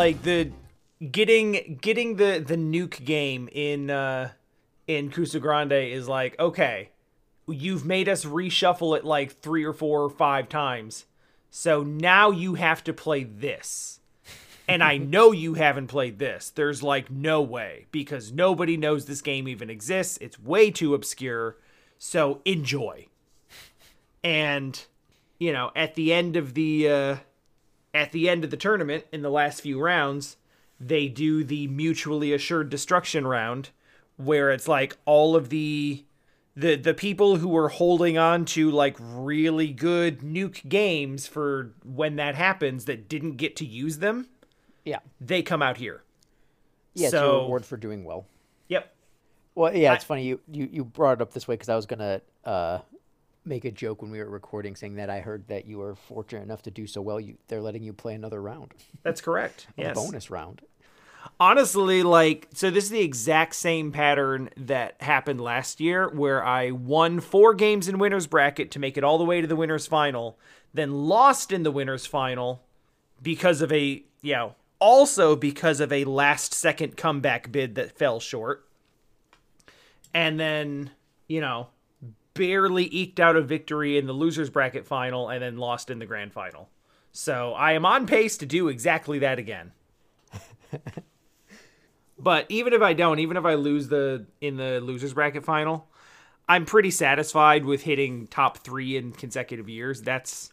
[0.00, 0.50] like the
[1.12, 4.30] getting getting the the nuke game in uh
[4.86, 6.88] in Cusa Grande is like okay,
[7.46, 11.04] you've made us reshuffle it like three or four or five times,
[11.50, 14.00] so now you have to play this.
[14.66, 16.48] And I know you haven't played this.
[16.48, 20.16] There's like no way because nobody knows this game even exists.
[20.22, 21.58] It's way too obscure.
[21.98, 23.08] So enjoy.
[24.24, 24.82] And
[25.38, 27.16] you know, at the end of the uh
[27.94, 30.36] at the end of the tournament in the last few rounds,
[30.78, 33.70] they do the mutually assured destruction round
[34.16, 36.04] where it's like all of the
[36.56, 42.16] the the people who were holding on to like really good nuke games for when
[42.16, 44.28] that happens that didn't get to use them,
[44.84, 44.98] Yeah.
[45.20, 46.02] they come out here.
[46.94, 48.26] Yeah, it's your So- reward for doing well.
[48.68, 48.92] Yep.
[49.54, 51.86] Well, yeah, it's funny you, you you brought it up this way because I was
[51.86, 52.78] gonna uh,
[53.44, 56.42] make a joke when we were recording, saying that I heard that you were fortunate
[56.42, 57.18] enough to do so well.
[57.20, 59.66] You they're letting you play another round, That's correct.
[59.78, 59.94] a Yes.
[59.94, 60.62] bonus round.
[61.38, 66.70] honestly like so this is the exact same pattern that happened last year where i
[66.70, 69.86] won four games in winners bracket to make it all the way to the winners
[69.86, 70.38] final
[70.72, 72.62] then lost in the winners final
[73.22, 78.18] because of a you know also because of a last second comeback bid that fell
[78.18, 78.66] short
[80.14, 80.90] and then
[81.28, 81.68] you know
[82.34, 86.06] barely eked out a victory in the losers bracket final and then lost in the
[86.06, 86.68] grand final
[87.12, 89.72] so i am on pace to do exactly that again
[92.18, 95.88] but even if I don't, even if I lose the in the losers bracket final,
[96.48, 100.02] I'm pretty satisfied with hitting top three in consecutive years.
[100.02, 100.52] That's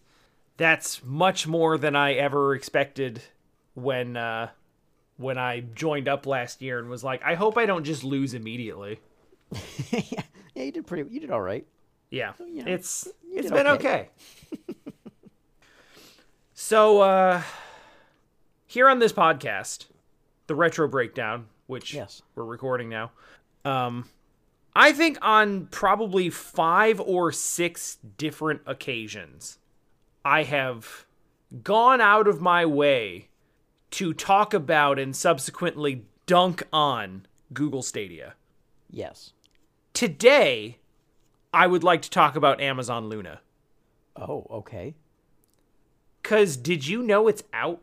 [0.57, 3.21] that's much more than I ever expected
[3.73, 4.49] when uh,
[5.17, 8.33] when I joined up last year and was like, I hope I don't just lose
[8.33, 8.99] immediately.
[9.91, 10.23] yeah,
[10.57, 11.07] yeah, you did pretty.
[11.13, 11.65] You did all right.
[12.09, 14.09] Yeah, you know, it's it's been okay.
[14.53, 14.75] okay.
[16.53, 17.41] so uh,
[18.65, 19.85] here on this podcast,
[20.47, 22.21] the retro breakdown, which Yes.
[22.35, 23.11] we're recording now,
[23.65, 24.09] um,
[24.75, 29.59] I think on probably five or six different occasions,
[30.25, 31.05] I have
[31.63, 33.27] gone out of my way
[33.91, 38.33] to talk about and subsequently dunk on Google Stadia.
[38.89, 39.33] Yes.
[39.97, 40.77] Today,
[41.51, 43.39] I would like to talk about Amazon Luna.
[44.15, 44.93] Oh, okay.
[46.21, 47.81] Cause did you know it's out?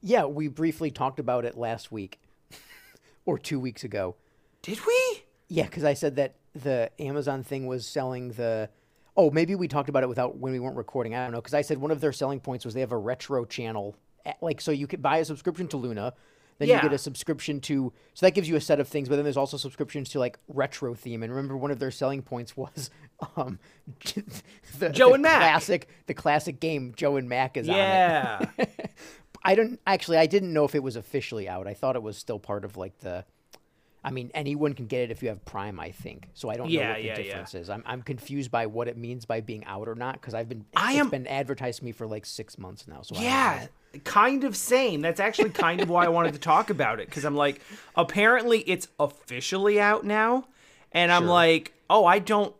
[0.00, 2.20] Yeah, we briefly talked about it last week
[3.26, 4.14] or two weeks ago.
[4.62, 5.24] Did we?
[5.48, 8.70] Yeah, because I said that the Amazon thing was selling the.
[9.16, 11.16] Oh, maybe we talked about it without when we weren't recording.
[11.16, 12.96] I don't know because I said one of their selling points was they have a
[12.96, 16.14] retro channel, eh, like so you could buy a subscription to Luna,
[16.58, 17.92] then you get a subscription to.
[18.14, 20.38] So that gives you a set of things, but then there's also subscriptions to like
[20.48, 21.22] retro theme.
[21.22, 22.90] And remember, one of their selling points was
[23.36, 23.58] um,
[24.78, 25.38] the, Joe the and Mac.
[25.38, 27.76] classic, the classic game Joe and Mac is on.
[27.76, 28.46] Yeah.
[29.44, 30.18] I don't actually.
[30.18, 31.66] I didn't know if it was officially out.
[31.66, 33.24] I thought it was still part of like the.
[34.02, 35.78] I mean, anyone can get it if you have Prime.
[35.78, 36.48] I think so.
[36.48, 37.22] I don't know what the yeah, yeah.
[37.22, 37.70] difference is.
[37.70, 40.64] I'm I'm confused by what it means by being out or not because I've been
[40.74, 43.02] I it's am- been advertised to me for like six months now.
[43.02, 43.68] So yeah.
[44.04, 45.00] Kind of same.
[45.00, 47.10] That's actually kind of why I wanted to talk about it.
[47.10, 47.60] Cause I'm like,
[47.96, 50.46] apparently it's officially out now.
[50.92, 51.30] And I'm Sure.
[51.30, 52.54] like, oh, I don't,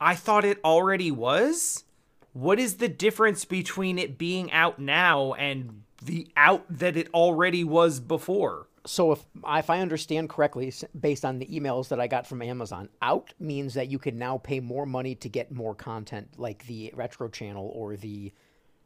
[0.00, 1.84] I thought it already was.
[2.32, 7.64] What is the difference between it being out now and the out that it already
[7.64, 8.66] was before?
[8.86, 12.90] So if if I understand correctly, based on the emails that I got from Amazon,
[13.00, 16.92] out means that you can now pay more money to get more content, like the
[16.94, 18.32] retro channel or the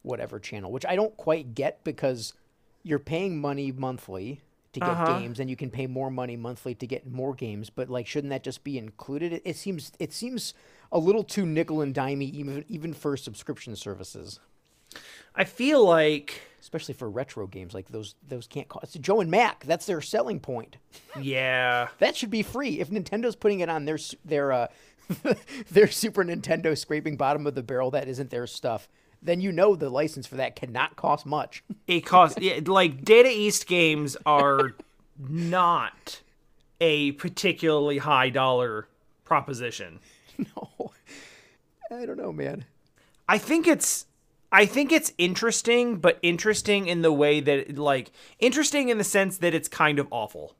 [0.02, 2.32] whatever channel, which I don't quite get because
[2.82, 4.40] you're paying money monthly
[4.72, 5.18] to get Uh-huh.
[5.18, 7.70] games, and you can pay more money monthly to get more games.
[7.70, 9.32] But like, shouldn't that just be included?
[9.32, 10.54] It, it seems it seems
[10.92, 14.40] a little too nickel and dimey, even even for subscription services,
[15.34, 18.14] I feel like, especially for retro games like those.
[18.26, 19.00] Those can't cost.
[19.00, 19.64] Joe and Mac.
[19.64, 20.76] That's their selling point.
[21.20, 21.88] yeah.
[21.98, 22.78] That should be free.
[22.80, 24.66] If Nintendo's putting it on their their uh,
[25.70, 28.88] their Super Nintendo scraping bottom of the barrel that isn't their stuff,
[29.22, 31.64] then you know the license for that cannot cost much.
[31.86, 34.74] it costs yeah, like Data East games are
[35.18, 36.20] not
[36.80, 38.88] a particularly high dollar
[39.24, 40.00] proposition.
[40.38, 40.92] no,
[41.90, 42.64] I don't know, man.
[43.28, 44.06] I think it's
[44.50, 49.38] I think it's interesting, but interesting in the way that like interesting in the sense
[49.38, 50.54] that it's kind of awful.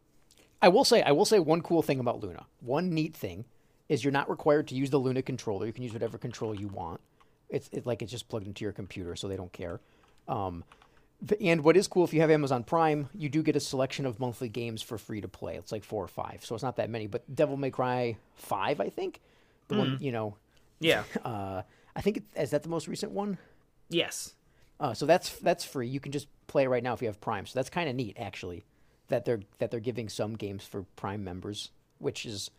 [0.61, 2.47] I will say, I will say one cool thing about Luna.
[2.61, 3.45] One neat thing
[3.89, 5.67] is you're not required to use the Luna controller.
[5.67, 7.01] You can use whatever control you want.
[7.51, 9.81] It's it, like it's just plugged into your computer, so they don't care.
[10.27, 10.65] Um,
[11.27, 14.05] th- and what is cool if you have Amazon Prime, you do get a selection
[14.07, 15.57] of monthly games for free to play.
[15.57, 17.07] It's like four or five, so it's not that many.
[17.07, 19.21] But Devil May Cry Five, I think,
[19.69, 20.37] the one you know,
[20.81, 21.05] Yeah.
[21.25, 21.63] uh,
[21.97, 23.39] I think it, is that the most recent one.
[23.89, 24.35] yes.
[24.81, 25.89] Uh, so that's that's free.
[25.89, 27.47] You can just play it right now if you have Prime.
[27.47, 28.63] So that's kind of neat, actually,
[29.09, 32.53] that they're that they're giving some games for Prime members, which is,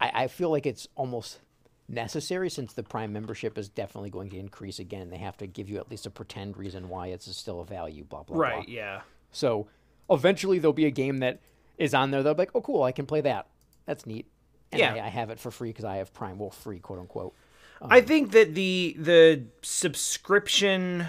[0.00, 1.40] I, I feel like it's almost
[1.88, 5.10] necessary since the Prime membership is definitely going to increase again.
[5.10, 8.04] They have to give you at least a pretend reason why it's still a value.
[8.04, 8.36] Blah blah.
[8.36, 8.50] Right.
[8.50, 8.58] Blah.
[8.60, 9.00] Right, yeah.
[9.32, 9.68] So
[10.10, 11.40] eventually there'll be a game that
[11.78, 12.22] is on there.
[12.22, 13.46] They'll be like, oh, cool, I can play that.
[13.86, 14.26] That's neat.
[14.72, 14.94] And Yeah.
[14.94, 16.38] I, I have it for free because I have Prime.
[16.38, 17.34] Well, free, quote unquote.
[17.82, 21.06] Um, I think that the the subscription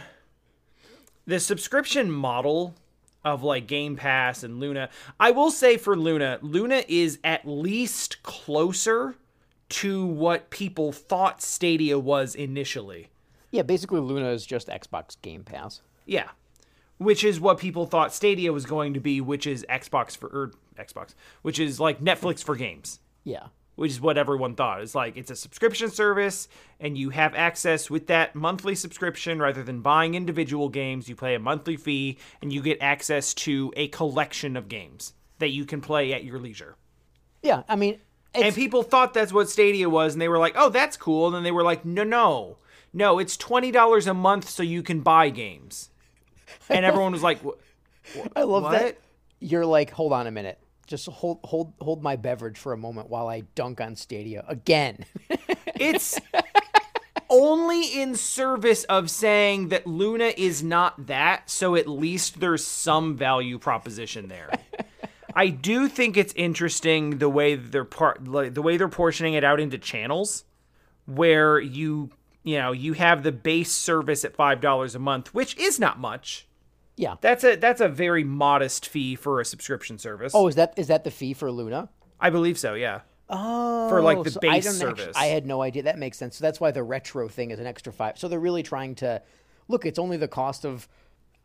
[1.27, 2.75] the subscription model
[3.23, 4.89] of like Game Pass and Luna,
[5.19, 9.15] I will say for Luna, Luna is at least closer
[9.69, 13.09] to what people thought Stadia was initially.
[13.51, 15.81] Yeah, basically Luna is just Xbox Game Pass.
[16.05, 16.29] Yeah.
[16.97, 20.51] Which is what people thought Stadia was going to be, which is Xbox for or
[20.77, 22.99] Xbox, which is like Netflix for games.
[23.23, 23.47] Yeah.
[23.75, 24.81] which is what everyone thought.
[24.81, 26.47] It's like it's a subscription service,
[26.79, 31.09] and you have access with that monthly subscription rather than buying individual games.
[31.09, 35.49] You pay a monthly fee, and you get access to a collection of games that
[35.49, 36.75] you can play at your leisure.
[37.41, 37.99] Yeah, I mean,
[38.43, 41.35] And people thought that's what Stadia was, and they were like, "Oh, that's cool." And
[41.35, 42.57] then they were like, "No, no,
[42.93, 43.19] no!
[43.19, 45.89] It's twenty dollars a month so you can buy games."
[46.69, 47.39] And everyone was like,
[48.35, 48.71] I love what?
[48.71, 48.97] that.
[49.39, 50.59] You're like, hold on a minute.
[50.87, 55.05] Just hold hold hold my beverage for a moment while I dunk on Stadia again.
[55.77, 56.17] It's
[57.29, 63.17] only in service of saying that Luna is not that, so at least there's some
[63.17, 64.51] value proposition there.
[65.35, 69.43] I do think it's interesting the way they're part like, the way they're portioning it
[69.43, 70.45] out into channels
[71.05, 72.09] where you
[72.43, 76.47] you know, you have the base service at $5 a month, which is not much.
[76.95, 77.15] yeah.
[77.19, 80.31] That's a that's a very modest fee for a subscription service.
[80.35, 81.89] Oh, is that is that the fee for Luna?
[82.19, 83.01] I believe so, yeah.
[83.27, 85.15] Oh, For, like, the so base I service.
[85.17, 85.81] I had no idea.
[85.83, 86.37] That makes sense.
[86.37, 88.19] So that's why the retro thing is an extra five.
[88.19, 89.19] So they're really trying to
[89.67, 89.83] look.
[89.83, 90.87] It's only the cost of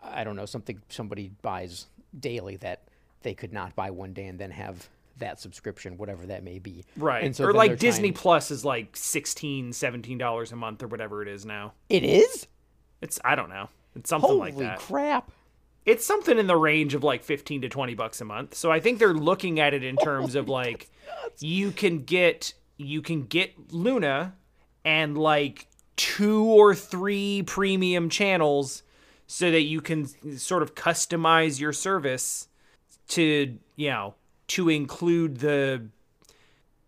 [0.02, 1.87] I don't know something somebody buys
[2.19, 2.82] daily that
[3.22, 4.88] they could not buy one day and then have
[5.19, 6.84] that subscription, whatever that may be.
[6.96, 7.25] Right.
[7.25, 11.22] And so or like Disney trying- Plus is like 16 $17 a month or whatever
[11.22, 11.75] it is now.
[11.88, 12.46] It is.
[13.00, 13.69] It's I don't know.
[13.94, 14.78] It's something Holy like that.
[14.78, 15.32] crap!
[15.84, 18.55] It's something in the range of like 15 to 20 bucks a month.
[18.55, 20.90] So I think they're looking at it in terms of like
[21.40, 24.34] you can get you can get Luna
[24.84, 25.66] and like
[25.96, 28.82] two or three premium channels
[29.26, 30.06] so that you can
[30.38, 32.49] sort of customize your service
[33.11, 34.15] to, you know,
[34.49, 35.87] to include the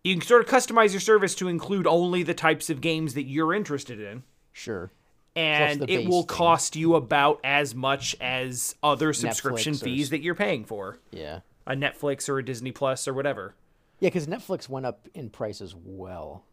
[0.03, 3.23] you can sort of customize your service to include only the types of games that
[3.23, 4.91] you're interested in Sure.
[5.35, 6.27] and it will thing.
[6.27, 10.99] cost you about as much as other subscription Netflix fees s- that you're paying for
[11.11, 11.39] Yeah.
[11.65, 13.55] a Netflix or a Disney Plus or whatever.
[13.99, 16.43] Yeah, because Netflix went up in price as well,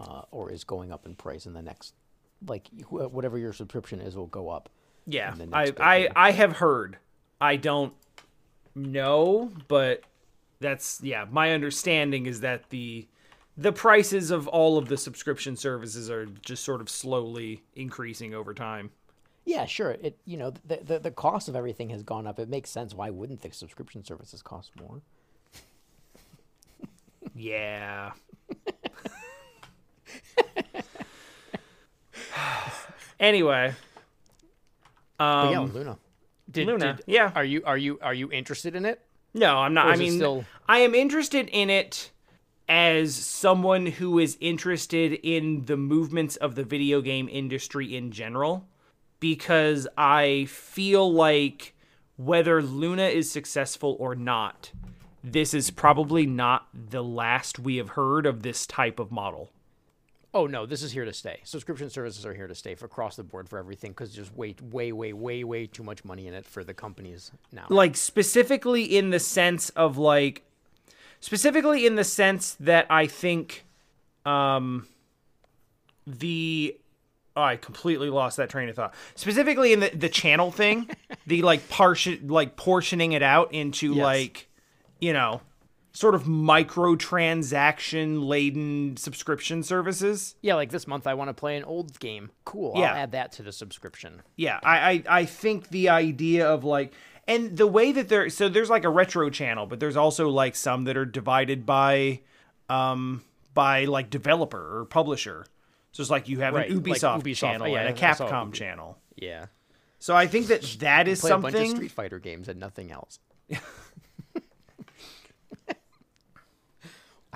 [0.00, 1.92] uh, or is going up in price in the next,
[2.48, 4.70] like whatever your subscription is will go up.
[5.06, 6.08] Yeah, I, I.
[6.16, 6.96] I have heard.
[7.38, 7.92] I don't
[8.74, 10.02] know, but
[10.60, 11.26] that's yeah.
[11.30, 13.06] My understanding is that the
[13.56, 18.52] the prices of all of the subscription services are just sort of slowly increasing over
[18.52, 18.90] time.
[19.44, 19.92] Yeah, sure.
[20.00, 22.38] It you know the, the the cost of everything has gone up.
[22.38, 22.94] It makes sense.
[22.94, 25.02] Why wouldn't the subscription services cost more?
[27.34, 28.12] Yeah.
[33.20, 33.74] anyway,
[35.18, 35.98] But yeah, um, Luna.
[36.54, 37.30] Did, Luna, did- yeah.
[37.34, 39.00] Are you are you are you interested in it?
[39.34, 39.86] no, I'm not.
[39.88, 42.10] I mean, still- I am interested in it
[42.68, 48.66] as someone who is interested in the movements of the video game industry in general
[49.20, 51.74] because I feel like
[52.16, 54.70] whether Luna is successful or not,
[55.22, 59.50] this is probably not the last we have heard of this type of model.
[60.36, 61.40] Oh no, this is here to stay.
[61.44, 64.56] Subscription services are here to stay for across the board for everything because there's way,
[64.60, 67.66] way, way, way, way too much money in it for the companies now.
[67.68, 70.42] like specifically in the sense of like
[71.20, 73.64] specifically in the sense that I think
[74.26, 74.88] um
[76.06, 76.76] the
[77.36, 78.94] oh, I completely lost that train of thought.
[79.14, 80.90] Specifically in the the channel thing,
[81.26, 84.02] the like portion like portioning it out into Yes.
[84.02, 84.48] like
[85.00, 85.40] you know
[85.94, 90.34] sort of microtransaction laden subscription services.
[90.42, 92.30] Yeah, like this month I want to play an old game.
[92.44, 92.74] Cool.
[92.76, 92.90] Yeah.
[92.90, 94.22] I'll add that to the subscription.
[94.36, 96.92] Yeah, I, I I think the idea of like
[97.26, 100.56] and the way that there so there's like a retro channel, but there's also like
[100.56, 102.20] some that are divided by
[102.68, 103.22] um
[103.54, 105.46] by like developer or publisher.
[105.92, 107.36] So it's like you have Right, an like Ubisoft, Ubisoft.
[107.36, 108.98] channel Yeah, and a Capcom channel.
[109.14, 109.46] Yeah.
[110.00, 112.90] So I think that that is Play a bunch of Street Fighter games and nothing
[112.90, 113.20] else.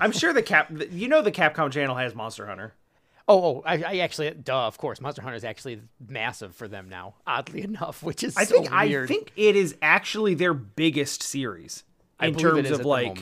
[0.01, 2.75] I'm sure the Cap you know the Capcom channel has Monster Hunter.
[3.31, 6.89] Oh, oh, I, I actually, duh, of course, Monster Hunter is actually massive for them
[6.89, 7.15] now.
[7.27, 9.05] Oddly enough, which is I so think weird.
[9.05, 11.85] I think it is actually their biggest series
[12.21, 13.19] in terms of like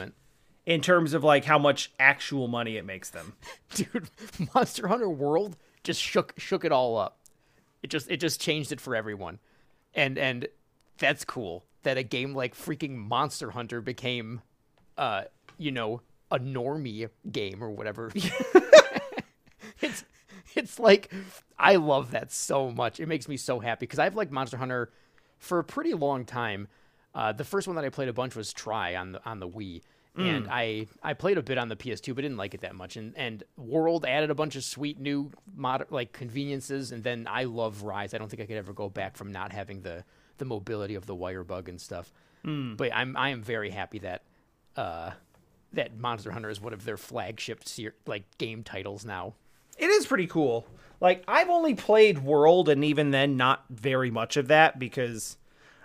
[0.64, 3.34] in terms of like how much actual money it makes them.
[3.74, 4.08] dude
[4.54, 7.18] monster hunter world just shook shook it all up
[7.82, 9.38] it just it just changed it for everyone
[9.94, 10.48] and and
[10.98, 14.40] that's cool that a game like freaking monster hunter became
[14.96, 15.24] uh
[15.58, 18.10] you know a normie game or whatever.
[19.80, 20.04] It's
[20.54, 21.12] it's like
[21.58, 22.98] i love that so much.
[22.98, 24.90] It makes me so happy because i've liked monster hunter
[25.38, 26.68] for a pretty long time.
[27.14, 29.48] Uh, the first one that i played a bunch was Tri on the on the
[29.48, 29.82] wii.
[30.18, 32.96] And I I played a bit on the PS2, but didn't like it that much.
[32.96, 37.44] And and World added a bunch of sweet new mod like conveniences, and then I
[37.44, 38.14] love Rise.
[38.14, 40.04] I don't think I could ever go back from not having the
[40.38, 42.10] the mobility of the wire bug and stuff.
[42.76, 44.22] But I'm I am very happy that
[44.74, 45.10] uh
[45.76, 49.34] that Monster Hunter is one of their flagship ser- like game titles now.
[49.78, 50.66] It is pretty cool.
[51.00, 55.36] Like I've only played World and even then not very much of that because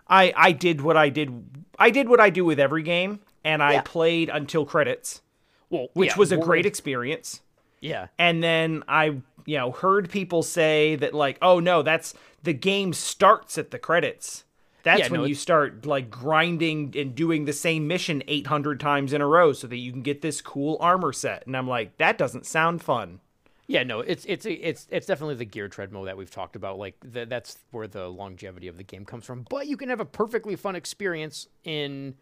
[0.07, 1.43] I I did what I did
[1.77, 3.81] I did what I do with every game and I Yeah.
[3.81, 5.21] played until credits,
[5.69, 7.41] Well, which yeah, was a World- great experience.
[7.81, 9.05] Yeah, And then I,
[9.45, 13.79] you know, heard people say that like, "Oh no, that's the game starts at the
[13.79, 14.43] credits."
[14.83, 19.13] That's Yeah, when no, you start like grinding and doing the same mission 800 times
[19.13, 21.45] in a row so that you can get this cool armor set.
[21.45, 23.19] And I'm like, that doesn't sound fun.
[23.67, 26.77] Yeah, no, it's it's it's it's definitely the gear treadmill that we've talked about.
[26.77, 29.45] Like th- that's where the longevity of the game comes from.
[29.49, 32.15] But you can have a perfectly fun experience in,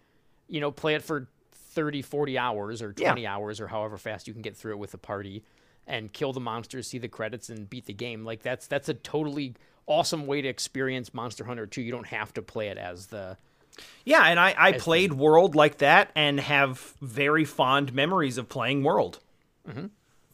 [0.48, 3.14] you know, play it for 30, 40 hours or Yeah.
[3.14, 5.44] 20 hours or however fast you can get through it with a party
[5.88, 8.26] and kill the monsters, see the credits and beat the game.
[8.26, 9.56] Like that's that's a totally
[9.90, 11.82] awesome way to experience Monster Hunter 2.
[11.82, 13.38] You don't have to play it as the
[14.06, 18.84] Yeah, and I, I played World like that and have very fond memories of playing
[18.84, 19.20] World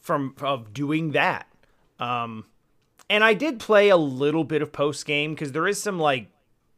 [0.00, 1.46] from of doing that.
[1.98, 2.44] Um,
[3.10, 6.28] and I did play a little bit of post game because there is some like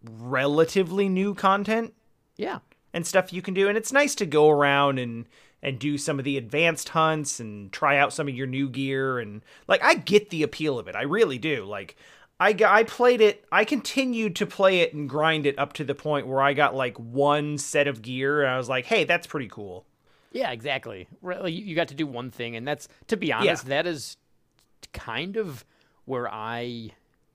[0.03, 1.95] relatively new content
[2.37, 2.59] Yeah.
[2.93, 5.27] and stuff you can do, and it's nice to go around and
[5.61, 9.19] and do some of the advanced hunts and try out some of your new gear
[9.19, 10.95] and like I get the appeal of it.
[10.95, 11.65] I really do.
[11.65, 11.97] Like
[12.41, 13.45] I I played it.
[13.51, 16.75] I continued to play it and grind it up to the point where I got
[16.75, 19.85] like one set of gear and I was like, "Hey, that's pretty cool."
[20.31, 21.09] Yeah, exactly.
[21.23, 24.17] Really, you you got to do one thing, and that's to be honest, that is
[24.93, 25.65] kind of
[26.05, 26.91] where I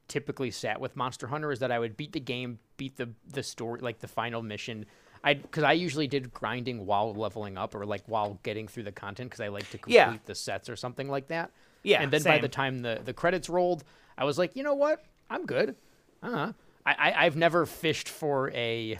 [0.07, 3.43] typically sat with Monster Hunter is that I would beat the game, beat the the
[3.43, 4.85] story, like the final mission.
[5.23, 8.91] I because I usually did grinding while leveling up or like while getting through the
[8.91, 10.17] content because I like to complete Yeah.
[10.25, 11.51] the sets or something like that.
[11.83, 13.83] Yeah, and then by the time the the credits rolled,
[14.17, 15.75] I was like, you know what, I'm good.
[16.21, 16.53] Uh,
[16.85, 18.99] I, I I've never fished for a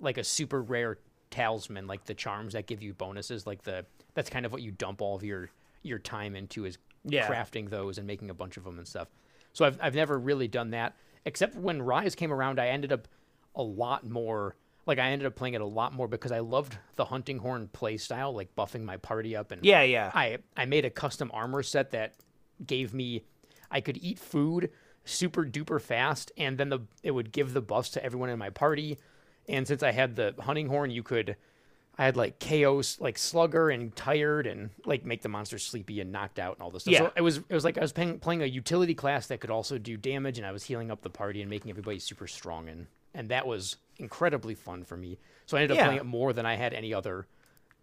[0.00, 0.98] like a super rare
[1.30, 4.70] talisman like the charms that give you bonuses like the that's kind of what you
[4.70, 5.48] dump all of your
[5.82, 7.26] your time into is Yeah.
[7.26, 9.08] crafting those and making a bunch of them and stuff
[9.54, 13.08] so I've, I've never really done that except when rise came around i ended up
[13.56, 16.76] a lot more like i ended up playing it a lot more because i loved
[16.96, 20.10] the hunting horn play style like buffing my party up and Yeah, yeah.
[20.14, 22.12] I I made a custom armor set that
[22.66, 23.24] gave me
[23.72, 24.70] I could eat food
[25.04, 28.50] super duper fast and then the it would give the buffs to everyone in my
[28.50, 28.98] party.
[29.48, 31.34] And since I had the hunting horn, you could
[31.98, 36.12] I had like chaos like slugger and tired and like make the monster sleepy and
[36.12, 36.92] knocked out and all this stuff.
[36.92, 36.98] Yeah.
[37.00, 39.50] So it was it was like I was playing, playing a utility class that could
[39.50, 42.68] also do damage and I was healing up the party and making everybody super strong
[42.68, 45.18] and and that was incredibly fun for me.
[45.46, 45.86] So I ended up Yeah.
[45.86, 47.26] playing it more than I had any other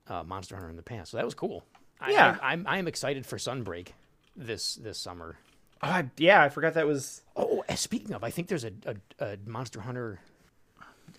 [0.08, 1.12] uh, Monster Hunter in the past.
[1.12, 1.65] So that was cool.
[2.01, 2.38] I, Yeah.
[2.41, 3.89] I, I'm I'm excited for Sunbreak
[4.36, 5.38] this this summer.
[5.81, 8.71] Oh, I- yeah, I forgot that was Oh, uh, speaking of, I think there's a,
[8.86, 8.95] a,
[9.25, 10.19] a Monster Hunter.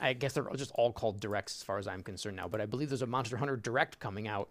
[0.00, 2.67] I guess they're just all called directs as far as I'm concerned now, but I
[2.67, 4.49] believe there's a Monster Hunter direct coming out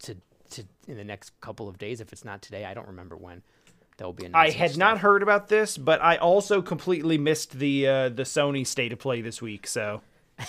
[0.00, 0.16] to
[0.50, 2.00] to in the next couple of days.
[2.00, 3.42] If it's not today, I don't remember when.
[3.98, 4.28] That will be.
[4.32, 4.78] I had stuff.
[4.78, 8.98] not heard about this, but I also completely missed the uh, the Sony state of
[9.00, 9.66] play this week.
[9.66, 10.02] So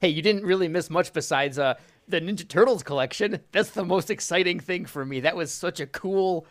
[0.00, 1.74] Hey, you didn't really miss much besides uh,
[2.08, 3.40] the Ninja Turtles collection.
[3.52, 5.20] That's the most exciting thing for me.
[5.20, 6.46] That was such a cool,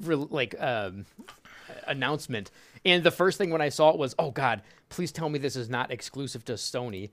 [0.00, 1.06] like, um,
[1.86, 2.50] announcement.
[2.84, 5.56] And the first thing when I saw it was, oh God, please tell me this
[5.56, 7.10] is not exclusive to Sony.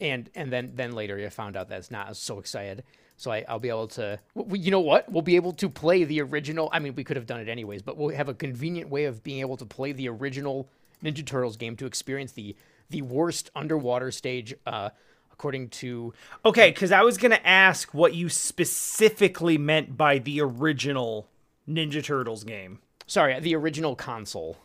[0.00, 2.06] And and then then later I found out that it's not.
[2.06, 2.84] I was so excited.
[3.16, 5.12] So I, I'll be able to, w- you know what?
[5.12, 6.70] We'll be able to play the original.
[6.72, 9.22] I mean, we could have done it anyways, but we'll have a convenient way of
[9.22, 10.70] being able to play the original
[11.04, 12.56] Ninja Turtles game to experience the
[12.88, 14.88] the worst underwater stage, uh,
[15.32, 16.14] according to
[16.46, 21.28] okay, because I was gonna ask what you specifically meant by the original
[21.70, 22.80] Ninja Turtles game.
[23.06, 24.56] sorry, the original console.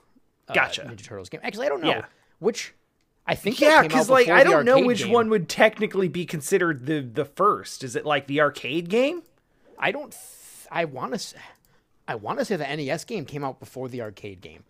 [0.48, 0.82] Uh, Gotcha.
[0.84, 1.42] Ninja Turtles game.
[1.44, 2.06] Actually, I don't know Yeah.
[2.40, 2.74] which.
[3.28, 5.12] I think Yeah, because like I don't know which game.
[5.12, 7.84] one would technically be considered the the first.
[7.84, 9.24] Is it like the arcade game?
[9.80, 10.12] I don't.
[10.12, 11.36] Th- I want to.
[12.08, 14.64] I want to say the NES game came out before the arcade game.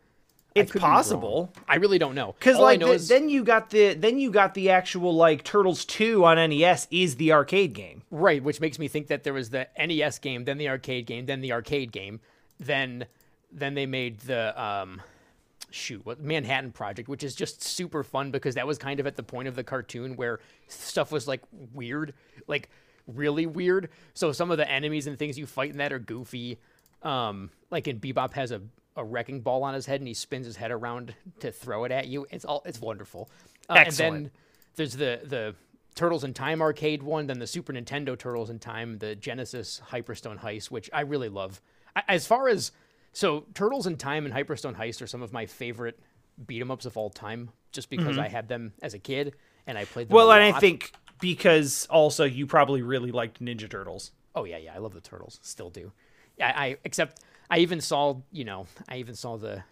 [0.55, 1.51] It's possible.
[1.67, 2.33] I really don't know.
[2.39, 5.43] Because like know the- is- then you got the then you got the actual like
[5.43, 8.03] Turtles two on NES is the arcade game.
[8.09, 11.25] Right, which makes me think that there was the NES game, then the arcade game,
[11.25, 12.21] then the arcade game,
[12.57, 13.05] then
[13.51, 15.01] then they made the um
[15.71, 19.17] shoot, what Manhattan Project, which is just super fun because that was kind of at
[19.17, 21.41] the point of the cartoon where stuff was like
[21.73, 22.13] weird,
[22.47, 22.69] like
[23.07, 23.89] really weird.
[24.13, 26.59] So some of the enemies and things you fight in that are goofy.
[27.03, 28.61] Um like in Bebop has a
[28.95, 31.91] a wrecking ball on his head and he spins his head around to throw it
[31.91, 32.25] at you.
[32.31, 33.29] It's all it's wonderful.
[33.69, 34.13] Uh, And Excellent.
[34.23, 34.31] then
[34.75, 35.55] there's the the
[35.95, 40.39] Turtles in Time arcade one, then the Super Nintendo Turtles in Time, the Genesis Hyperstone
[40.39, 41.61] Heist, which I really love.
[41.95, 42.71] I, as far as
[43.13, 45.97] so, Turtles in Time and Hyperstone Heist are some of my favorite
[46.45, 49.35] beat 'em ups of all time, just because I had them as a kid
[49.67, 50.17] and I played them.
[50.17, 50.27] Mm-hmm.
[50.27, 54.11] Well, and I think because also you probably really liked Ninja Turtles.
[54.35, 55.39] Oh yeah, yeah, I love the turtles.
[55.43, 55.93] Still do.
[56.41, 59.63] I, I except I even saw you know I even saw the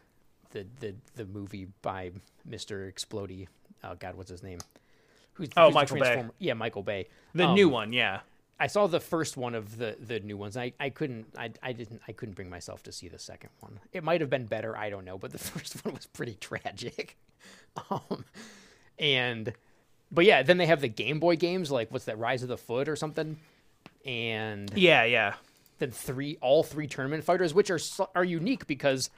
[0.52, 2.12] the the, the movie by
[2.46, 3.48] Mister Explody.
[3.84, 4.60] Oh God, what's his name?
[5.34, 6.26] Who's, Oh, who's Michael Bay.
[6.40, 7.08] Yeah, Michael Bay.
[7.34, 8.20] The Um, new one, yeah.
[8.60, 10.56] I saw the first one of the the new ones.
[10.56, 13.80] I, I couldn't I, I didn't I couldn't bring myself to see the second one.
[13.92, 17.18] It might have been better, I don't know, but the first one was pretty tragic.
[17.90, 18.24] Um,
[19.00, 19.52] and
[20.12, 22.58] but yeah, then they have the Game Boy games like what's that Rise of the
[22.58, 23.38] Foot or something,
[24.06, 25.34] and Yeah, yeah.
[25.84, 27.80] Then three all three tournament fighters, which are
[28.16, 29.10] are unique because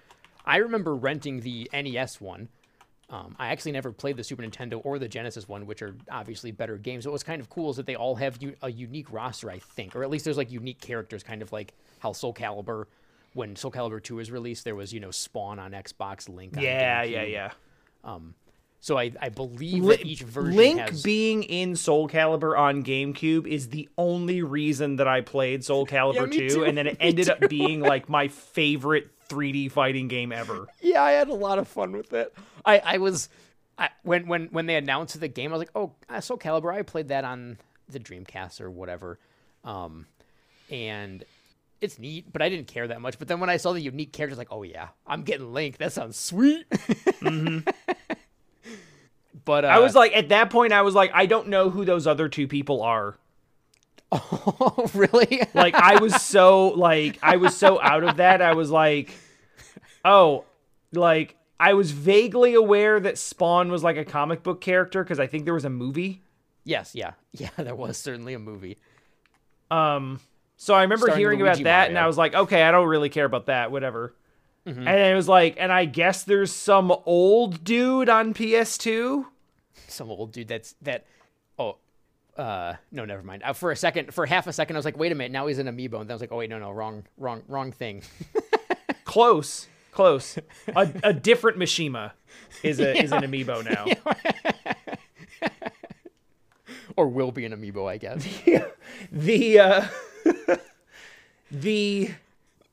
[0.46, 2.50] I remember renting the NES one.
[3.08, 6.50] Um, I actually never played the Super Nintendo or the Genesis one, which are obviously
[6.52, 7.04] better games.
[7.04, 9.60] So what's kind of cool is that they all have u- a unique roster, I
[9.60, 12.86] think, or at least there's like unique characters, kind of like how Soul Calibur,
[13.34, 16.58] when Soul Calibur two was released, there was you know Spawn on Xbox, Link.
[16.58, 17.32] On Yeah, yeah, GameCube.
[17.32, 17.52] yeah.
[18.86, 22.84] So I, I believe Li- that each version Link has being in Soul Calibur on
[22.84, 26.86] GameCube is the only reason that I played Soul Calibur me 2, too, and then
[26.86, 30.68] it me ended up being like my favorite 3D fighting game ever.
[30.82, 32.32] yeah, I had a lot of fun with it.
[32.64, 33.28] I, I was
[33.76, 36.72] I, when when when they announced the game, I was like, oh, uh, Soul Calibur.
[36.72, 37.58] I played that on
[37.90, 39.18] the Dreamcast or whatever,
[39.64, 40.06] um,
[40.70, 41.24] and
[41.82, 43.18] it's neat, but I didn't care that much.
[43.18, 45.80] But then when I saw the unique characters, like, oh yeah, I'm getting Link.
[45.80, 46.68] That sounds sweet.
[49.44, 51.84] But uh, I was like, at that point, I was like, I don't know who
[51.84, 53.18] those other two people are.
[54.12, 55.42] oh really?
[55.54, 58.42] Like, I was so like, I was so out of that.
[58.42, 59.12] I was like,
[60.06, 60.46] oh,
[60.94, 65.28] like I was vaguely aware that Spawn was like a comic book character because I
[65.28, 66.22] think there was a movie.
[66.64, 67.50] yes, yeah, yeah.
[67.58, 68.78] There was certainly a movie.
[69.72, 70.20] Um,
[70.58, 72.88] so I remember Starring hearing Luigi about that, and I was like, okay, I don't
[72.88, 73.72] really care about that.
[73.72, 74.14] Whatever.
[74.66, 74.88] Mm-hmm.
[74.88, 79.26] And it was like, and I guess there's some old dude on PS2.
[79.88, 81.06] some old dude that's that
[81.60, 81.78] oh
[82.38, 84.98] uh no never mind uh, for a second for half a second i was like
[84.98, 86.60] wait a minute now he's an amiibo and then i was like oh wait no
[86.60, 88.02] no wrong wrong wrong thing
[89.06, 90.38] Close, close.
[90.76, 92.12] a, a different Mishima
[92.64, 93.86] is a is an amiibo now.
[96.98, 98.28] or will be an amiibo i guess
[99.12, 99.88] The uh,
[101.52, 102.10] the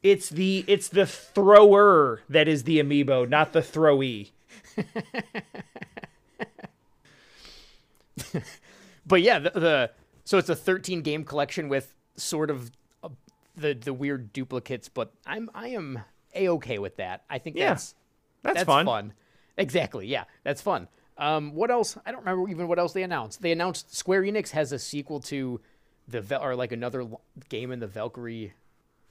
[0.02, 4.32] it's the it's the thrower that is the amiibo, not the throwee.
[9.06, 9.90] but yeah the, the
[10.24, 12.70] so it's a 13 game collection with sort of
[13.02, 13.08] uh,
[13.56, 15.98] the the weird duplicates but i'm i am
[16.34, 17.94] a okay with that i think Yeah, that's
[18.42, 18.86] That's, that's fun.
[18.86, 19.12] fun.
[19.58, 20.06] Exactly.
[20.06, 20.88] Yeah, that's fun.
[21.18, 21.98] Um, what else?
[22.06, 23.42] I don't remember even what else they announced.
[23.42, 25.60] They announced Square Enix has a sequel to
[26.08, 27.06] the Val- or like another
[27.50, 28.54] game in the Valkyrie.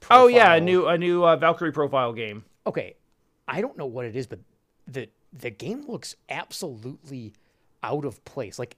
[0.09, 2.43] Oh yeah, a new a new uh, Valkyrie profile game.
[2.65, 2.95] Okay,
[3.47, 4.39] I don't know what it is, but
[4.87, 7.33] the the game looks absolutely
[7.83, 8.59] out of place.
[8.59, 8.75] Like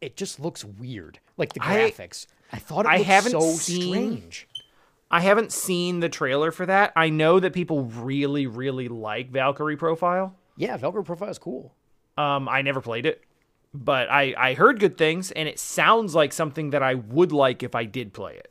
[0.00, 1.18] it just looks weird.
[1.36, 2.26] Like the graphics.
[2.52, 4.48] I, thought it I haven't so seen- strange.
[5.10, 6.92] I haven't seen the trailer for that.
[6.96, 10.34] I know that people really, really like Valkyrie Profile.
[10.56, 11.74] Yeah, Valkyrie profile is cool.
[12.16, 13.22] Um, I never played it,
[13.74, 17.62] but I I heard good things, and it sounds like something that I would like
[17.62, 18.50] if I did play it.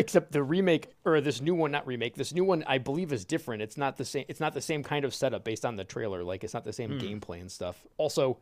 [0.00, 2.14] Except the remake or this new one, not remake.
[2.14, 3.62] This new one, I believe, is different.
[3.62, 4.24] It's not the same.
[4.28, 6.24] It's not the same kind of setup based on the trailer.
[6.24, 6.98] Like it's not the same hmm.
[6.98, 7.84] gameplay and stuff.
[7.98, 8.38] Also,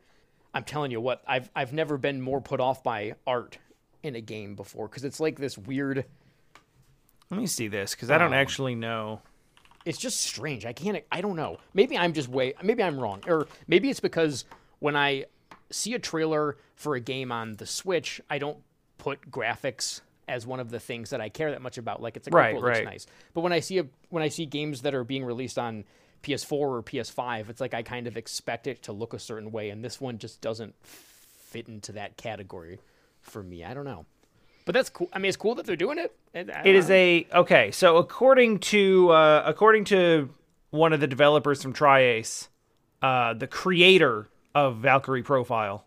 [0.53, 3.57] I'm telling you what, I've I've never been more put off by art
[4.03, 6.05] in a game before because it's like this weird.
[7.29, 9.21] Let me see this because I don't um, actually know.
[9.85, 10.65] It's just strange.
[10.65, 11.03] I can't.
[11.11, 11.57] I don't know.
[11.73, 12.53] Maybe I'm just way.
[12.63, 14.45] Maybe I'm wrong, or maybe it's because
[14.79, 15.25] when I
[15.69, 18.57] see a trailer for a game on the Switch, I don't
[18.97, 22.01] put graphics as one of the things that I care that much about.
[22.01, 22.85] Like it's like, Right, oh, cool, it looks right.
[22.85, 23.07] nice.
[23.33, 25.83] But when I see a when I see games that are being released on
[26.23, 29.69] PS4 or PS5, it's like I kind of expect it to look a certain way,
[29.69, 32.79] and this one just doesn't fit into that category
[33.21, 33.63] for me.
[33.63, 34.05] I don't know.
[34.65, 35.09] But that's cool.
[35.11, 36.15] I mean, it's cool that they're doing it.
[36.33, 37.71] It, is a okay.
[37.71, 40.29] So according to uh, according to
[40.69, 42.49] one of the developers from tri-Ace,
[43.01, 45.85] uh, the creator of Valkyrie Profile,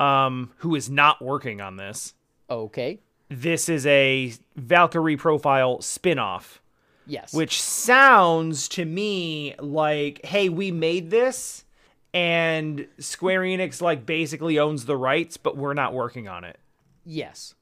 [0.00, 2.14] um, who is not working on this,
[2.50, 2.98] Okay.
[3.30, 6.60] This is a Valkyrie Profile spin-off,
[7.06, 7.32] Yes.
[7.32, 11.64] which sounds to me like, hey, we made this,
[12.12, 16.58] and Square Enix like basically owns the rights, but we're not working on it.
[17.04, 17.54] yes.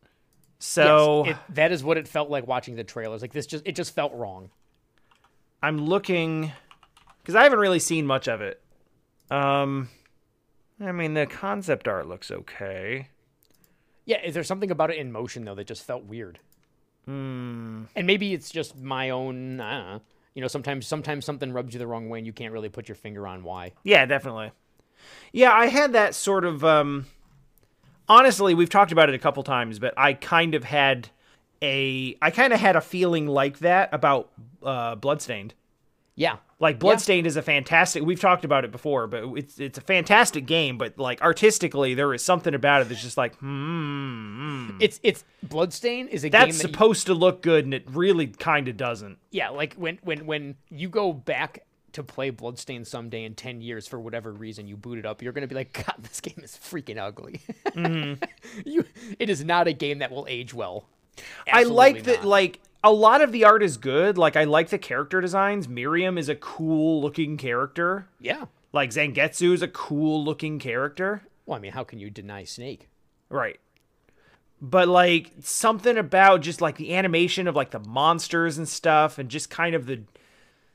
[0.60, 3.22] So Yes, it, that is what it felt like watching the trailers.
[3.22, 4.50] Like this, just it just felt wrong.
[5.62, 6.50] I'm looking
[7.22, 8.60] because I haven't really seen much of it.
[9.30, 9.88] Um,
[10.80, 13.06] I mean, the concept art looks okay.
[14.08, 16.38] Yeah, is there something about it in motion though that just felt weird?
[17.04, 17.82] Hmm.
[17.94, 19.58] And maybe it's just my own.
[19.58, 20.00] Know.
[20.34, 22.88] You know, sometimes sometimes something rubs you the wrong way, and you can't really put
[22.88, 23.72] your finger on why.
[23.82, 24.52] Yeah, definitely.
[25.30, 26.64] Yeah, I had that sort of.
[26.64, 27.04] Um,
[28.08, 31.10] honestly, we've talked about it a couple times, but I kind of had
[31.60, 32.16] a.
[32.22, 34.30] I kind of had a feeling like that about
[34.62, 35.52] uh, Bloodstained.
[36.14, 38.02] Yeah, Like Bloodstained is a fantastic.
[38.02, 40.76] We've talked about it before, but it's it's a fantastic game.
[40.76, 44.70] But like artistically, there is something about it that's just like, hmm.
[44.80, 47.84] it's it's Bloodstain is a game That's that you- supposed to look good, and it
[47.88, 49.18] really kind of doesn't.
[49.30, 53.86] yeah, like when when when you go back to play Bloodstain someday in ten years
[53.86, 56.58] for whatever reason you boot it up, you're gonna be like, God, this game is
[56.60, 57.40] freaking ugly.
[57.66, 58.24] Mm-hmm.
[58.68, 58.84] you,
[59.20, 60.86] it is not a game that will age well.
[61.52, 62.24] I like that.
[62.24, 64.16] Like a lot of the art is good.
[64.18, 65.68] Like I like the character designs.
[65.68, 68.08] Miriam is a cool looking character.
[68.20, 68.46] yeah.
[68.72, 71.22] Like Zangetsu is a cool looking character.
[71.46, 72.88] Well, I mean, how can you deny Snake?
[73.30, 73.58] Right.
[74.60, 79.28] But like something about just like the animation of like the monsters and stuff and
[79.30, 80.02] just kind of the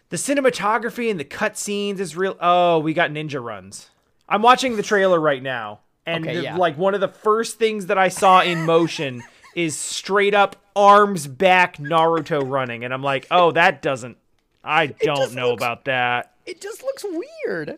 [0.09, 3.89] the cinematography and the cutscenes is real oh, we got ninja runs.
[4.27, 5.81] I'm watching the trailer right now.
[6.05, 6.55] And Okay, the- yeah.
[6.57, 9.23] like one of the first things that I saw in motion
[9.55, 14.17] is straight up arms back Naruto running and I'm like, "Oh, that doesn't
[14.63, 16.33] I don't know looks- about that.
[16.45, 17.05] It just looks
[17.45, 17.77] weird.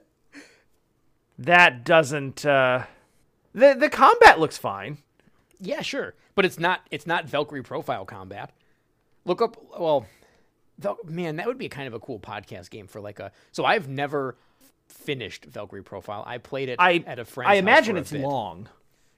[1.38, 2.84] That doesn't uh
[3.54, 5.00] the the combat looks fine.
[5.60, 8.52] Yeah, sure, but it's not it's not Valkyrie profile combat.
[9.26, 10.06] Look up well,
[10.78, 13.32] Val- man, that would be kind of a cool podcast game for like a.
[13.52, 14.36] So I've never
[14.88, 16.24] finished Valkyrie profile.
[16.28, 17.50] I played it I at a friend's.
[17.50, 18.22] I house imagine for a it's bit.
[18.22, 18.70] long.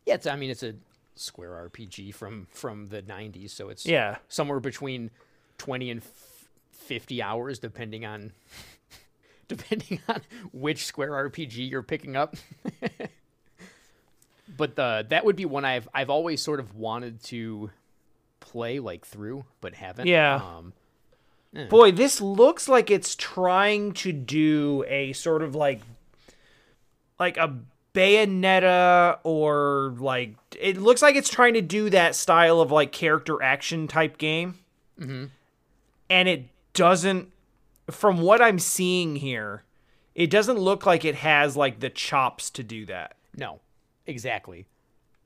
[0.06, 0.74] Yeah, it's, I mean it's a
[1.20, 4.18] Square RPG from from the '90s, so it's Yeah.
[4.28, 5.12] somewhere between
[5.58, 6.04] twenty and
[6.72, 8.32] fifty hours, depending on
[9.48, 12.36] depending on which Square RPG you're picking up.
[14.58, 17.70] but the that would be one I've I've always sort of wanted to
[18.40, 20.08] play like through, but haven't.
[20.08, 20.36] Yeah.
[20.36, 20.74] Um,
[21.70, 25.82] Boy, this looks like it's trying to do a sort of like
[27.20, 27.58] like a
[27.98, 33.42] Bayonetta or like it looks like it's trying to do that style of like character
[33.42, 34.60] action type game.
[35.00, 35.26] Mm-hmm.
[36.08, 37.32] And it doesn't
[37.90, 39.64] from what I'm seeing here,
[40.14, 43.16] it doesn't look like it has like the chops to do that.
[43.36, 43.62] No,
[44.06, 44.68] exactly.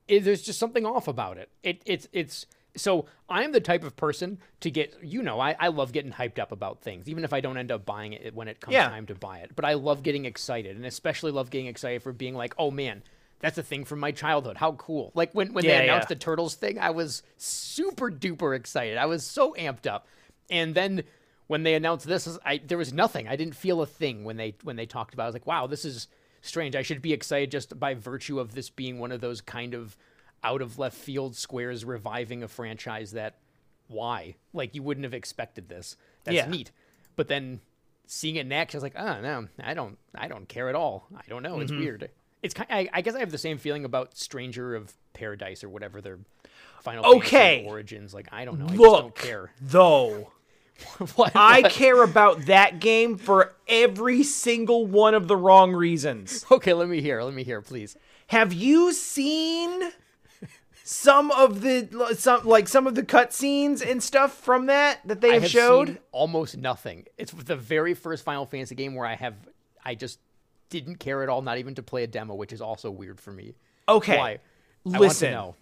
[0.07, 1.49] It, there's just something off about it.
[1.63, 5.67] It it's it's so I'm the type of person to get you know I, I
[5.69, 8.47] love getting hyped up about things even if I don't end up buying it when
[8.47, 8.87] it comes Yeah.
[8.87, 9.51] time to buy it.
[9.55, 13.03] But I love getting excited and especially love getting excited for being like oh man
[13.39, 16.15] that's a thing from my childhood how cool like when when Yeah, they announced yeah.
[16.15, 20.07] the turtles thing I was super duper excited I was so amped up
[20.49, 21.03] and then
[21.47, 24.55] when they announced this I there was nothing I didn't feel a thing when they
[24.63, 25.25] when they talked about it.
[25.25, 26.07] I was like wow this is
[26.41, 29.73] strange I should be excited just by virtue of this being one of those kind
[29.73, 29.97] of
[30.43, 33.35] out of left field squares reviving a franchise that
[33.87, 34.35] why?
[34.53, 35.95] Like you wouldn't have expected this.
[36.23, 36.49] That's Yeah.
[36.49, 36.71] neat.
[37.15, 37.59] But then
[38.07, 41.07] seeing it next, I was like oh no I don't I don't care at all.
[41.15, 41.53] I don't know.
[41.53, 41.61] Mm-hmm.
[41.61, 42.09] it's weird.
[42.41, 45.69] It's kind I, I guess I have the same feeling about Stranger of Paradise or
[45.69, 46.19] whatever their
[46.81, 47.63] Final Okay.
[47.67, 48.65] origins like I don't know.
[48.65, 49.51] I just don't Look, care.
[49.61, 50.31] though,
[51.15, 56.43] what, I care about that game for every single one of the wrong reasons.
[56.51, 57.95] okay let me hear let me hear please.
[58.27, 59.91] Have you seen
[60.83, 65.33] some of the some like some of the cutscenes and stuff from that that they
[65.33, 65.87] have, have showed?
[65.89, 67.05] seen almost nothing.
[67.17, 69.35] It's the very first Final Fantasy game where I have
[69.85, 70.19] I just
[70.69, 73.31] didn't care at all, not even to play a demo, which is also weird for
[73.31, 73.55] me.
[73.87, 74.29] Okay, Why?
[74.31, 74.39] I
[74.85, 75.31] want to listen.
[75.31, 75.55] know.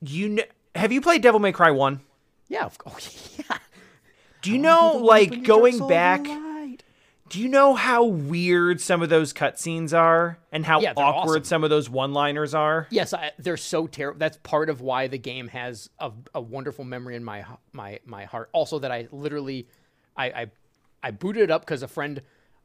[0.00, 2.00] You kn- have you played Devil May Cry one?
[2.48, 2.96] Yeah, of, oh,
[3.38, 3.58] yeah.
[4.42, 6.26] Do you know like going back?
[7.28, 11.44] Do you know how weird some of those cutscenes are and how Yeah, awkward awesome.
[11.44, 12.86] some of those one-liners are?
[12.90, 14.18] Yes, I, they're so terrible.
[14.18, 18.24] That's part of why the game has a, a wonderful memory in my my my
[18.26, 18.48] heart.
[18.52, 19.66] Also, that I literally,
[20.16, 20.46] I I,
[21.02, 22.22] I booted it up because a friend,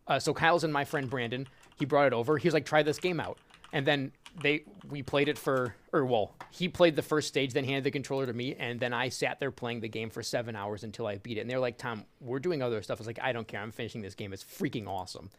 [0.08, 1.48] uh, so Kyle's and my friend Brandon,
[1.80, 2.38] he brought it over.
[2.38, 3.40] He was like, "Try this game out,"
[3.74, 7.66] and then they we played it for or well he played the first stage then
[7.66, 10.56] handed the controller to me and then i sat there playing the game for seven
[10.56, 11.42] hours until i beat it.
[11.42, 13.00] And they're like tom we're doing other stuff.
[13.00, 13.62] I was like i don't care.
[13.62, 14.34] I'm finishing this game.
[14.34, 15.30] It's freaking awesome.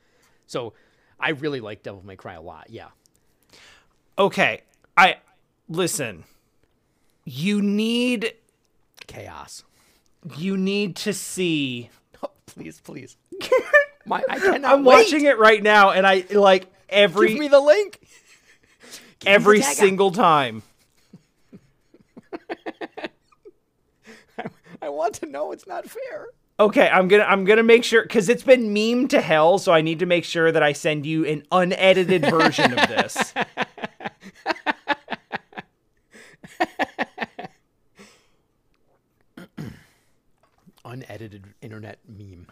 [0.47, 0.75] So
[1.19, 2.89] i really like devil may cry a lot yeah.
[4.19, 4.61] Okay,
[4.97, 5.17] I
[5.69, 6.25] listen.
[7.25, 8.35] You need
[9.07, 9.65] chaos.
[10.37, 11.91] you need to see.
[12.23, 13.17] oh, please please.
[14.07, 15.05] My i cannot I'm wait.
[15.05, 18.01] watching it right now, and I like every give me the link.
[18.01, 18.22] Give me the
[19.27, 20.63] every single time.
[24.83, 26.29] i want to know it's not fair
[26.61, 29.81] Okay, I'm gonna I'm gonna make sure because it's been meme to hell, so I
[29.81, 33.35] need to make sure that I send you an unedited version of this.
[40.85, 42.47] unedited internet meme.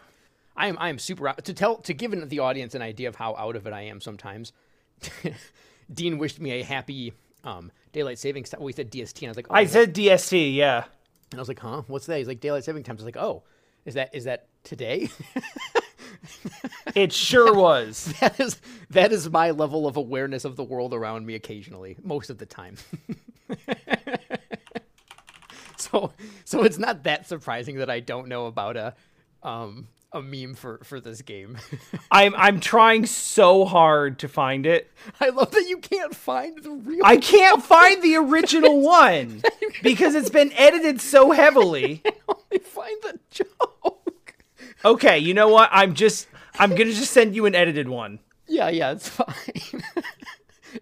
[0.57, 3.15] I am I am super out to tell to give the audience an idea of
[3.15, 4.51] how out of it I am sometimes.
[5.93, 8.59] Dean wished me a happy um, daylight savings time.
[8.61, 10.85] Well, he said DST, and I was like, oh, I said DST, yeah.
[11.31, 11.83] and I was like, huh?
[11.87, 12.17] What's that?
[12.17, 12.95] He's like daylight saving time.
[12.95, 13.43] I was like, oh,
[13.85, 15.09] is that is that today?
[16.95, 18.13] It sure was.
[18.19, 22.29] that is that is my level of awareness of the world around me occasionally, most
[22.29, 22.75] of the time.
[25.77, 26.13] so
[26.45, 28.93] so it's not that surprising that I don't know about a
[29.43, 31.57] um a meme for for this game.
[32.11, 34.91] I'm I'm trying so hard to find it.
[35.19, 39.41] I love that you can't find the real I can't find the original one
[39.83, 42.03] because it's been edited so heavily.
[42.27, 44.35] only find the joke.
[44.83, 45.69] Okay, you know what?
[45.71, 46.27] I'm just
[46.59, 48.19] I'm gonna just send you an edited one.
[48.47, 49.83] Yeah, yeah, it's fine.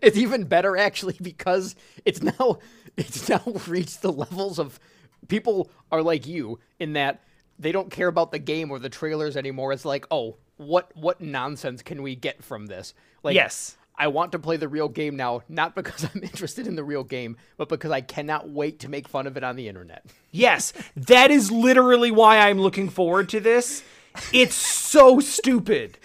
[0.02, 2.60] it's even better actually because it's now
[2.98, 4.80] it's now reached the levels of
[5.28, 7.22] people are like you in that
[7.60, 9.74] they don't care about the game or the trailers anymore.
[9.74, 12.94] It's like, oh, what what nonsense can we get from this?
[13.24, 13.76] Like Yes.
[14.02, 17.04] I want to play the real game now, not because I'm interested in the real
[17.04, 20.06] game, but because I cannot wait to make fun of it on the internet.
[20.32, 23.84] Yes, that is literally why I'm looking forward to this.
[24.32, 25.98] It's so stupid.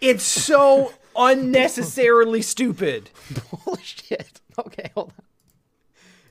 [0.00, 3.10] It's so unnecessarily stupid.
[3.64, 4.40] Bullshit.
[4.58, 5.24] Okay, hold on.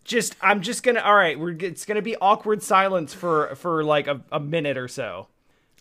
[0.10, 4.08] Just I'm just gonna all right, we're it's gonna be awkward silence for for like
[4.08, 5.28] a, a minute or so.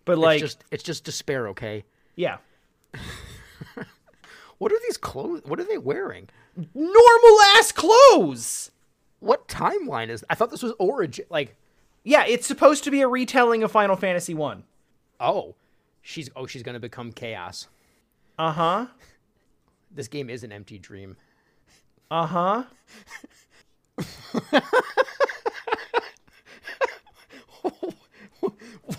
[0.05, 1.85] But like it's just it's just despair, okay?
[2.15, 2.37] yeah.
[4.59, 5.43] What are these clothes?
[5.45, 6.29] What are they wearing?
[6.75, 8.73] Normal ass clothes.
[9.21, 10.25] What timeline is?
[10.29, 11.27] I thought this was origin.
[11.31, 11.55] Like,
[12.03, 14.65] Yeah, it's supposed to be a retelling of Final Fantasy 1.
[15.21, 15.55] oh,
[16.03, 17.69] she's oh she's gonna become chaos.
[18.39, 18.87] Uh-huh.
[19.91, 21.17] This game is an empty dream.
[22.11, 22.65] Uh-huh.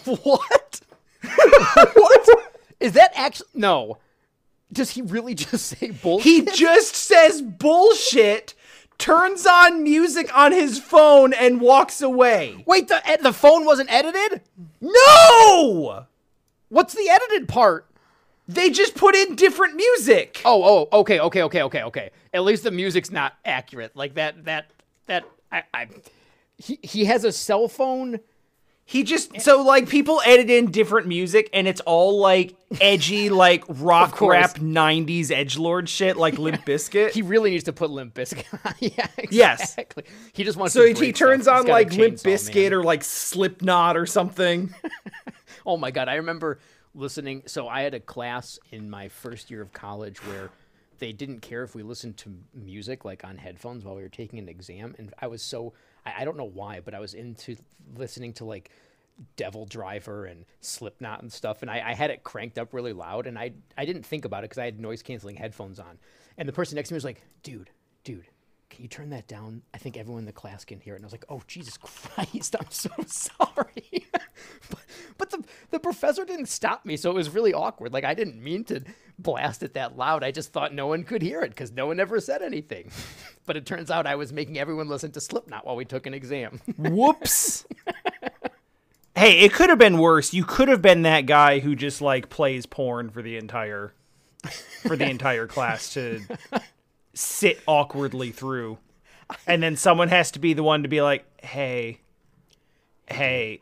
[0.05, 0.81] What?
[1.93, 2.29] what?
[2.79, 3.97] Is that actually no?
[4.71, 6.25] Does he really just say bullshit?
[6.25, 8.53] He just says bullshit,
[8.97, 12.63] turns on music on his phone and walks away.
[12.65, 14.41] Wait, the the phone wasn't edited.
[14.81, 16.05] No!
[16.69, 17.87] What's the edited part?
[18.47, 20.41] They just put in different music.
[20.43, 22.09] Oh, oh, okay, okay, okay, okay, okay.
[22.33, 23.95] At least the music's not accurate.
[23.95, 24.71] Like that, that,
[25.09, 25.25] that.
[25.51, 25.87] I, I.
[26.57, 28.19] He he has a cell phone.
[28.85, 33.63] He just so like people edit in different music and it's all like edgy like
[33.69, 37.11] rock rap 90s edge lord shit like Limp Bizkit.
[37.11, 38.45] He really needs to put Limp Bizkit.
[38.65, 38.73] on.
[38.79, 39.59] yeah, Yes.
[39.61, 40.05] exactly.
[40.33, 40.73] He just wants.
[40.73, 41.61] so to he turns stuff.
[41.61, 44.73] On like Limp chainsaw, Bizkit or like Slipknot or something.
[45.65, 46.57] Oh my god, I remember
[46.95, 47.43] listening.
[47.45, 50.49] So I had a class in my first year of college where
[50.99, 54.39] they didn't care if we listened to music like on headphones while we were taking
[54.39, 55.73] an exam, and I was so
[56.05, 57.55] I, I don't know why, but I was into
[57.95, 58.69] listening to like
[59.35, 63.27] Devil Driver and Slipknot and stuff, and I, I had it cranked up really loud,
[63.27, 65.97] and I I didn't think about it because I had noise canceling headphones on,
[66.37, 67.69] and the person next to me was like, "Dude,
[68.03, 68.27] dude."
[68.69, 69.63] Can you turn that down?
[69.73, 70.97] I think everyone in the class can hear it.
[70.97, 74.07] And I was like, "Oh Jesus Christ, I'm so sorry."
[74.69, 74.79] but,
[75.17, 77.93] but the the professor didn't stop me, so it was really awkward.
[77.93, 78.81] Like I didn't mean to
[79.17, 80.23] blast it that loud.
[80.23, 82.91] I just thought no one could hear it because no one ever said anything.
[83.45, 86.13] but it turns out I was making everyone listen to Slipknot while we took an
[86.13, 86.61] exam.
[86.77, 87.65] Whoops.
[89.15, 90.33] hey, it could have been worse.
[90.33, 93.93] You could have been that guy who just like plays porn for the entire
[94.83, 96.21] for the entire class to
[97.13, 98.77] sit awkwardly through.
[99.45, 101.99] And then someone has to be the one to be like, "Hey,
[103.07, 103.61] hey,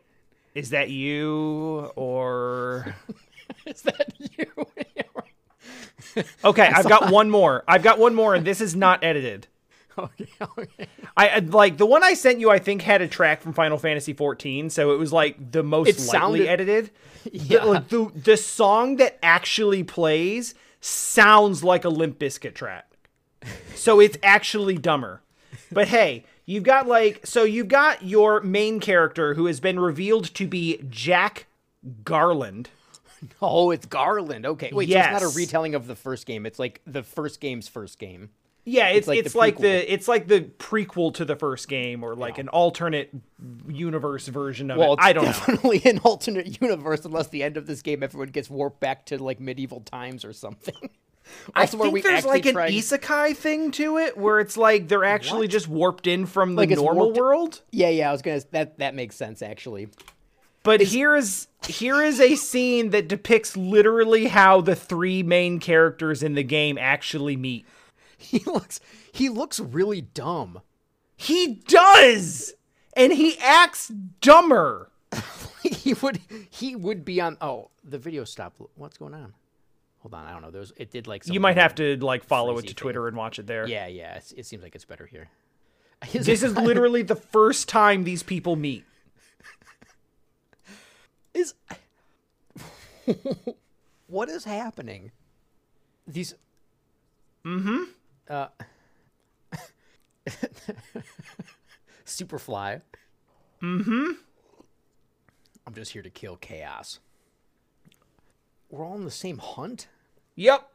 [0.56, 2.96] is that you or
[3.66, 4.46] Is that you?
[6.44, 7.64] Okay, I've got one more.
[7.68, 9.46] I've got one more and this is not edited.
[10.00, 10.88] okay, okay.
[11.16, 12.50] I like the one I sent you.
[12.50, 15.90] I think had a track from Final Fantasy 14, so it was like the most
[15.90, 16.92] It lightly sounded- edited.
[17.32, 17.60] Yeah.
[17.60, 22.86] The, like, the the song that actually plays sounds like a Limp Bizkit track.
[23.76, 25.22] So it's actually dumber.
[25.72, 30.34] But hey, you've got like so you've got your main character who has been revealed
[30.36, 31.48] to be Jack
[32.04, 32.70] Garland.
[33.42, 34.46] Oh, it's Garland.
[34.46, 34.70] Okay.
[34.72, 36.46] Wait, so it's not a retelling of the first game.
[36.46, 38.30] It's like the first game's first game.
[38.64, 42.04] Yeah, it's like it's the like the it's like the prequel to the first game
[42.04, 43.10] or like an alternate
[43.68, 45.00] universe version of Well, it.
[45.00, 45.32] it's I don't know.
[45.32, 49.18] definitely an alternate universe unless the end of this game everyone gets warped back to
[49.22, 50.76] like medieval times or something.
[51.56, 55.48] I think we there's like an isekai thing to it where it's like they're actually
[55.48, 57.62] just warped in from the Like normal world.
[57.72, 58.42] Yeah, yeah, I was gonna.
[58.52, 59.90] That that makes sense actually.
[60.64, 66.22] But here is here is a scene that depicts literally how the three main characters
[66.22, 67.66] in the game actually meet.
[68.18, 68.80] He looks
[69.12, 70.62] he looks really dumb.
[71.16, 72.54] He does,
[72.96, 74.92] and he acts dumber.
[75.64, 77.38] he would he would be on.
[77.40, 78.60] Oh, the video stopped.
[78.76, 79.34] What's going on?
[80.00, 80.52] Hold on, I don't know.
[80.52, 81.28] There's it did like.
[81.28, 82.76] You might have to like follow it to thing.
[82.76, 83.68] Twitter and watch it there.
[83.68, 84.16] Yeah, yeah.
[84.16, 85.30] It's, it seems like it's better here.
[86.12, 88.86] This is literally the first time these people meet.
[91.34, 91.56] is
[94.08, 95.12] what is happening?
[96.08, 96.36] These.
[97.44, 97.84] Mm-hmm.
[98.30, 98.48] Uh.
[102.06, 102.82] Superfly.
[103.64, 104.12] Mm-hmm.
[105.66, 107.00] I'm just here to kill chaos.
[108.70, 109.88] We're all in the same hunt.
[110.36, 110.68] Yep.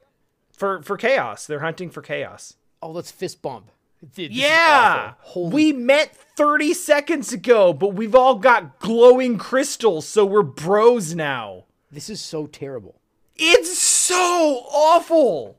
[0.52, 2.56] For for chaos, they're hunting for chaos.
[2.82, 3.70] Oh, let's fist bump.
[4.14, 5.14] Dude, Yeah.
[5.36, 11.66] We met 30 seconds ago, but we've all got glowing crystals, so we're bros now.
[11.90, 12.96] This is so terrible.
[13.36, 15.56] It's so awful.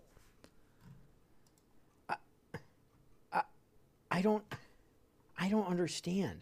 [2.09, 3.41] I,
[4.11, 4.43] I don't
[5.37, 6.41] I don't understand.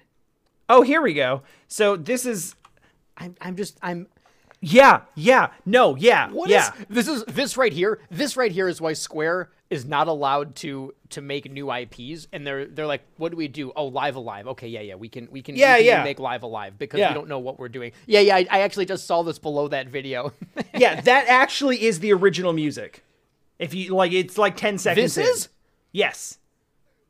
[0.69, 1.43] Oh, here we go.
[1.67, 2.55] So this is
[3.17, 4.07] I'm I'm just I'm
[4.61, 5.49] yeah, yeah.
[5.65, 6.29] No, yeah.
[6.29, 6.71] What is yeah.
[6.89, 7.99] this is this right here?
[8.11, 12.45] This right here is why Square is not allowed to to make new IPs and
[12.45, 13.71] they're they're like what do we do?
[13.75, 14.47] Oh, Live A Live.
[14.49, 14.95] Okay, yeah, yeah.
[14.95, 16.03] We can we can Yeah, we can yeah.
[16.03, 17.09] make Live A Live because Yeah.
[17.09, 17.91] we don't know what we're doing.
[18.05, 20.31] Yeah, yeah, I, I actually just saw this below that video.
[20.75, 23.03] yeah, that actually is the original music.
[23.57, 25.31] If you like it's like 10 seconds This in.
[25.33, 25.49] is?
[25.91, 26.37] Yes.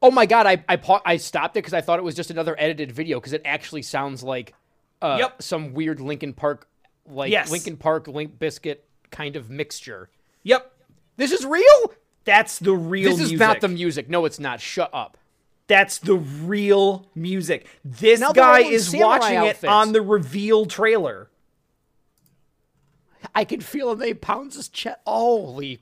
[0.02, 2.32] oh my god, I I pa- I stopped it cuz I thought it was just
[2.32, 4.54] another edited video cuz it actually sounds like
[5.02, 5.42] uh Yep.
[5.42, 6.68] some weird Linkin Park
[7.12, 7.52] like Yes.
[7.52, 8.78] Linkin Park Limp Bizkit
[9.12, 10.10] kind of mixture.
[10.44, 10.72] Yep.
[11.18, 11.94] This is real?
[12.24, 13.34] That's the real This music.
[13.36, 14.10] is not the music.
[14.10, 14.62] No, it's not.
[14.62, 15.18] Shut up.
[15.68, 17.68] That's the real music.
[17.86, 19.64] This Now guy is watching outfits.
[19.64, 21.30] it on the reveal trailer.
[23.36, 24.00] I can feel him.
[24.00, 24.98] They pounds his chest.
[25.06, 25.80] Holy,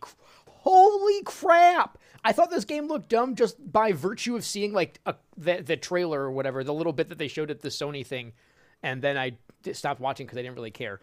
[0.47, 1.97] holy crap!
[2.23, 5.77] I thought this game looked dumb just by virtue of seeing like a, the the
[5.77, 8.33] trailer or whatever, the little bit that they showed at the Sony thing,
[8.83, 9.37] and then I
[9.71, 10.99] stopped watching because I didn't really care.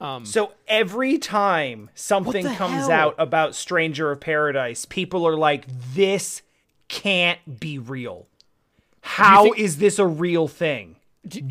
[0.00, 2.90] Um, So every time something comes hell?
[2.90, 6.42] out about Stranger of Paradise, people are like, this
[6.88, 8.26] can't be real.
[9.02, 10.96] How is think- this a real thing?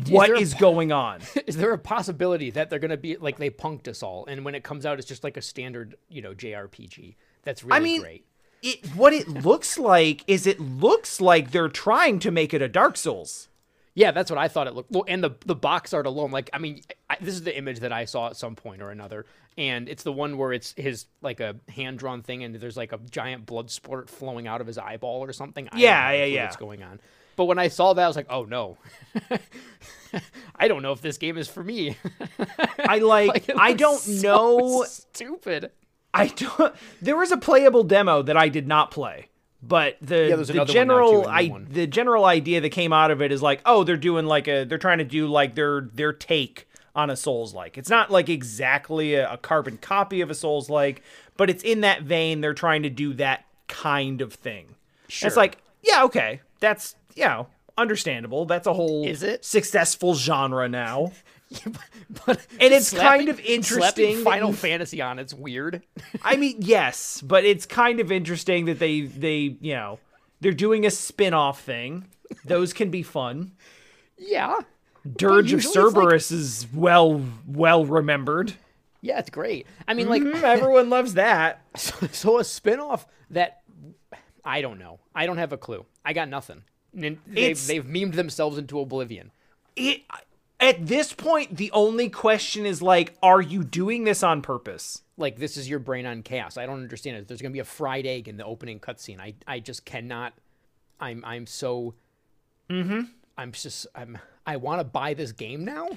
[0.08, 1.20] What is po- going on?
[1.46, 4.56] Is there a possibility that they're gonna be like they punked us all, and when
[4.56, 7.14] it comes out, it's just like a standard, you know, JRPG?
[7.44, 8.24] That's really mean, great.
[8.62, 12.68] It what it looks like is it looks like they're trying to make it a
[12.68, 13.46] Dark Souls.
[13.94, 14.90] Yeah, that's what I thought it looked.
[14.92, 17.80] Well, and the the box art alone, like I mean, I, this is the image
[17.80, 19.26] that I saw at some point or another,
[19.58, 22.92] and it's the one where it's his like a hand drawn thing, and there's like
[22.92, 25.68] a giant blood spurt flowing out of his eyeball or something.
[25.72, 26.44] I Yeah, yeah, yeah.
[26.44, 27.00] What's going on?
[27.36, 28.76] But when I saw that, I was like, oh no,
[30.56, 31.96] I don't know if this game is for me.
[32.78, 35.70] I like, Like, I don't so know Stupid.
[36.12, 36.74] I don't.
[37.00, 39.29] There was a playable demo that I did not play,
[39.62, 42.60] but the there's the another one now, general too, a new I the general idea
[42.60, 45.04] that came out of it is like, oh, they're doing like a they're trying to
[45.04, 47.78] do like their their take on a Souls like.
[47.78, 51.02] It's not like exactly a, a carbon copy of a Souls like,
[51.36, 52.40] but it's in that vein.
[52.40, 54.74] They're trying to do that kind of thing.
[55.08, 55.26] Sure.
[55.26, 58.44] It's like, yeah, okay, that's you know understandable.
[58.44, 59.44] That's a whole Is it?
[59.44, 61.12] successful genre now.
[62.26, 65.82] but And it's kind of interesting Final Fantasy on it's weird.
[66.22, 69.98] I mean, yes, but it's kind of interesting that they they you know
[70.40, 72.06] they're doing a spin-off thing.
[72.44, 73.52] Those can be fun.
[74.16, 74.60] yeah.
[75.16, 78.52] Dirge of it's like- Cerberus is well well remembered.
[79.00, 79.66] Yeah, it's great.
[79.88, 81.62] I mean, like Mm, Everyone loves that.
[81.74, 83.62] So a spin-off that
[84.44, 85.00] I don't know.
[85.14, 85.86] I don't have a clue.
[86.04, 86.64] I got nothing.
[86.92, 87.18] They've,
[87.66, 89.30] they've memed themselves into oblivion.
[89.76, 90.02] It
[90.60, 95.02] at this point, the only question is like, are you doing this on purpose?
[95.16, 96.56] Like this is your brain on chaos.
[96.56, 97.28] I don't understand it.
[97.28, 99.20] There's gonna be a fried egg in the opening cutscene.
[99.20, 100.34] I I just cannot.
[101.00, 101.94] I'm I'm so.
[102.68, 103.02] Mm-hmm.
[103.36, 104.18] I'm just I'm.
[104.46, 105.88] I want to buy this game now.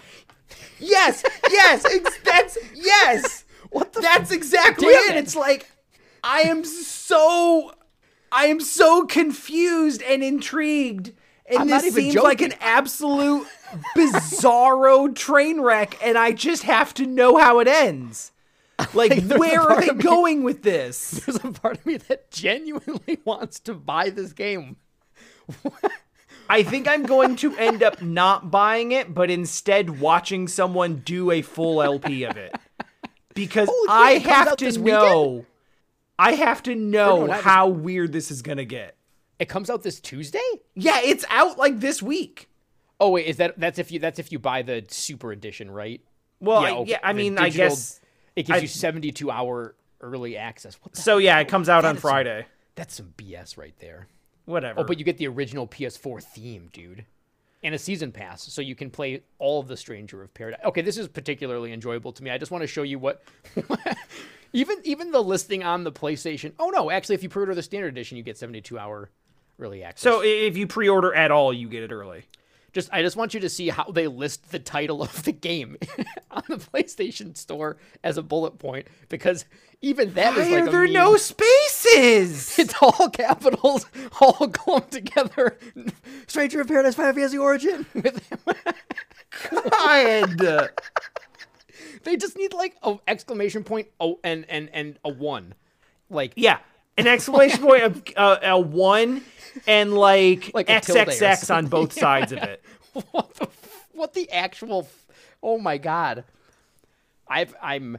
[0.79, 3.45] Yes, yes, ex- that's yes.
[3.69, 4.01] What the?
[4.01, 5.15] That's exactly it.
[5.15, 5.17] it.
[5.17, 5.69] It's like
[6.23, 7.73] I am so
[8.31, 11.11] I am so confused and intrigued.
[11.55, 13.47] And I'm this seems like an absolute
[13.95, 18.31] bizarro train wreck, and I just have to know how it ends.
[18.93, 21.11] Like, a where are they me- going with this?
[21.25, 24.77] There's a part of me that genuinely wants to buy this game.
[26.49, 31.31] I think I'm going to end up not buying it, but instead watching someone do
[31.31, 32.53] a full LP of it.
[33.33, 35.45] Because oh, crap, I it comes have to know.
[36.19, 38.95] I have to know this- how weird this is going to get.
[39.43, 40.39] It comes out this Tuesday?
[40.73, 42.49] Yeah, it's out like this week.
[43.01, 45.99] Oh wait, is that that's if you that's if you buy the super edition, right?
[46.39, 47.99] Well, Yeah, I, okay, yeah, I mean, I guess.
[48.37, 50.77] It gives I- you 72 hour early access.
[50.93, 52.45] So yeah, it comes out That on is some- Friday.
[52.75, 54.07] That's some BS right there.
[54.45, 54.79] Whatever.
[54.79, 57.05] Oh, but you get the original PS4 theme, dude.
[57.63, 60.61] And a season pass, so you can play all of the Stranger of Paradise.
[60.65, 62.29] Okay, this is particularly enjoyable to me.
[62.31, 63.23] I just want to show you what
[64.53, 66.53] even even the listing on the PlayStation.
[66.59, 69.09] Oh no, actually if you pre-order the standard edition, you get 72 hour
[69.59, 70.01] early access.
[70.03, 72.25] so if you pre-order at all, you get it early.
[72.73, 75.77] just I just want you to see how they list the title of the game
[76.31, 79.45] on the PlayStation Store as a bullet point because
[79.81, 80.93] even that is Why like are there meme.
[80.93, 82.57] no spaces?
[82.59, 83.85] It's all capitals,
[84.21, 85.57] all clumped together.
[86.27, 87.85] Stranger of Paradise Final Fantasy Origin.
[87.93, 88.29] With
[89.51, 90.69] God.
[92.03, 95.53] they just need like a exclamation point oh and and and a one,
[96.09, 96.59] like Yeah,
[96.97, 99.23] an exclamation point of uh, a one
[99.67, 102.63] and like, Like XXX on both sides of it.
[103.11, 105.07] what the f- what the actual f-
[105.41, 106.23] oh my god.
[107.27, 107.97] I've I'm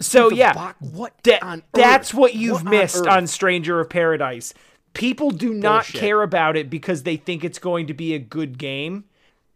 [0.00, 3.06] So yeah, bo- what that- on that's what you've What missed earth?
[3.08, 4.54] on, Stranger of Paradise.
[4.94, 6.00] People do not Bullshit.
[6.00, 9.04] care about it because they think it's going to be a good game.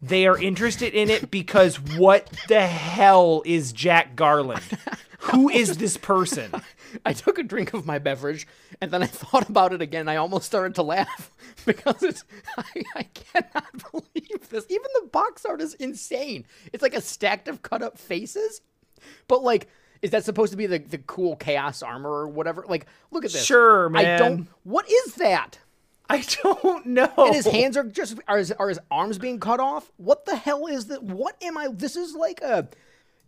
[0.00, 4.62] They are interested in it because what the hell is Jack Garland?
[5.20, 6.50] Who is this person?
[7.04, 8.46] I took a drink of my beverage
[8.80, 10.08] and then I thought about it again.
[10.08, 11.30] I almost started to laugh
[11.66, 12.24] because it's
[12.58, 14.66] I, I cannot believe this.
[14.68, 16.46] Even the box art is insane.
[16.72, 18.60] It's like a stack of cut up faces,
[19.28, 19.68] but like.
[20.02, 22.66] Is that supposed to be the, the cool chaos armor or whatever?
[22.68, 23.44] Like, look at this.
[23.46, 24.04] Sure, man.
[24.04, 24.48] I don't.
[24.62, 25.58] What is that?
[26.08, 27.12] I don't know.
[27.16, 29.90] And his hands are just are his, are his arms being cut off?
[29.96, 31.02] What the hell is that?
[31.02, 31.68] What am I?
[31.72, 32.68] This is like a,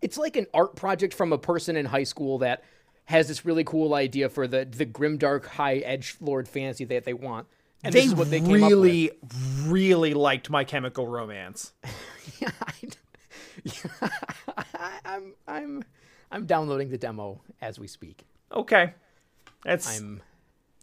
[0.00, 2.62] it's like an art project from a person in high school that
[3.08, 7.14] has this really cool idea for the the grimdark high edge lord fantasy that they
[7.14, 7.46] want.
[7.82, 8.80] And they this is what they came up with.
[8.80, 9.10] really,
[9.64, 11.72] really liked My Chemical Romance.
[12.40, 12.74] Yeah, I,
[14.74, 15.84] I, I'm I'm
[16.30, 18.26] I'm downloading the demo as we speak.
[18.52, 18.92] Okay,
[19.64, 20.20] that's I'm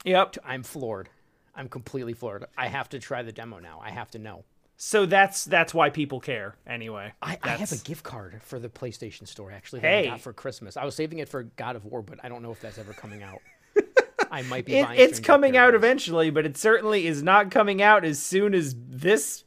[0.03, 0.36] yep.
[0.43, 1.07] I'm floored.
[1.55, 2.45] I'm completely floored.
[2.57, 3.80] I have to try the demo now.
[3.82, 4.43] I have to know.
[4.78, 7.13] So that's that's why people care anyway.
[7.21, 10.07] I, I have a gift card for the PlayStation Store actually that Hey.
[10.07, 10.76] I got for Christmas.
[10.76, 12.93] I was saving it for God of War, but I don't know if that's ever
[12.93, 13.39] coming out.
[14.32, 18.03] I might be It, it's coming out eventually, but it certainly is not coming out
[18.03, 19.45] as soon as this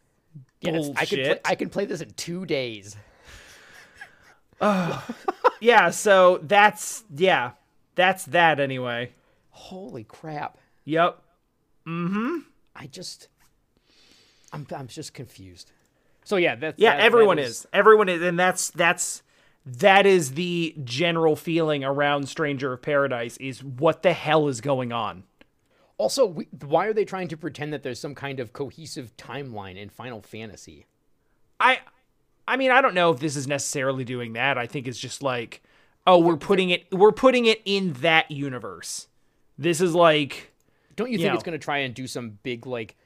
[0.62, 1.40] Yeah, I could play.
[1.44, 2.96] I can play this in two days.
[5.60, 7.52] yeah, so that's yeah,
[7.94, 9.12] that's that anyway.
[9.50, 10.58] Holy crap!
[10.84, 11.22] Yep.
[11.86, 12.38] Mm-hmm.
[12.74, 13.28] I just,
[14.52, 15.72] I'm I'm just confused.
[16.24, 17.66] So yeah, that's Yeah, that- that everyone is.
[17.72, 19.22] Everyone is, and that's that's
[19.66, 23.36] that is the general feeling around Stranger of Paradise.
[23.38, 25.24] Is what the hell is going on?
[25.98, 29.76] Also, we, why are they trying to pretend that there's some kind of cohesive timeline
[29.76, 30.86] in Final Fantasy?
[31.60, 31.80] I
[32.46, 34.56] I mean, I don't know if this is necessarily doing that.
[34.56, 35.62] I think it's just like,
[36.06, 39.08] oh, we're putting it we're putting it in that universe.
[39.58, 40.52] This is like
[40.96, 41.34] Don't you think Yeah.
[41.34, 42.96] it's going to try and do some big like,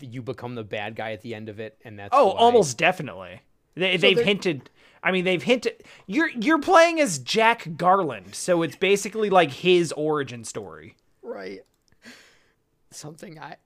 [0.00, 2.78] you become the bad guy at the end of it, and that's oh, why- almost
[2.78, 3.40] definitely.
[3.74, 4.70] They, they've hinted
[5.02, 9.92] I mean, they've hinted you're you're playing as Jack Garland, so it's basically like his
[9.92, 10.96] origin story.
[11.22, 11.60] right
[12.90, 13.56] something i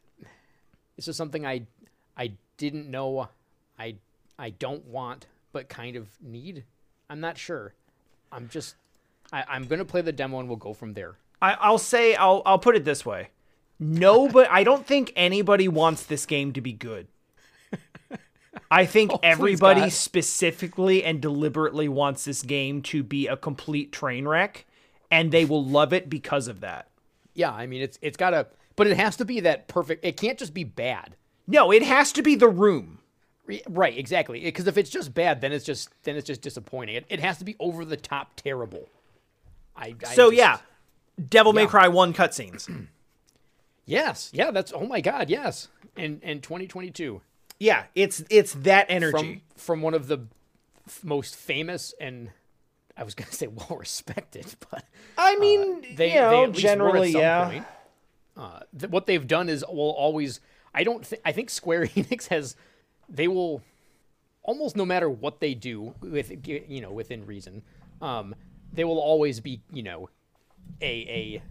[0.97, 1.61] this is something i
[2.16, 3.29] i didn't know
[3.79, 3.95] i
[4.39, 6.64] i don't want but kind of need
[7.11, 7.75] i'm not sure
[8.33, 8.75] i'm just
[9.31, 12.43] I, i'm gonna play the demo and we'll go from there I, I'll say I'll
[12.47, 13.29] I'll put it this way.
[13.81, 17.07] No, but I don't think anybody wants this game to be good.
[18.70, 19.93] I think everybody God.
[19.93, 24.66] specifically and deliberately wants this game to be a complete train wreck,
[25.11, 26.89] and they will love it because of that.
[27.35, 30.39] yeah i mean it's it's gotta but it has to be that perfect it can't
[30.39, 31.14] just be bad
[31.47, 32.99] No, it has to be the room.
[33.68, 37.07] Right exactly because if it's just bad then it's just then it's just disappointing it,
[37.09, 38.89] it has to be over the top terrible
[39.76, 40.59] i, I So just- yeah,
[41.31, 41.68] Devil May Yeah.
[41.68, 42.68] Cry one cutscenes.
[43.89, 47.20] yes yeah that's oh my god yes in in 2022
[47.59, 49.12] yeah, it's it's that energy.
[49.18, 50.26] from from one of the
[50.86, 52.30] f- most famous and
[52.97, 54.84] I was gonna say well respected, but
[55.16, 57.45] I mean, they, you know, they at least were generally, at some yeah.
[57.49, 57.64] point.
[58.36, 60.41] Uh, th- what they've done is will always.
[60.72, 61.05] I don't.
[61.05, 62.55] Th- I think Square Enix has.
[63.09, 63.62] They will
[64.43, 67.62] almost no matter what they do with you know within reason.
[68.01, 68.34] Um,
[68.72, 70.09] they will always be you know
[70.80, 71.43] a a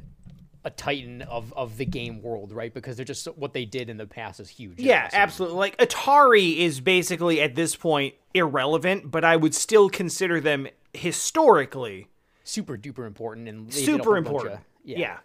[0.68, 2.74] a titan of of the game world, right?
[2.74, 4.80] Because they're just what they did in the past is huge.
[4.80, 5.58] Yeah, absolutely.
[5.58, 12.08] Like Atari is basically at this point irrelevant, but I would still consider them historically
[12.44, 14.56] super duper important and they did a super important.
[14.56, 14.98] of- yeah.
[14.98, 15.18] yeah,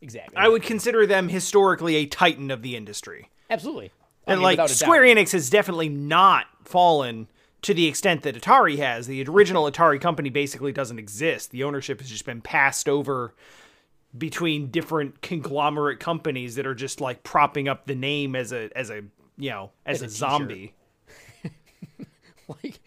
[0.00, 0.36] exactly.
[0.36, 3.30] I would consider them historically a titan of the industry.
[3.50, 3.92] absolutely.
[4.26, 5.02] I And mean, like Square.
[5.02, 7.28] Enix has definitely not fallen
[7.62, 9.06] to the extent that Atari has.
[9.06, 11.50] The original Atari company basically doesn't exist.
[11.50, 13.34] The ownership has just been passed over
[14.16, 18.90] between different conglomerate companies that are just like propping up the name as a as
[18.90, 19.02] a
[19.36, 20.74] you know as, As a, a zombie.
[22.48, 22.80] like,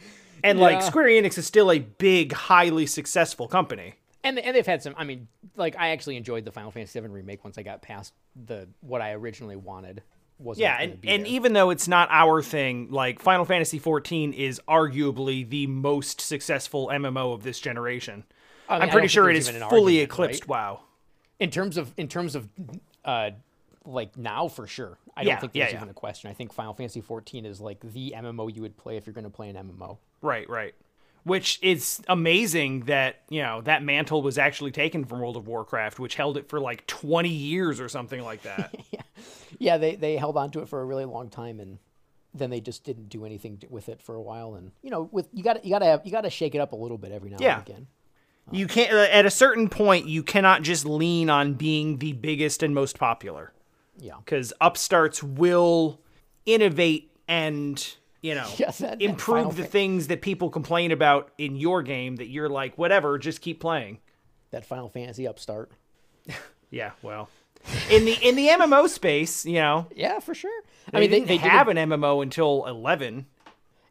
[0.43, 3.95] And like Square Enix is still a big, highly successful company.
[4.23, 4.93] and and they've had some.
[4.97, 8.13] I mean, like I actually enjoyed the Final Fantasy VII remake once I got past
[8.45, 10.03] the what I originally wanted.
[10.39, 11.31] Wasn't Yeah, and, and there.
[11.31, 16.89] even though it's not our thing, like Final Fantasy XIV is arguably the most successful
[16.93, 18.23] MMO of this generation.
[18.69, 19.63] I mean, I I'm don't pretty sure it is fully
[19.99, 20.49] argument, eclipsed right?
[20.49, 20.79] WoW.
[21.39, 22.47] In terms of in terms of
[23.05, 23.31] uh
[23.85, 24.97] like now for sure.
[25.15, 25.79] I Yeah, don't think yeah, there's yeah.
[25.79, 26.29] even a question.
[26.29, 29.23] I think Final Fantasy 14 is like the MMO you would play if you're going
[29.23, 29.97] to play an MMO.
[30.21, 30.75] Right, right.
[31.23, 35.99] Which is amazing that, you know, that mantle was actually taken from World of Warcraft,
[35.99, 38.75] which held it for like 20 years or something like that.
[39.59, 41.79] Yeah, they they held on to it for a really long time, and
[42.33, 44.53] then they just didn't do anything with it for a while.
[44.55, 46.59] And you know, with you got you got to have you got to shake it
[46.59, 47.59] up a little bit every now Yeah.
[47.59, 47.87] and again.
[48.51, 52.63] You can't, uh, at a certain point, you cannot just lean on being the biggest
[52.63, 53.51] and most popular.
[53.99, 54.13] Yeah.
[54.17, 55.99] because upstarts will
[56.45, 61.81] innovate and you know Yes, that- improve the things that people complain about in your
[61.81, 63.97] game that you're like whatever just keep playing
[64.51, 65.71] That Final Fantasy upstart.
[66.69, 67.27] yeah well
[67.89, 70.61] in the in the mmo space you know Yeah, for sure.
[70.93, 73.25] i mean they, they they did have an mmo until 11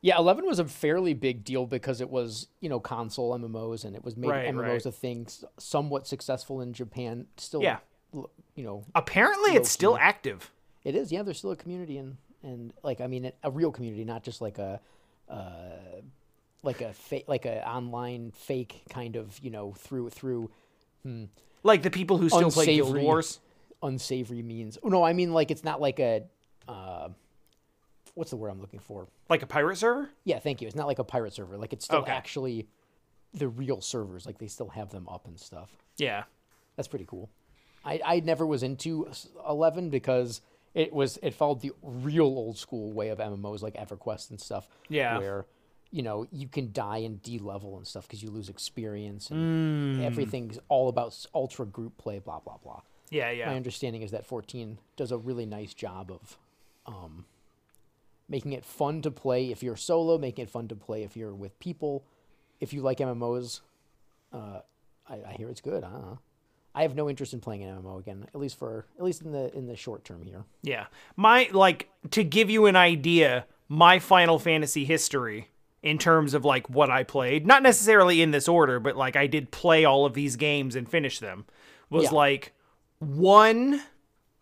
[0.07, 3.97] Yeah, 11 was a fairly big deal because it was, you know, console MMOs and
[3.97, 4.87] it was made Right, MMOs right.
[4.87, 5.27] a thing
[5.59, 7.27] somewhat successful in Japan.
[7.39, 7.79] Still, Yeah.
[8.13, 10.53] you know, apparently it's still active
[10.85, 11.11] It is.
[11.11, 14.41] Yeah, there's still a community and and like I mean a real community, not just
[14.41, 14.81] like a
[15.29, 16.01] uh
[16.63, 20.51] like a fake like a online fake kind of you know through through
[21.65, 23.03] like the people who still play guild Unsavory.
[23.03, 23.41] wars
[23.83, 24.79] unsavory means.
[24.85, 26.23] Oh, no, I mean like it's not like a
[26.69, 27.09] uh
[28.17, 29.07] what's the word I'm looking for?
[29.29, 30.67] like a pirate server Yeah, thank you.
[30.67, 31.57] It's not like a pirate server.
[31.57, 32.11] Like it's still Okay.
[32.12, 32.67] actually
[33.33, 34.27] the real servers.
[34.27, 35.71] Like they still have them up and stuff.
[35.97, 36.25] yeah
[36.77, 37.31] That's pretty cool.
[37.85, 39.09] I, I never was into
[39.49, 40.41] 11 because
[40.75, 44.69] it was it followed the real old school way of MMOs like EverQuest and stuff.
[44.89, 45.19] Yeah.
[45.19, 45.47] where
[45.93, 50.59] you know you can die and de-level and stuff because you lose experience and everything's
[50.69, 52.19] all about ultra group play.
[52.19, 52.81] Blah blah blah.
[53.11, 56.37] yeah yeah My understanding is that 14 does a really nice job of
[56.87, 57.25] um,
[58.29, 61.35] making it fun to play if you're solo, making it fun to play if you're
[61.35, 62.05] with people.
[62.61, 63.61] If you like MMOs,
[64.33, 64.61] uh,
[65.09, 65.85] I, I hear it's good.
[65.85, 66.18] I don't know.
[66.74, 69.33] I have no interest in playing an MMO again, at least for at least in
[69.33, 70.45] the in the short term here.
[70.62, 70.87] Yeah.
[71.16, 75.49] My like to give you an idea, my Final Fantasy history
[75.83, 79.27] in terms of like what I played, not necessarily in this order, but like I
[79.27, 81.47] did play all of these games and finish them,
[81.89, 82.11] was Yeah.
[82.11, 82.53] like
[82.99, 83.81] one,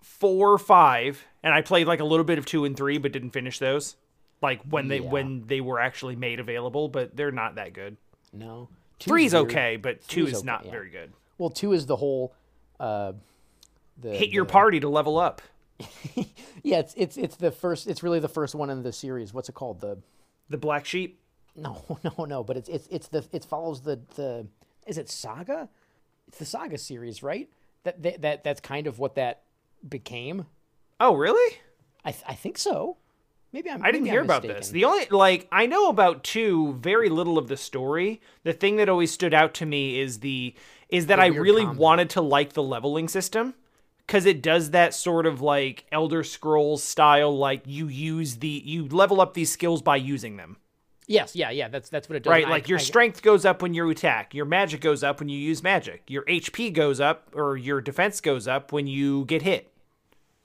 [0.00, 3.30] four, five, and I played like a little bit of two and three, but didn't
[3.30, 3.94] finish those.
[4.42, 5.10] Like when they Yeah.
[5.10, 7.96] when they were actually made available, but they're not that good.
[8.32, 8.68] No,
[8.98, 10.70] Two's Three's okay, but two is okay, not yeah.
[10.72, 11.12] very good.
[11.38, 12.34] Well, two is the whole.
[12.80, 13.12] Uh,
[14.00, 15.40] the, Hit your party to level up.
[16.62, 17.86] Yeah, it's it's it's the first.
[17.86, 19.34] It's really the first one in the series.
[19.34, 19.80] What's it called?
[19.80, 19.98] The
[20.48, 21.20] The black sheep.
[21.54, 22.42] No, no, no.
[22.42, 24.46] But it's it's it's the it follows the the
[24.86, 25.68] is it Saga?
[26.28, 27.50] It's the Saga series, right?
[27.82, 29.42] That that, that that's kind of what that
[29.86, 30.46] became.
[31.04, 31.58] Oh, really?
[32.04, 32.96] I th- I think so.
[33.52, 33.82] Maybe I'm.
[33.84, 34.60] I didn't hear I'm about mistaken.
[34.60, 34.70] this.
[34.70, 38.20] The only like I know about two, very little of the story.
[38.42, 40.54] The thing that always stood out to me is the
[40.88, 41.80] is that I really combat.
[41.80, 43.54] wanted to like the leveling system
[44.06, 47.36] because it does that sort of like Elder Scrolls style.
[47.36, 50.56] Like you use the you level up these skills by using them,
[51.06, 51.68] Yes, yeah, yeah.
[51.68, 52.30] That's that's what it does.
[52.30, 52.42] right?
[52.44, 55.20] And I- like your I- strength goes up when you attack, your magic goes up
[55.20, 59.24] when you use magic, your HP goes up or your defense goes up when you
[59.26, 59.70] get hit.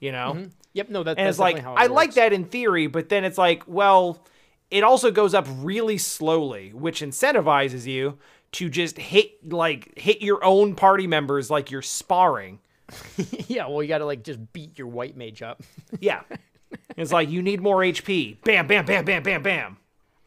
[0.00, 0.32] You know.
[0.34, 0.50] Mm-hmm.
[0.72, 0.88] Yep.
[0.88, 3.38] No, that, And that's it's like I it like that in theory, but then it's
[3.38, 4.24] like, well,
[4.70, 8.18] it also goes up really slowly, which incentivizes you
[8.52, 12.60] to just hit like hit your own party members like you're sparring.
[13.48, 13.66] yeah.
[13.66, 15.62] Well, you got to like just beat your white mage up.
[16.00, 16.22] Yeah.
[16.96, 18.40] it's like you need more HP.
[18.42, 19.76] Bam, bam, bam, bam, bam, bam.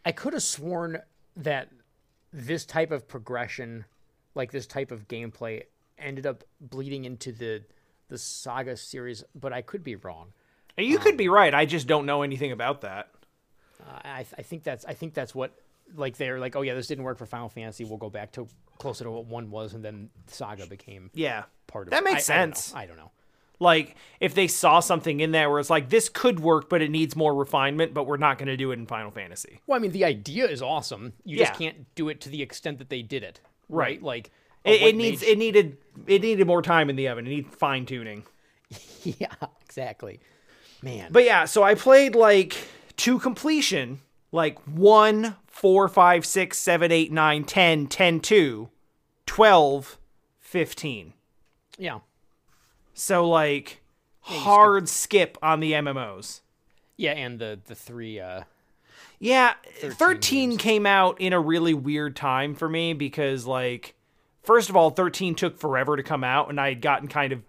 [0.06, 1.02] I could have sworn
[1.38, 1.70] that
[2.34, 3.86] this type of progression,
[4.36, 5.64] like this type of gameplay,
[5.98, 7.64] ended up bleeding into the
[8.10, 10.34] the Saga series, but I could be wrong.
[10.78, 11.54] You could be right.
[11.54, 13.10] I just don't know anything about that.
[13.82, 15.52] Uh, I, I think that's I think that's what
[15.96, 17.84] like they're like, oh yeah, this didn't work for Final Fantasy.
[17.84, 18.48] We'll go back to
[18.80, 21.44] closer to what one was, and then Saga became Yeah.
[21.68, 22.76] part of That makes I- I don't sense.
[22.76, 23.12] I don't know.
[23.60, 26.90] Like if they saw something in there where it's like this could work, but it
[26.90, 29.60] needs more refinement, but we're not going to do it in Final Fantasy.
[29.68, 31.14] Well, I mean, the idea is awesome.
[31.24, 33.40] You just can't do it to the extent that they did it.
[33.70, 33.86] Right.
[33.98, 34.04] Right?
[34.04, 34.32] Like
[34.66, 35.78] It, it needs mage- it needed
[36.08, 37.26] it needed more time in the oven.
[37.28, 38.24] It needs fine tuning.
[39.04, 39.34] yeah,
[39.66, 40.20] exactly.
[40.82, 42.56] Man, But yeah, so I played like
[42.98, 48.70] to completion, like 1, 4, 5, 6, 7, 8, 9, 10, 10, 2,
[49.26, 49.98] 12,
[50.40, 51.14] 15.
[51.78, 52.00] yeah,
[52.94, 53.82] So like
[54.22, 56.42] hard skip on the MMOs.
[56.98, 58.20] yeah, and the the three.
[58.20, 58.44] uh
[59.20, 63.96] Yeah, 13, came out in a really weird time for me because like
[64.44, 67.42] first of all, 13 took forever to come out and I had gotten kind of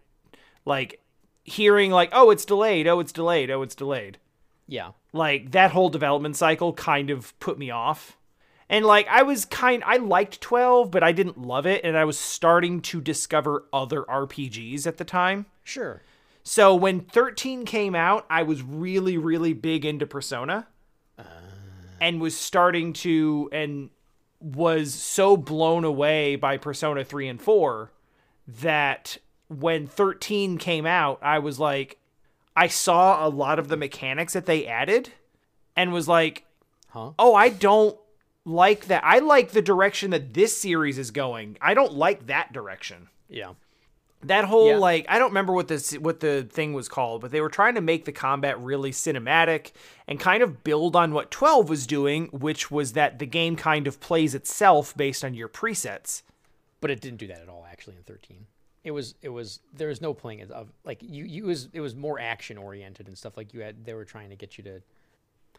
[0.64, 1.00] like
[1.44, 2.86] hearing like, "Oh, it's delayed.
[2.86, 3.50] Oh, it's delayed.
[3.50, 4.18] Oh, it's delayed."
[4.66, 8.16] Yeah, like that whole development cycle kind of put me off.
[8.68, 12.04] And like I was kind I liked 12, but I didn't love it and I
[12.04, 15.46] was starting to discover other RPGs at the time.
[15.62, 16.02] sure.
[16.46, 20.66] So when 13 came out, I was really really big into Persona.
[21.18, 21.24] Ah.
[22.00, 23.90] And was starting to and
[24.44, 27.90] was so blown away by Persona 3 and 4
[28.46, 29.16] that
[29.48, 31.98] when 13 came out, I was like
[32.54, 35.12] I saw a lot of the mechanics that they added
[35.74, 36.44] and was like,
[36.90, 37.12] Huh?
[37.18, 37.98] "Oh, I don't
[38.44, 39.02] like that.
[39.04, 41.56] I like the direction that this series is going.
[41.60, 43.54] I don't like that direction." Yeah,
[44.26, 44.76] That whole Yeah.
[44.78, 47.74] like I don't remember what this what the thing was called, but they were trying
[47.76, 49.72] to make the combat really cinematic
[50.08, 53.86] and kind of build on what 12 was doing, which was that the game kind
[53.86, 56.22] of plays itself based on your presets.
[56.80, 57.66] but it didn't do that at all.
[57.70, 58.46] Actually, in thirteen,
[58.84, 61.80] it was it was there was no playing it of like you you was it
[61.80, 63.36] was more action oriented and stuff.
[63.36, 64.82] Like you had they were trying to get you to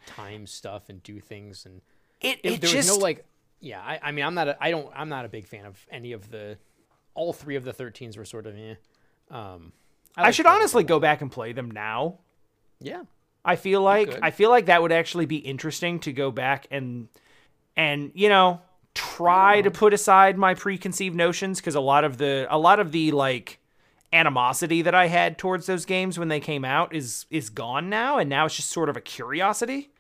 [0.06, 1.82] time stuff and do things and
[2.22, 3.26] It, it, it there just was no like
[3.60, 5.84] yeah I, I mean i'm not a, i don't i'm not a big fan of
[5.90, 6.58] any of the
[7.16, 8.76] all three of the 13s were sort of eh.
[9.32, 9.72] um
[10.16, 12.20] I like should honestly go back and play them now.
[12.80, 13.04] yeah
[13.46, 14.18] I feel like.
[14.24, 17.08] I feel like that would actually be interesting to go back and
[17.78, 18.62] and you know
[18.96, 22.92] try to put aside my preconceived notions because a lot of the a lot of
[22.92, 23.60] the like
[24.14, 28.18] animosity that I had towards those games when they came out is is gone now
[28.18, 29.92] and now it's just sort of a curiosity.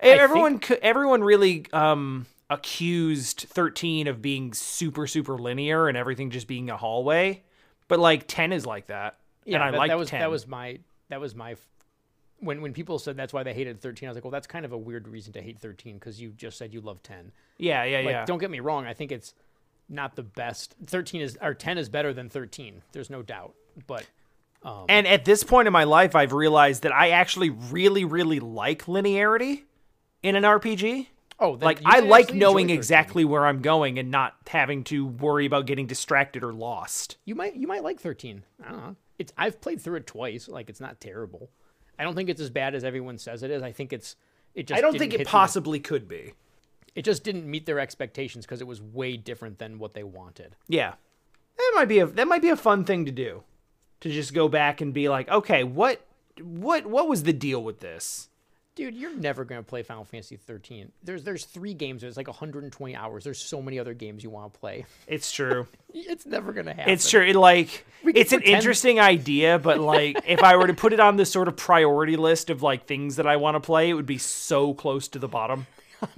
[0.00, 6.46] everyone c everyone really um accused 13 of being super super linear and everything just
[6.46, 7.42] being a hallway.
[7.88, 9.18] But like 10 is like that.
[9.44, 10.78] Yeah and I like that was 10 that was my
[11.08, 11.56] that was my
[12.40, 14.64] when when people said that's why they hated 13 i was like well that's kind
[14.64, 17.84] of a weird reason to hate 13 because you just said you love 10 yeah
[17.84, 18.24] yeah like yeah.
[18.24, 19.34] don't get me wrong i think it's
[19.86, 20.74] not the best.
[20.86, 23.54] 13 is or 10 is better than 13 there's no doubt
[23.86, 24.06] but
[24.64, 28.40] um, And at this point in my life, I've realized that I actually really, really
[28.40, 29.62] like linearity
[30.22, 31.08] in an RPG.
[31.40, 35.46] Oh then Like, I like knowing exactly where I'm going and not having to worry
[35.46, 37.16] about getting distracted or lost.
[37.24, 38.44] You might you might like 13.
[38.64, 38.96] I don't know.
[39.18, 40.48] It's I've played through it twice.
[40.48, 41.50] Like it's not terrible.
[41.98, 43.62] I don't think it's as bad as everyone says it is.
[43.62, 44.16] I think it's
[44.54, 46.34] it just I don't think it possibly could be.
[46.94, 50.56] it just didn't meet their expectations because it was way different than what they wanted.
[50.68, 50.94] Yeah.
[51.56, 53.42] That might be a that might be a fun thing to do.
[54.00, 56.04] To just go back and be like, okay, what
[56.42, 58.28] what what was the deal with this?
[58.74, 60.90] Dude, you're never gonna play Final Fantasy 13.
[61.04, 62.02] There's there's three games.
[62.02, 63.22] There's like 120 hours.
[63.22, 64.84] There's so many other games you want to play.
[65.06, 65.66] It's true.
[65.96, 66.92] It's never gonna happen.
[66.92, 67.24] It's true.
[67.24, 71.14] It like it's an interesting idea, but like if I were to put it on
[71.14, 74.06] this sort of priority list of like things that I want to play, it would
[74.06, 75.68] be so close to the bottom.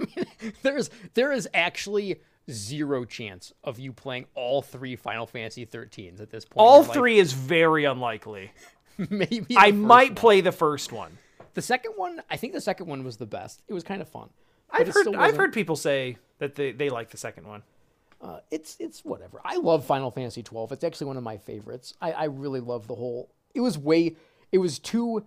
[0.63, 6.31] There's there is actually zero chance of you playing all three Final Fantasy 13s at
[6.31, 6.55] this point.
[6.57, 8.51] All three is very unlikely.
[9.09, 10.15] maybe I might one.
[10.15, 11.19] play the first one.
[11.57, 13.63] The second one, I think the second one was the best.
[13.67, 14.29] It was kind of fun.
[14.69, 17.63] I've heard I've heard people say that they, they like the second one.
[18.21, 19.41] Uh, it's it's whatever.
[19.43, 20.73] I love Final Fantasy 12.
[20.73, 21.95] It's actually one of my favorites.
[21.99, 23.31] I, I really love the whole.
[23.55, 24.15] It was way.
[24.51, 25.25] It was too.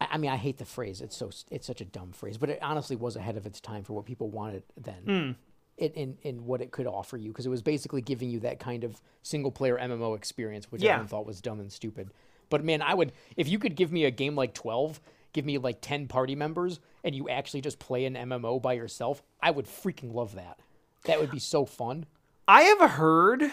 [0.00, 1.00] I, I mean, I hate the phrase.
[1.00, 3.84] It's so it's such a dumb phrase, but it honestly was ahead of its time
[3.84, 5.36] for what people wanted then.
[5.76, 8.58] In, in in what it could offer you because it was basically giving you that
[8.58, 10.94] kind of single player MMO experience, which Yeah.
[10.94, 12.10] everyone thought was dumb and stupid.
[12.50, 15.00] But man, I would if you could give me a game like 12,
[15.34, 19.22] give me like 10 party members, and you actually just play an MMO by yourself,
[19.42, 20.58] I would freaking love that.
[21.04, 22.06] That would be so fun.
[22.48, 23.52] I have heard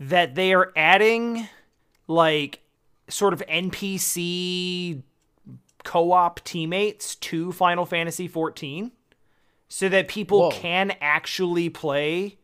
[0.00, 1.48] that they are adding
[2.08, 2.60] like
[3.08, 5.02] sort of NPC
[5.84, 8.92] co-op teammates to Final Fantasy 14
[9.68, 10.50] so that people Whoa.
[10.50, 12.38] can actually play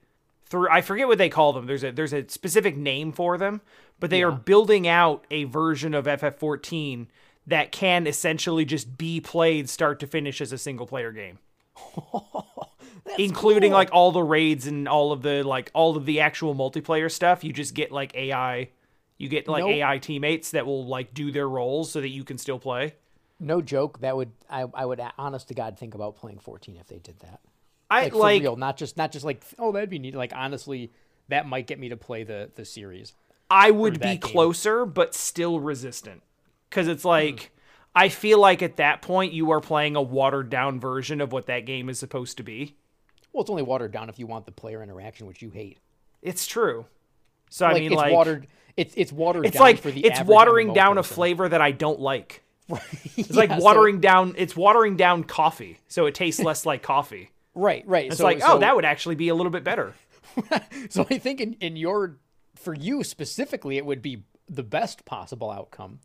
[0.45, 1.67] through I forget what they call them.
[1.67, 3.61] There's a there's a specific name for them,
[4.01, 7.07] but they are building out a version of FF14
[7.49, 11.39] that can essentially just be played start to finish as a single player game.
[13.19, 13.79] Including cool.
[13.79, 17.43] like all the raids and all of the like all of the actual multiplayer stuff.
[17.43, 18.69] You just get like AI
[19.17, 19.73] you get like Nope.
[19.73, 22.95] AI teammates that will like do their roles so that you can still play.
[23.41, 24.01] No joke.
[24.01, 27.19] That would I, I would honest to God think about playing 14 if they did
[27.21, 27.41] that.
[27.91, 30.15] I Like, like, for real, not just not just like oh that'd be neat.
[30.15, 30.93] Like honestly,
[31.29, 33.15] that might get me to play the the series.
[33.51, 34.19] I would be game.
[34.19, 36.23] closer, but still resistant.
[36.69, 37.51] Because it's like,
[37.95, 41.47] I feel like at that point you are playing a watered down version of what
[41.47, 42.77] that game is supposed to be.
[43.33, 45.79] Well, it's only watered down if you want the player interaction, which you hate.
[46.23, 46.87] It's true.
[47.51, 48.47] So I mean, it's like, watered.
[48.77, 49.47] It's it's watered.
[49.47, 52.43] it's down like for the it's watering down a flavor that I don't like.
[53.17, 54.35] It's Yeah, like so- watering down.
[54.37, 57.31] It's watering down coffee, so it tastes less like coffee.
[57.55, 58.07] right, right.
[58.07, 59.95] It's so, like, so, oh, that would actually be a little bit better.
[60.91, 62.19] So I think in, in your
[62.55, 65.99] for you specifically, it would be the best possible outcome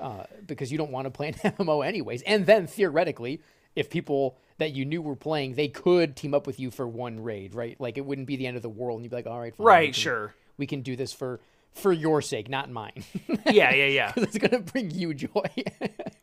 [0.00, 2.22] uh, because you don't want to play an MMO anyways.
[2.22, 3.40] And then theoretically,
[3.74, 7.20] if people that you knew were playing, they could team up with you for one
[7.22, 7.78] raid, right?
[7.80, 9.54] Like it wouldn't be the end of the world, and you'd be like, all right,
[9.54, 9.86] fine, we Right?
[9.86, 10.34] can- Sure.
[10.56, 11.40] we can do this for
[11.74, 13.04] for your sake, not mine.
[13.50, 14.12] Yeah, yeah, yeah.
[14.16, 15.44] it's gonna bring you joy.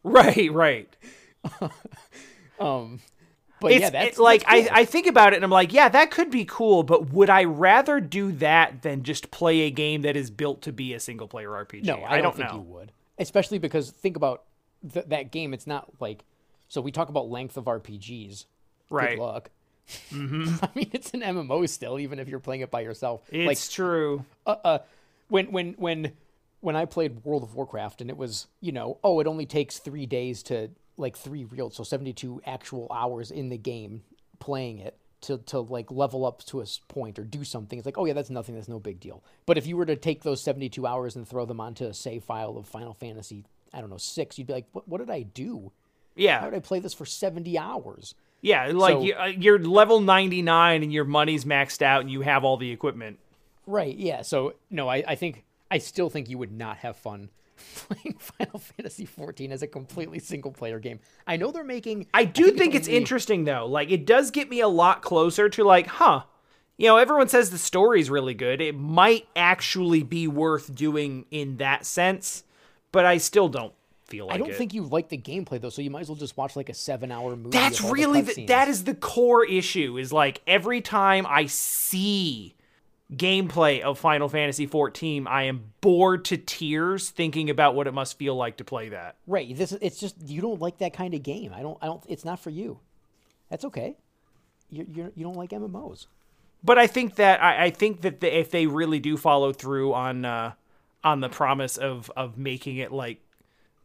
[0.03, 0.89] right, right.
[2.59, 2.99] um,
[3.59, 4.75] but it's yeah, that's it- like that's cool.
[4.75, 7.29] I, I think about it and I'm like, yeah, that could be cool, but would
[7.29, 10.99] I rather do that than just play a game that is built to be a
[10.99, 11.85] single player RPG?
[11.85, 12.55] No, I, don't, think know.
[12.55, 12.91] you would.
[13.17, 14.43] Especially because think about
[14.91, 15.53] th- that game.
[15.53, 16.23] It's not like
[16.67, 16.81] so.
[16.81, 18.45] We talk about length of RPGs.
[18.89, 19.17] Right.
[19.17, 19.49] Good luck.
[20.11, 20.55] Mm-hmm.
[20.65, 23.21] I mean, it's an MMO still, even if you're playing it by yourself.
[23.29, 24.25] It's like true.
[24.45, 24.79] uh, uh,
[25.29, 26.13] when when when
[26.61, 29.79] when I played World of Warcraft, and it was you know, oh, it only takes
[29.79, 34.03] three days to like three real, so seventy two actual hours in the game
[34.39, 37.77] playing it to to like level up to a point or do something.
[37.77, 38.55] It's like, oh yeah, that's nothing.
[38.55, 39.23] That's no big deal.
[39.45, 41.93] But if you were to take those seventy two hours and throw them onto a
[41.93, 45.09] save file of Final Fantasy, I don't know six, you'd be like, what, what did
[45.09, 45.71] I do?
[46.15, 46.39] Yeah.
[46.39, 48.15] How did I play this for seventy hours?
[48.41, 52.43] Yeah, like So- uh, you're level 99 and your money's maxed out and you have
[52.43, 53.19] all the equipment.
[53.65, 53.95] Right.
[53.95, 54.21] Yeah.
[54.21, 57.29] So no, I, I think I still think you would not have fun
[57.75, 60.99] playing Final Fantasy 14 as a completely single player game.
[61.27, 62.07] I know they're making.
[62.13, 63.65] I do think, it's only- interesting though.
[63.65, 66.23] Like it does get me a lot closer to like, huh.
[66.75, 68.59] You know, everyone says the story's really good.
[68.59, 72.43] It might actually be worth doing in that sense,
[72.91, 73.73] but I still don't
[74.05, 74.55] feel like I don't it.
[74.55, 76.73] think you like the gameplay though, so you might as well just watch like a
[76.73, 77.51] seven-hour movie.
[77.51, 79.99] That's really the, that is the core issue.
[79.99, 82.55] Is like every time I see
[83.13, 88.17] gameplay of Final Fantasy XIV, I am bored to tears thinking about what it must
[88.17, 89.15] feel like to play that.
[89.27, 89.55] right.
[89.55, 91.51] This is it's just you don't like that kind of game.
[91.55, 91.77] I don't.
[91.81, 92.03] I don't.
[92.09, 92.79] It's not for you.
[93.49, 93.95] That's okay.
[94.69, 96.07] You you you don't like MMOs.
[96.63, 99.93] But I think that I, I think that the, if they really do follow through
[99.93, 100.53] on uh,
[101.03, 103.19] on the promise of of making it like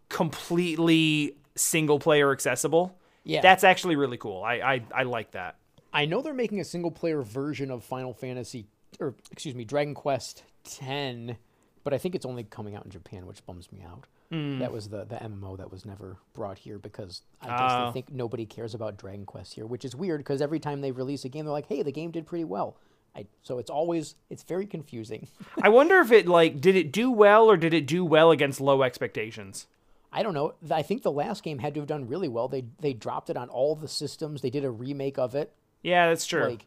[0.09, 3.41] completely single player accessible, Yeah.
[3.41, 4.43] that's actually really cool.
[4.43, 5.57] I I, I like that.
[5.93, 8.67] I know they're making a single player version of Final Fantasy
[9.01, 11.37] or excuse me, Dragon Quest 10,
[11.85, 14.07] but I think it's only coming out in Japan, which bums me out.
[14.31, 14.59] Hmm.
[14.59, 17.87] That was the the MMO that was never brought here because I guess Oh.
[17.87, 20.91] they think nobody cares about Dragon Quest here, which is weird because every time they
[20.93, 22.77] release a game they're like, "Hey, the game did pretty well."
[23.17, 25.29] I, so it's always it's very confusing.
[25.63, 28.61] I wonder if it like did it do well or did it do well against
[28.61, 29.67] low expectations?
[30.13, 30.55] I don't know.
[30.71, 32.49] I think the last game had to have done really well.
[32.49, 34.43] They they dropped it on all the systems.
[34.43, 35.55] They did a remake of it.
[35.83, 36.49] Yeah, that's true.
[36.51, 36.67] Like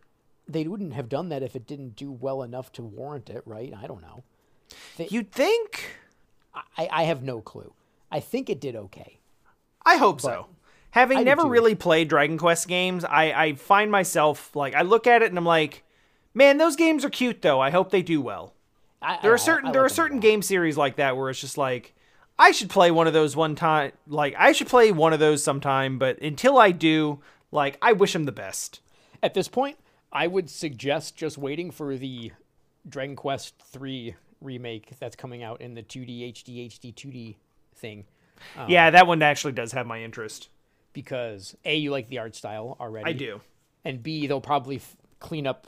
[0.54, 3.74] they wouldn't have done that if it didn't do well enough to warrant it, right?
[3.74, 4.24] I don't know.
[4.98, 5.98] You'd think.
[6.78, 7.74] I, I have no clue.
[8.12, 9.20] I think it did okay.
[9.86, 10.48] I hope so.
[10.92, 15.08] Having I never really played Dragon Quest games, I, I find myself like I look
[15.08, 15.84] at it and I'm like,
[16.34, 17.62] man, those games are cute though.
[17.62, 18.54] I hope they do well.
[19.02, 21.96] I, There are certain there are certain game series like that where it's just like
[22.38, 23.94] I should play one of those one time.
[24.06, 27.20] Like I should play one of those sometime, but until I do,
[27.52, 28.82] like I wish them the best.
[29.24, 29.78] At this point,
[30.12, 32.32] I would suggest just waiting for the
[32.88, 37.36] Dragon Quest 3 remake that's coming out in the 2D HD HD 2D
[37.76, 38.06] thing
[38.68, 40.50] Yeah, that one actually does have my interest.
[40.94, 43.10] because A you like the art style already.
[43.10, 43.42] I do.
[43.86, 45.68] And B they'll probably f- clean up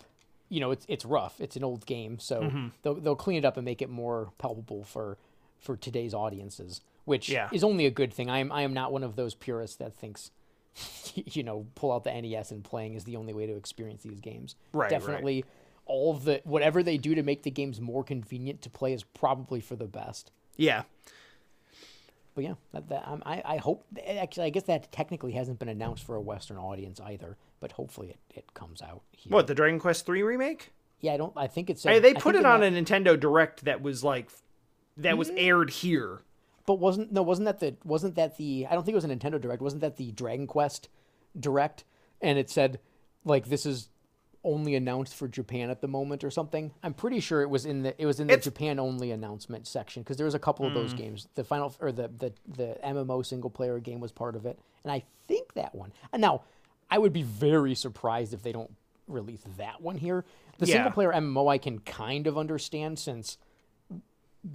[0.49, 1.39] You know, it's it's rough.
[1.39, 2.67] It's an old game, so Mm-hmm.
[2.83, 5.17] they'll they'll clean it up and make it more palpable for
[5.59, 7.47] for today's audiences, which Yeah.
[7.53, 8.29] is only a good thing.
[8.29, 10.29] I am I am not one of those purists that thinks
[11.15, 14.19] you know, pull out the NES and playing is the only way to experience these
[14.19, 14.55] games.
[14.71, 14.89] Right, right.
[14.89, 15.45] Definitely
[15.85, 19.03] all of the whatever they do to make the games more convenient to play is
[19.03, 20.31] probably for the best.
[20.55, 20.83] Yeah.
[22.35, 23.85] But yeah, that, that, um, I, I hope.
[24.07, 27.37] Actually, I guess that technically hasn't been announced for a Western audience either.
[27.59, 29.31] But hopefully, it, it comes out here.
[29.31, 30.71] What the Dragon Quest three remake?
[30.99, 31.33] Yeah, I don't.
[31.35, 31.83] I think it's.
[31.83, 34.31] Hey, they put it on that- a Nintendo Direct that was like
[34.97, 36.21] that was aired here.
[36.65, 37.21] But wasn't no?
[37.21, 37.75] Wasn't that the?
[37.83, 38.67] Wasn't that the?
[38.69, 39.61] I don't think it was a Nintendo Direct.
[39.61, 40.89] Wasn't that the Dragon Quest
[41.37, 41.83] Direct?
[42.21, 42.79] And it said
[43.25, 43.89] like this is
[44.45, 46.71] only announced for Japan at the moment or something.
[46.83, 49.67] I'm pretty sure it was in the it was in the It's- Japan only announcement
[49.67, 50.97] section because there was a couple of those hmm.
[50.97, 51.27] games.
[51.35, 54.91] The final or the the the MMO single player game was part of it, and
[54.91, 55.93] I think that one.
[56.11, 56.43] And now,
[56.91, 58.71] I would be very surprised if they don't
[59.07, 60.25] release that one here.
[60.59, 60.75] The Yeah.
[60.75, 63.37] single player MMO I can kind of understand since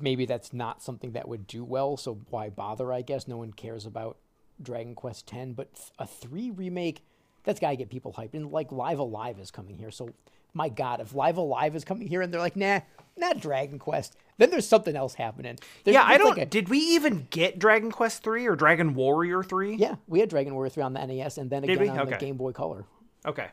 [0.01, 1.97] maybe that's not something that would do well.
[1.97, 2.93] So why bother?
[2.93, 4.17] I guess no one cares about
[4.63, 5.69] Dragon Quest X, but
[5.99, 7.03] a three remake,
[7.45, 8.35] that's got to get people hyped.
[8.35, 10.11] And like Live A Live is coming here, so
[10.55, 12.81] my God, if Live A Live is coming here and they're like, nah,
[13.17, 15.59] not Dragon Quest, then there's something else happening.
[15.85, 16.31] There- Yeah, I don't.
[16.31, 19.77] like a- did we even get Dragon Quest three or Dragon Warrior three?
[19.77, 22.37] yeah, we had Dragon Warrior three on the NES and then again on the Game
[22.37, 22.85] Boy Color.
[23.27, 23.49] Okay.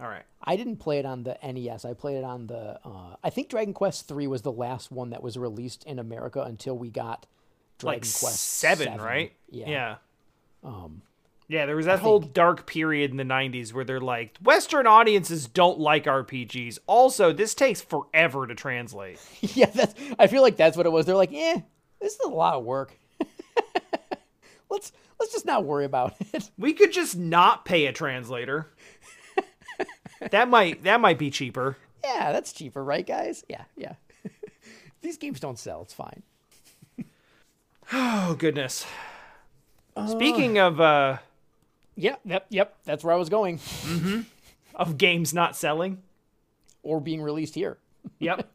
[0.00, 0.22] All right.
[0.42, 1.84] I didn't play it on the NES.
[1.84, 2.80] I played it on the.
[2.84, 6.40] Uh, I think Dragon Quest three was the last one that was released in America
[6.40, 7.26] until we got
[7.78, 9.32] Dragon Like Quest seven, right?
[9.50, 9.68] Yeah.
[9.68, 9.96] Yeah.
[10.64, 11.02] Um.
[11.48, 15.48] Yeah, there was that whole dark period in the '90s where they're like, Western audiences
[15.48, 16.78] don't like RPGs.
[16.86, 19.18] Also, this takes forever to translate.
[19.40, 19.94] yeah, that's.
[20.18, 21.06] I feel like that's what it was.
[21.06, 21.56] They're like, yeah,
[22.00, 22.96] this is a lot of work.
[24.70, 26.50] let's let's just not worry about it.
[26.56, 28.72] We could just not pay a translator.
[30.30, 31.76] That might that might be cheaper.
[32.04, 33.44] Yeah, that's cheaper, right, guys?
[33.48, 33.94] Yeah, yeah.
[35.02, 35.82] These games don't sell.
[35.82, 36.22] It's fine.
[37.92, 38.86] Oh goodness.
[40.08, 41.18] Speaking of uh
[41.96, 42.76] Yep, yep, yep.
[42.84, 43.60] That's where I was going.
[44.74, 45.98] of games not selling,
[46.82, 47.78] Or being released here.
[48.18, 48.48] Yep.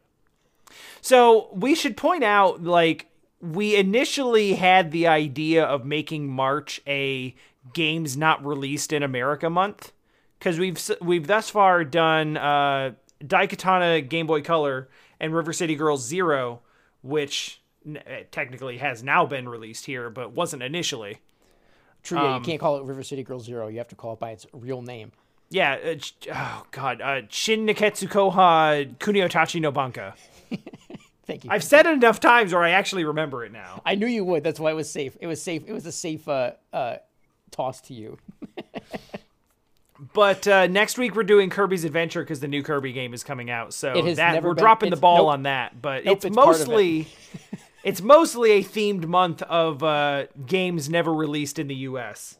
[1.01, 3.05] so we should point out, like,
[3.39, 7.36] we initially had the idea of making March a
[7.74, 9.91] games not released in America month
[10.46, 12.91] because we've we've thus far done uh,
[13.24, 14.89] Daikatana Game Boy Color
[15.20, 16.62] and River City Girls Zero,
[17.02, 21.18] which n- eh, technically has now been released here, but wasn't initially.
[22.04, 23.68] True, yeah, you can't call it River City Girls Zero.
[23.70, 25.14] You have to call it by its real name.
[25.50, 25.78] Yeah.
[25.84, 25.96] Uh,
[26.36, 27.02] oh God.
[27.02, 30.14] Uh, Shin Nekketsu Koha Kuniotachi no Banka.
[31.26, 31.50] Thank you.
[31.50, 33.82] I've said it enough times where I actually remember it now.
[33.84, 34.43] I knew you would.
[34.43, 35.18] That's why it was safe.
[35.20, 35.64] It was safe.
[35.66, 36.98] It was a safe uh, uh,
[37.50, 38.20] toss to you.
[40.14, 43.50] But uh, next week we're doing Kirby's Adventure because the new Kirby game is coming
[43.50, 43.74] out.
[43.74, 45.34] So that we're been- dropping the ball nope.
[45.34, 45.82] on that.
[45.82, 46.46] But Nope, it's, it's of it.
[46.46, 47.08] mostly
[47.84, 52.38] it's mostly a themed month of uh, games never released in the U.S.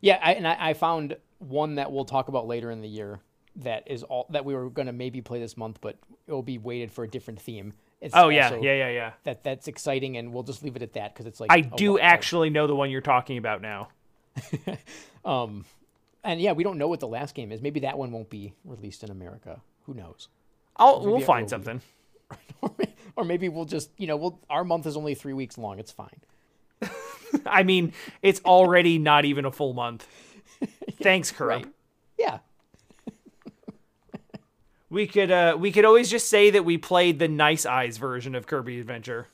[0.00, 3.20] Yeah, I, and I, I found one that we'll talk about later in the year
[3.56, 6.42] that is all that we were going to maybe play this month, but it will
[6.42, 7.72] be weighted for a different theme.
[8.00, 9.12] It's Oh yeah, yeah, yeah, yeah.
[9.24, 11.98] That that's exciting, and we'll just leave it at that because it's like I do
[11.98, 13.88] actually know the one you're talking about now.
[16.26, 17.62] and yeah, we don't know what the last game is.
[17.62, 19.60] Maybe that one won't be released in America.
[19.84, 20.28] Who knows?
[20.76, 21.80] I'll we'll find something.
[23.16, 25.78] or maybe we'll just you know we'll our month is only three weeks long.
[25.78, 26.20] It's fine.
[27.46, 30.06] I mean, it's already not even a full month.
[31.00, 31.64] Thanks, Kirby.
[31.64, 31.66] Right.
[32.18, 32.38] Yeah.
[34.88, 38.34] We could uh we could always just say that we played the Nice Eyes version
[38.34, 39.26] of Kirby Adventure.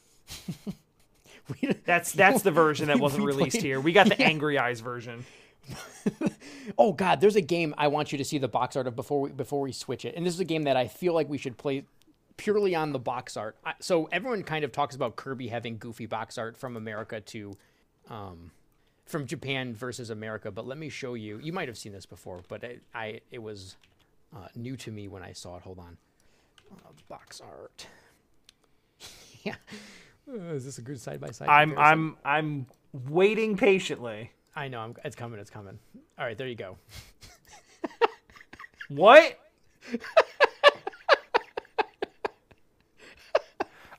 [1.84, 3.80] That's that's the version that wasn't released here.
[3.80, 5.24] We got the Angry Eyes version.
[6.78, 9.20] Oh God, there's a game I want you to see the box art of before
[9.20, 10.14] we before we switch it.
[10.16, 11.84] And this is a game that I feel like we should play
[12.36, 13.56] purely on the box art.
[13.64, 17.56] I, so everyone kind of talks about Kirby having goofy box art from America to
[18.08, 18.52] um
[19.06, 21.38] from Japan versus America, but let me show you.
[21.38, 23.76] You might have seen this before, but it, I it was
[24.34, 25.62] uh, new to me when I saw it.
[25.62, 25.98] Hold on.
[26.70, 27.86] Uh, box art.
[29.42, 29.56] yeah.
[30.28, 31.48] Uh, is this a good side by side?
[31.48, 32.66] I'm I'm I'm
[33.08, 34.30] waiting patiently.
[34.54, 34.80] I know.
[34.80, 35.40] I'm, it's coming.
[35.40, 35.78] It's coming.
[36.18, 36.76] All right, there you go.
[38.88, 39.38] What?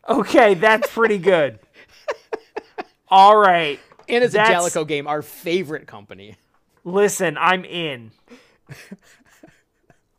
[0.07, 1.59] okay, that's pretty good.
[3.07, 3.79] All right.
[4.09, 6.35] And it's That's- a Jaleco game, our favorite company.
[6.83, 8.11] Listen, I'm in.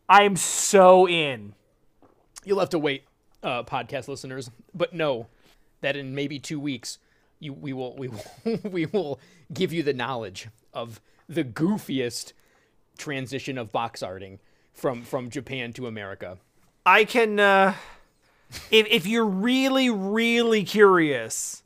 [0.08, 1.54] I am so in.
[2.44, 3.04] You'll have to wait,
[3.42, 5.28] uh, podcast listeners, but know
[5.82, 6.98] that in maybe two weeks,
[7.40, 8.24] you we will we will
[8.70, 9.20] we will
[9.52, 12.32] give you the knowledge of the goofiest
[12.98, 14.38] transition of box arting
[14.72, 16.38] from from Japan to America.
[16.84, 17.74] I can uh
[18.70, 21.62] if if you're really really curious,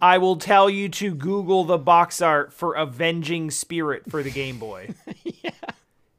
[0.00, 4.58] I will tell you to Google the box art for Avenging Spirit for the Game
[4.58, 4.94] Boy.
[5.42, 5.50] yeah.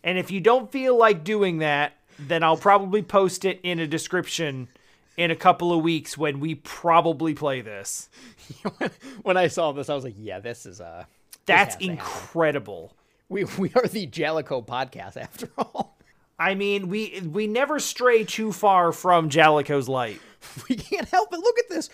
[0.03, 3.87] And if you don't feel like doing that, then I'll probably post it in a
[3.87, 4.67] description
[5.19, 8.09] in a couple of weeks when we probably play this.
[9.21, 11.03] when I saw this, I was like, yeah, this is uh
[11.45, 11.97] That's has to happen.
[11.97, 12.93] incredible.
[13.27, 15.97] We we are the Jaleco podcast after all.
[16.39, 20.21] I mean, we we never stray too far from Jaleco's light.
[20.69, 21.39] we can't help it.
[21.39, 21.89] Look at this.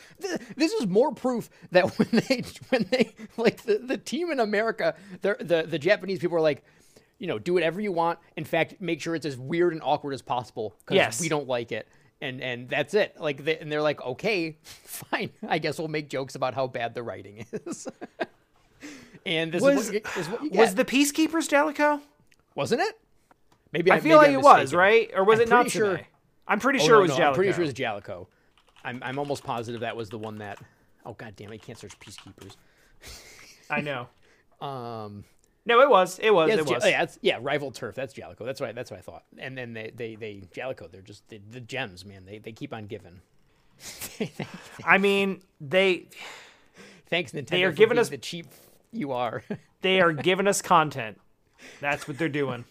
[0.55, 4.93] This is more proof that when they when they like the, the team in America,
[5.21, 6.63] the the Japanese people are like,
[7.17, 8.19] you know, do whatever you want.
[8.37, 11.19] In fact, make sure it's as weird and awkward as possible because Yes.
[11.19, 11.87] we don't like it.
[12.25, 13.19] And and that's it.
[13.19, 15.29] Like they, and they're like, okay, fine.
[15.47, 17.87] I guess we'll make jokes about how bad the writing is.
[19.25, 22.01] and this Was is, what you, this is what was the Peacekeepers Jaleco?
[22.55, 22.97] wasn't it?
[23.71, 24.77] Maybe I feel maybe like it I'm was mistaken.
[24.79, 25.61] right, or was I'm it not?
[25.63, 26.01] pretty sure-
[26.47, 27.27] I'm pretty Oh, sure no, it was no, Jaleco.
[27.27, 28.27] I'm pretty sure it was Jaleco.
[28.83, 30.57] I'm I'm almost positive that was the one that.
[31.05, 31.51] Oh god damn!
[31.51, 32.55] it, I can't search peacekeepers.
[33.69, 34.07] I know.
[34.61, 35.25] Um,
[35.65, 36.19] No, it was.
[36.19, 36.49] It was.
[36.49, 36.85] yeah, it was.
[36.85, 37.95] yeah, it's, yeah, rival turf.
[37.95, 38.45] That's Jaleco.
[38.45, 38.75] That's right.
[38.75, 39.23] That's what I thought.
[39.37, 40.91] And then they they they Jaleco.
[40.91, 42.25] They're just the, the gems, man.
[42.25, 43.21] They they keep on giving.
[44.85, 46.05] I mean, they
[47.07, 47.49] Thanks Nintendo.
[47.49, 48.47] They are giving us- the cheap
[48.91, 49.43] you are.
[49.81, 51.19] they are giving us content.
[51.79, 52.65] That's what they're doing.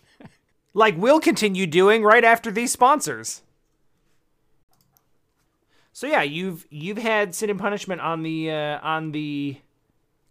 [0.72, 3.42] Like we'll continue doing right after these sponsors.
[5.92, 9.57] So yeah, you've you've had Sin and Punishment on the uh, on the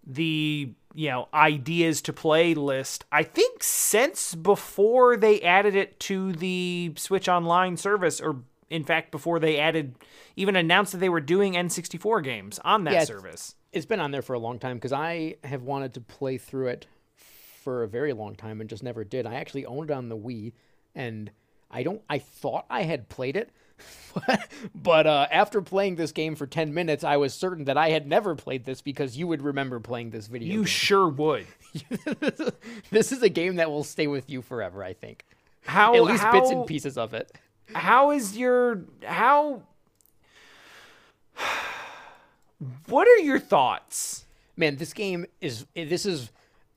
[0.05, 3.05] the you know ideas to play list.
[3.11, 8.37] I think since before they added it to the Switch Online service, or
[8.69, 9.95] in fact before they added
[10.35, 13.55] even announced that they were doing N64 games on that Yeah, service.
[13.71, 16.67] it's been on there for a long time because I have wanted to play through
[16.67, 19.25] it for a very long time and just never did.
[19.25, 20.53] I actually owned it on the Wii,
[20.95, 21.31] and
[21.71, 22.01] I don't.
[22.09, 23.51] I thought I had played it,
[24.75, 28.07] but uh, after playing this game for ten minutes, I was certain that I had
[28.07, 30.51] never played this because you would remember playing this video.
[30.51, 30.65] You game.
[30.65, 31.47] sure would.
[32.91, 34.83] this is a game that will stay with you forever.
[34.83, 35.25] I think
[35.65, 37.31] How at least bits and pieces of it.
[37.73, 39.63] how is your how
[42.87, 44.23] what are your thoughts
[44.55, 46.29] man, this game is this is.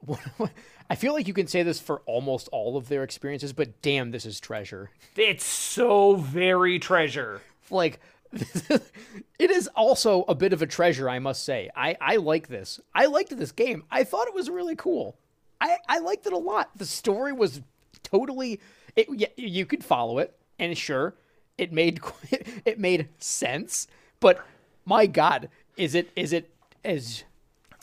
[0.88, 4.10] I feel like you can say this for almost all of their experiences, but damn,
[4.10, 4.90] this is treasure.
[5.16, 8.00] it's so very treasure Like,
[8.32, 11.70] it is also a bit of a treasure, I must say.
[11.74, 12.80] I I like this.
[12.94, 13.84] I liked this game.
[13.90, 15.16] I thought it was really cool.
[15.60, 16.70] I I liked it a lot.
[16.76, 17.62] The story was
[18.02, 18.60] totally.
[18.94, 21.14] It yeah, you could follow it, and sure,
[21.56, 22.00] it made
[22.64, 23.86] it made sense.
[24.20, 24.44] But
[24.84, 26.50] my God, is it is it
[26.84, 27.24] as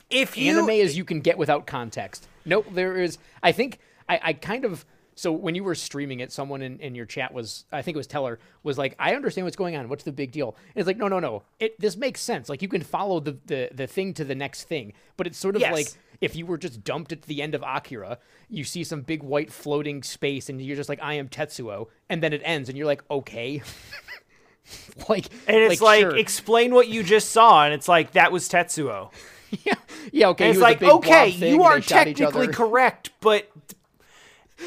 [0.09, 2.27] if you anime as you can get without context.
[2.45, 3.17] Nope, there is.
[3.41, 4.85] I think I, I kind of.
[5.15, 7.99] So when you were streaming it, someone in, in your chat was, I think it
[7.99, 9.87] was Teller, was like, "I understand what's going on.
[9.87, 11.43] What's the big deal?" And it's like, no, no, no.
[11.59, 12.49] It this makes sense.
[12.49, 15.55] Like you can follow the the, the thing to the next thing, but it's sort
[15.55, 15.71] of Yes.
[15.71, 15.87] like
[16.19, 18.17] if you were just dumped at the end of Akira,
[18.49, 22.23] you see some big white floating space, and you're just like, "I am Tetsuo," and
[22.23, 23.61] then it ends, and you're like, "Okay."
[25.09, 26.15] like and it's like, sure.
[26.17, 29.11] explain what you just saw and it's like that was tetsuo
[29.63, 29.73] yeah,
[30.11, 30.49] yeah, okay.
[30.49, 33.51] it's like okay you are technically correct but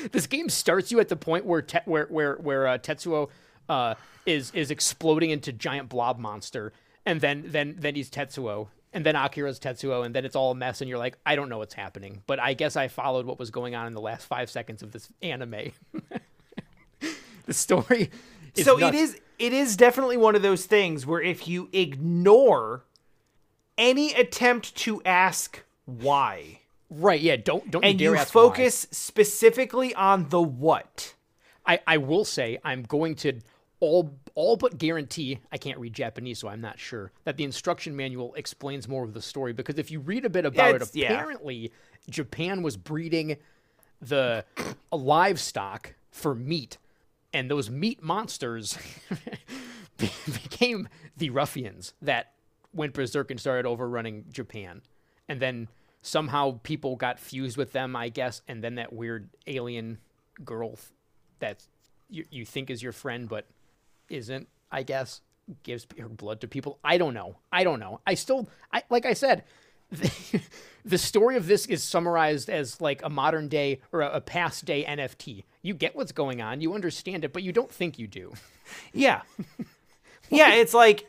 [0.12, 3.28] this game starts you at the point where te- where where where uh, Tetsuo
[3.68, 6.72] uh, is is exploding into giant blob monster,
[7.04, 10.54] and then then then he's Tetsuo, and then Akira's Tetsuo, and then it's all a
[10.54, 13.38] mess, and you're like, I don't know what's happening, but I guess I followed what
[13.38, 15.72] was going on in the last five seconds of this anime.
[17.46, 18.10] the story.
[18.54, 18.96] Is so nuts.
[18.96, 22.84] it is it is definitely one of those things where if you ignore
[23.78, 26.60] any attempt to ask why
[26.90, 27.20] right.
[27.20, 28.42] Yeah, don't don't and you, dare you ask why.
[28.42, 31.14] focus specifically on the what
[31.64, 33.40] I, I will say I'm going to
[33.80, 37.94] all all but guarantee I can't read Japanese, so I'm not sure that the instruction
[37.96, 39.52] manual explains more of the story.
[39.52, 41.12] Because if you read a bit about it, It's- yeah.
[41.12, 41.72] apparently
[42.08, 43.36] Japan was breeding
[44.00, 44.44] the
[44.92, 46.78] livestock for meat,
[47.32, 48.78] and those meat monsters
[49.96, 52.32] became the ruffians that
[52.72, 54.82] went berserk and started overrunning Japan,
[55.28, 55.68] and then
[56.02, 59.98] somehow people got fused with them, I guess, and then that weird alien
[60.44, 60.90] girl th-
[61.40, 61.66] that
[62.08, 63.46] you, you think is your friend but
[64.08, 65.20] isn't, I guess,
[65.62, 66.78] gives her blood to people.
[66.84, 67.36] I don't know.
[67.52, 68.00] I don't know.
[68.06, 69.44] I still, I like I said,
[69.90, 70.40] the,
[70.84, 74.64] the story of this is summarized as like a modern day or a, a past
[74.64, 75.44] day NFT.
[75.62, 78.32] You get what's going on, you understand it, but you don't think you do.
[78.92, 79.22] Yeah.
[80.30, 81.08] yeah, it's like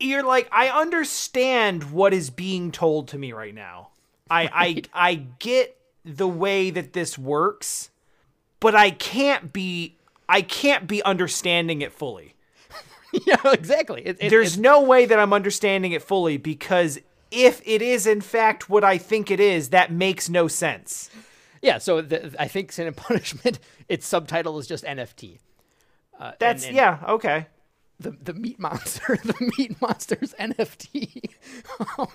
[0.00, 3.90] you're like I understand what is being told to me right now.
[4.30, 7.90] I I I get the way that this works,
[8.60, 9.96] but I can't be
[10.28, 12.34] I can't be understanding it fully.
[13.26, 14.02] yeah, exactly.
[14.06, 16.98] It, it- There's no way that I'm understanding it fully because
[17.30, 21.10] if it is in fact what I think it is, that makes no sense.
[21.62, 21.78] yeah.
[21.78, 23.58] So the, I think Sin and Punishment.
[23.88, 25.38] Its subtitle is just NFT.
[26.18, 27.46] Uh, and- That's and yeah, okay.
[27.98, 31.30] The the meat monster, the meat monster's NFT.
[31.98, 32.10] Oh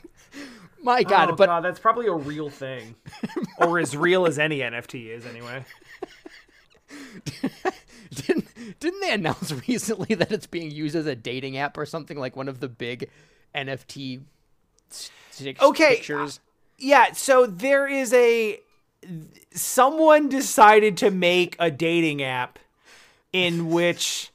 [0.81, 2.95] my God, oh but god, that's probably a real thing.
[3.59, 5.65] or as real as any NFT is anyway.
[8.13, 8.47] didn't
[8.79, 12.35] didn't they announce recently that it's being used as a dating app or something like
[12.35, 13.09] one of the big
[13.53, 14.21] NFT
[15.61, 16.39] Okay, uh, pictures?
[16.77, 18.59] Yeah, so there is a
[19.53, 22.59] someone decided to make a dating app
[23.31, 24.28] in which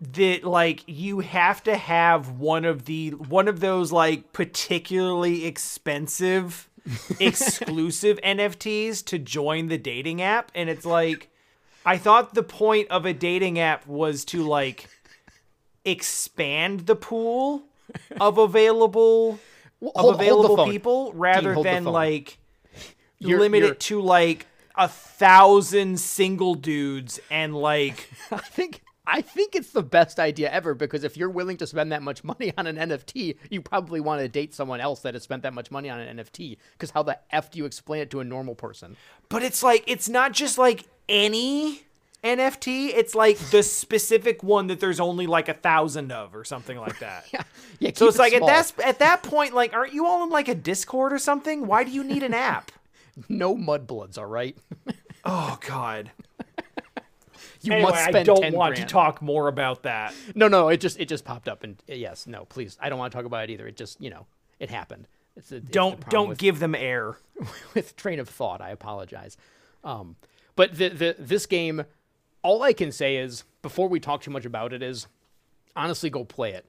[0.00, 6.68] that like you have to have one of the one of those like particularly expensive
[7.20, 10.50] exclusive NFTs to join the dating app.
[10.54, 11.28] And it's like
[11.84, 14.88] I thought the point of a dating app was to like
[15.84, 17.62] expand the pool
[18.20, 19.38] of available
[19.80, 22.38] Well, of hold- the available people rather the than like
[23.18, 24.46] You're- limit you're- it to like
[24.76, 28.82] a thousand single dudes and like I think
[29.12, 32.22] I think it's the best idea ever because if you're willing to spend that much
[32.22, 35.52] money on an NFT, you probably want to date someone else that has spent that
[35.52, 36.56] much money on an NFT.
[36.72, 38.96] Because how the f do you explain it to a normal person?
[39.28, 41.82] but it's like it's not just like any
[42.22, 46.76] NFT it's like the specific one that there's only like a thousand of or something
[46.78, 47.42] like that Yeah,
[47.78, 47.90] yeah.
[47.94, 50.48] so it's it like at that at that point like aren't you all in like
[50.48, 52.70] a discord or something why do you need an app
[53.28, 54.56] no mudbloods, all right.
[55.24, 56.10] oh god
[57.62, 58.88] You anyway must i spend don't 10 want grand.
[58.88, 61.94] to talk more about that No, no, it just it just popped up, and uh,
[61.94, 63.66] yes, no, please, I don't want to talk about it either.
[63.66, 64.26] It just you know
[64.58, 65.08] it happened.
[65.36, 67.16] It's a, it's don't don't with- give them air
[67.74, 68.60] with train of thought.
[68.60, 69.36] I apologize.
[69.84, 70.16] Um,
[70.56, 71.84] but the, the this game,
[72.42, 75.06] all I can say is before we talk too much about it is
[75.76, 76.66] honestly go play it.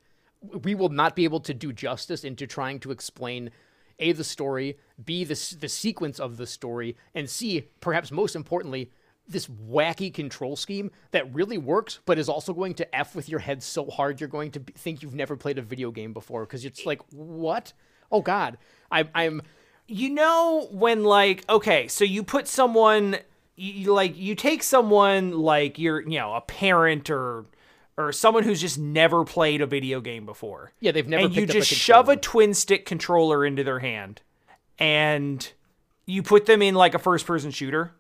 [0.64, 3.52] We will not be able to do justice into trying to explain
[4.00, 8.90] a the story, b the the sequence of the story, and c perhaps most importantly
[9.32, 13.40] this wacky control scheme that really works, but is also going to f with your
[13.40, 16.46] head so hard you're going to be, think you've never played a video game before
[16.46, 17.74] because it's like what?
[18.12, 18.58] Oh God,
[18.92, 19.42] I, I'm
[19.88, 23.18] you know when like okay so you put someone
[23.56, 27.46] you, like you take someone like you're you know a parent or
[27.98, 30.72] or someone who's just never played a video game before.
[30.80, 33.80] Yeah, they've never and you up a just shove a twin stick controller into their
[33.80, 34.22] hand
[34.80, 35.52] and
[36.06, 37.94] you put them in like a first person shooter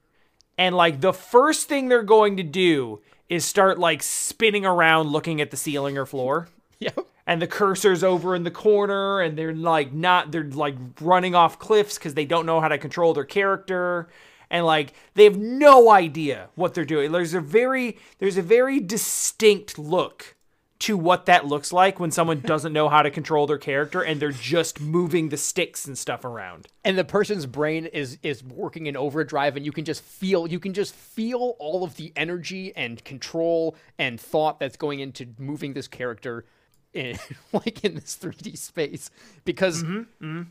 [0.62, 5.41] and like the first thing they're going to do is start like spinning around looking
[5.41, 6.47] at the ceiling or floor.
[6.82, 6.97] Yep.
[7.28, 11.59] and the cursor's over in the corner and they're like not they're like running off
[11.59, 14.09] cliffs because they don't know how to control their character.
[14.49, 17.12] And like they have no idea what they're doing.
[17.12, 20.36] There's a very there's a very distinct look
[20.82, 24.20] to what that looks like when someone doesn't know how to control their character and
[24.20, 26.68] they're just moving the sticks and stuff around.
[26.84, 30.60] And the person's brain is is working in overdrive and you can just feel you
[30.60, 35.74] can just feel all of the energy and control and thought that's going into moving
[35.74, 36.46] this character
[36.94, 37.18] in
[37.54, 39.12] like in this 3D space
[39.46, 40.42] because mm-hmm, mm-hmm.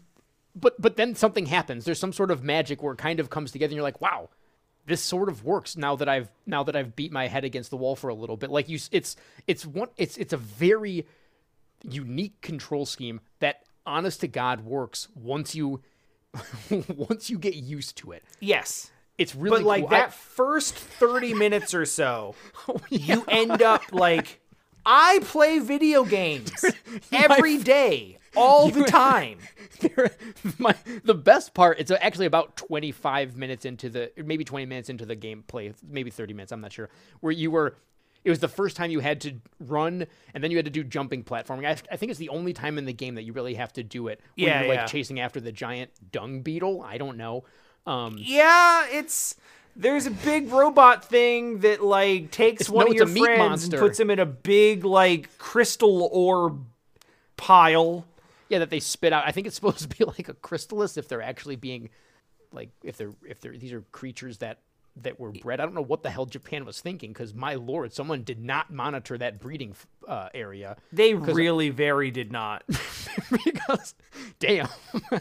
[0.54, 1.84] but but then something happens.
[1.84, 4.28] There's some sort of magic where it kind of comes together and you're like wow
[4.90, 7.76] this sort of works now that I've now that I've beat my head against the
[7.76, 8.50] wall for a little bit.
[8.50, 9.16] Like you it's
[9.46, 11.06] it's one it's it's a very
[11.82, 15.80] unique control scheme that honest to god works once you
[16.96, 18.22] once you get used to it.
[18.40, 18.90] Yes.
[19.18, 19.94] It's really but like cool.
[19.94, 22.34] I- that first 30 minutes or so
[22.68, 24.40] oh, you end up like
[24.86, 26.50] i play video games
[27.12, 29.38] every day all the time.
[30.58, 30.74] My,
[31.04, 35.16] the best part it's actually about 25 minutes into the maybe 20 minutes into the
[35.16, 36.90] gameplay maybe 30 minutes i'm not sure
[37.20, 37.76] where you were
[38.24, 40.84] it was the first time you had to run and then you had to do
[40.84, 41.66] jumping platforming.
[41.66, 43.82] I, I think it's the only time in the game that you really have to
[43.82, 46.82] do it when Yeah, you're like chasing after the giant dung beetle.
[46.82, 47.44] I don't know.
[47.86, 49.36] Um yeah it's
[49.74, 53.76] there's a big robot thing that like takes one no, of your friends monster.
[53.76, 56.66] and puts him in a big like crystal orb
[57.38, 58.04] pile
[58.50, 59.26] yeah that they spit out.
[59.26, 61.88] I think it's supposed to be like a crystallis if they're actually being
[62.52, 64.58] like if they're if they're these are creatures that
[64.96, 65.60] that were bred.
[65.60, 68.72] I don't know what the hell japan was thinking because my lord someone did not
[68.72, 69.74] monitor that breeding
[70.06, 70.76] uh, area.
[70.92, 72.64] They really very did not.
[73.44, 73.94] Because
[74.38, 74.68] damn.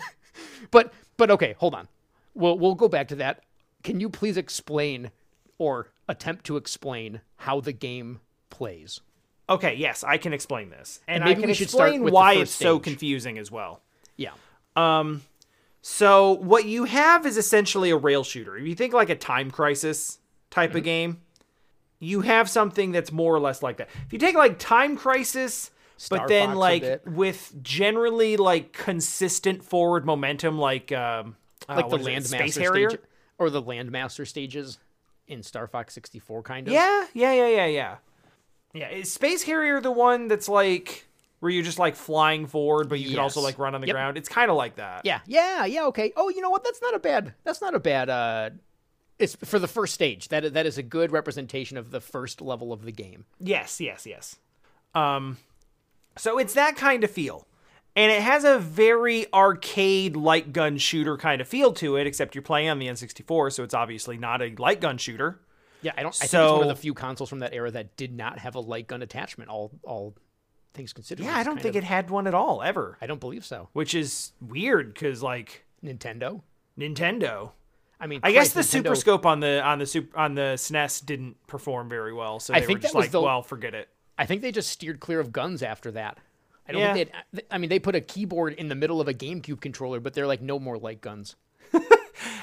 [0.71, 1.87] But but okay hold on.
[2.33, 3.43] We'll we'll go back to that.
[3.83, 5.11] Can you please explain
[5.57, 8.19] or attempt to explain how the game
[8.49, 9.01] plays
[9.49, 12.03] okay yes i can explain this and, And i maybe can we should start explain
[12.03, 13.81] with why it's so confusing as well
[14.17, 14.31] yeah
[14.75, 15.23] Um.
[15.81, 18.57] So what you have is essentially a rail shooter.
[18.57, 20.19] If you think like a time crisis
[20.51, 20.77] type Mm-hmm.
[20.77, 21.21] of game,
[21.99, 23.87] you have something that's more or less like that.
[24.05, 29.63] If you take like time crisis, Star but then Fox like with generally like consistent
[29.63, 31.37] forward momentum, like um,
[31.69, 32.89] uh, like the is it, landmaster Space Harrier.
[32.89, 33.01] stage
[33.37, 34.79] or the landmaster stages
[35.27, 37.95] in star fox 64 kind of Yeah, yeah, yeah, yeah, yeah.
[38.73, 41.07] Yeah, is Space Harrier the one that's like
[41.39, 43.93] where you're just like flying forward, but you can also like run on the Yep.
[43.95, 44.17] ground?
[44.17, 45.05] It's kind of like that.
[45.05, 45.85] Yeah, yeah, yeah.
[45.85, 46.11] Okay.
[46.15, 46.63] Oh, you know what?
[46.63, 47.33] That's not a bad.
[47.43, 48.49] That's not a bad uh,
[49.19, 50.29] it's for the first stage.
[50.29, 53.25] That that is a good representation of the first level of the game.
[53.39, 54.37] Yes, yes, yes.
[54.95, 55.37] Um,
[56.17, 57.45] so it's that kind of feel.
[57.95, 62.33] And it has a very arcade light gun shooter kind of feel to it, except
[62.33, 65.39] you're playing on the N64, so it's obviously not a light gun shooter.
[65.81, 66.15] Yeah, I don't.
[66.15, 68.55] I think it's one of the few consoles from that era that did not have
[68.55, 69.49] a light gun attachment.
[69.49, 70.15] All all
[70.73, 71.23] things considered.
[71.25, 72.97] Yeah, I don't think it had one at all, ever.
[73.01, 73.69] I don't believe so.
[73.73, 76.41] Which is weird, because, like, Nintendo.
[76.77, 77.51] Nintendo.
[77.99, 80.53] I mean, I guess the Christ, Super Scope on the on the super on the
[80.55, 83.41] SNES didn't perform very well, so I think were just that was like, the- well,
[83.41, 83.89] forget it.
[84.17, 86.17] I think they just steered clear of guns after that.
[86.67, 86.93] I don't Yeah.
[86.93, 87.41] think they.
[87.51, 90.27] I mean, they put a keyboard in the middle of a GameCube controller, but they're
[90.27, 91.35] like, no more light guns.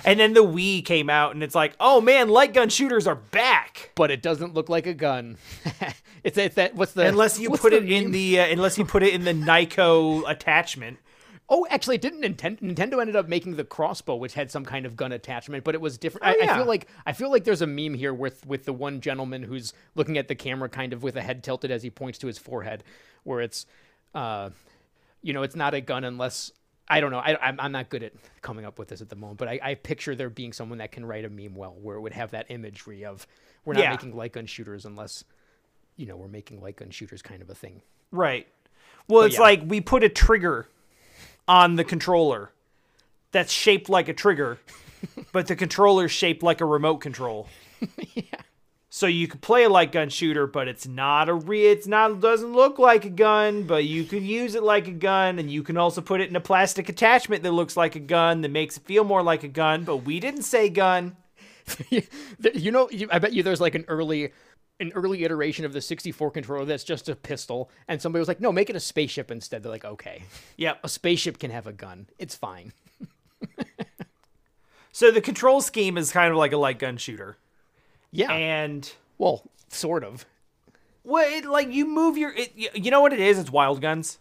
[0.07, 3.17] And then the Wii came out, and it's like, oh man, light gun shooters are
[3.17, 3.91] back.
[3.97, 5.37] But it doesn't look like a gun.
[6.25, 6.75] it's, it's that.
[6.77, 9.33] What's the Unless you put it in the uh, unless you put it in the
[9.35, 10.99] Nyko attachment.
[11.49, 14.97] Oh, actually, didn't Nintendo, Nintendo ended up making the crossbow, which had some kind of
[14.97, 16.27] gun attachment, but it was different.
[16.27, 16.57] I, I Oh, yeah.
[16.57, 19.73] feel like I feel like there's a meme here with with the one gentleman who's
[19.95, 22.37] looking at the camera, kind of with a head tilted as he points to his
[22.39, 22.83] forehead,
[23.23, 23.65] where it's,
[24.15, 24.51] uh,
[25.23, 26.51] you know, it's not a gun unless
[26.89, 27.19] I don't know.
[27.19, 29.59] I, I'm I'm not good at coming up with this at the moment, but I,
[29.63, 32.31] I picture there being someone that can write a meme well, where it would have
[32.31, 33.27] that imagery of
[33.65, 33.91] we're not Yeah.
[33.91, 35.25] making light gun shooters unless,
[35.97, 37.83] you know, we're making light gun shooters kind of a thing.
[38.13, 38.47] Right.
[39.09, 39.41] Well, it's yeah.
[39.41, 40.69] like we put a trigger
[41.49, 42.51] on the controller
[43.33, 44.59] that's shaped like a trigger,
[45.33, 47.49] but the controller's shaped like a remote control.
[48.97, 52.19] So you could play a light gun shooter, but it's not a re it's not
[52.19, 55.63] doesn't look like a gun, but you can use it like a gun, and you
[55.63, 58.79] can also put it in a plastic attachment that looks like a gun that makes
[58.79, 61.15] it feel more like a gun, but we didn't say gun.
[61.91, 64.33] you know, you, I bet you there's like an early,
[64.81, 68.41] an early iteration of the 64 controller that's just a pistol, and somebody was like,
[68.41, 70.23] "No, make it a spaceship instead." They're like, "Okay,
[70.57, 72.07] yeah a spaceship can have a gun.
[72.19, 72.73] It's fine."
[74.97, 77.37] So the control scheme is kind of like a light gun shooter.
[78.17, 80.25] Yeah, And well, sort of.
[81.05, 83.39] well, it, like you move your it, you know what it is?
[83.39, 84.19] It's wild guns.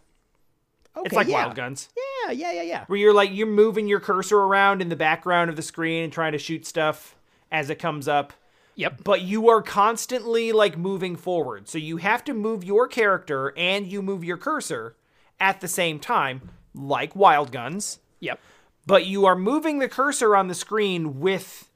[0.96, 1.44] Okay, It's like yeah.
[1.44, 1.88] wild guns.
[2.26, 2.84] Yeah, yeah, yeah, yeah.
[2.86, 6.12] where you're like you're moving your cursor around in the background of the screen and
[6.12, 7.14] trying to shoot stuff
[7.52, 8.32] as it comes up
[8.74, 9.04] Yep.
[9.04, 13.86] but you are constantly like moving forward so you have to move your character and
[13.86, 14.96] you move your cursor
[15.40, 18.40] at the same time like wild guns Yep.
[18.86, 21.70] but you are moving the cursor on the screen with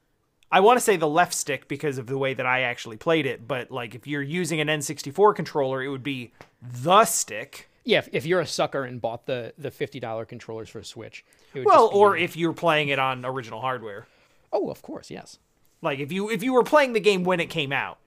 [0.53, 3.27] I want to say the left stick because of the way that I actually played
[3.27, 7.99] it but like if you're using an N64 controller it would be the stick Yeah.
[7.99, 11.25] If, if you're a sucker and bought the the fifty dollar controllers for a Switch,
[11.55, 14.07] it would well or if you're playing it on original hardware
[14.53, 15.39] oh, of course, yes.
[15.81, 17.99] Like if you if you were playing the game when it came out,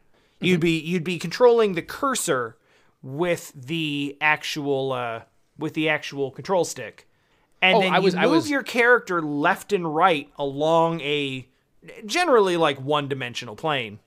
[0.42, 2.58] you'd be you'd be controlling the cursor
[3.02, 5.22] with the actual uh
[5.58, 7.08] with the actual control stick.
[7.62, 11.48] And Oh, then I you move was- your character left and right along a
[12.06, 14.00] generally like one-dimensional plane.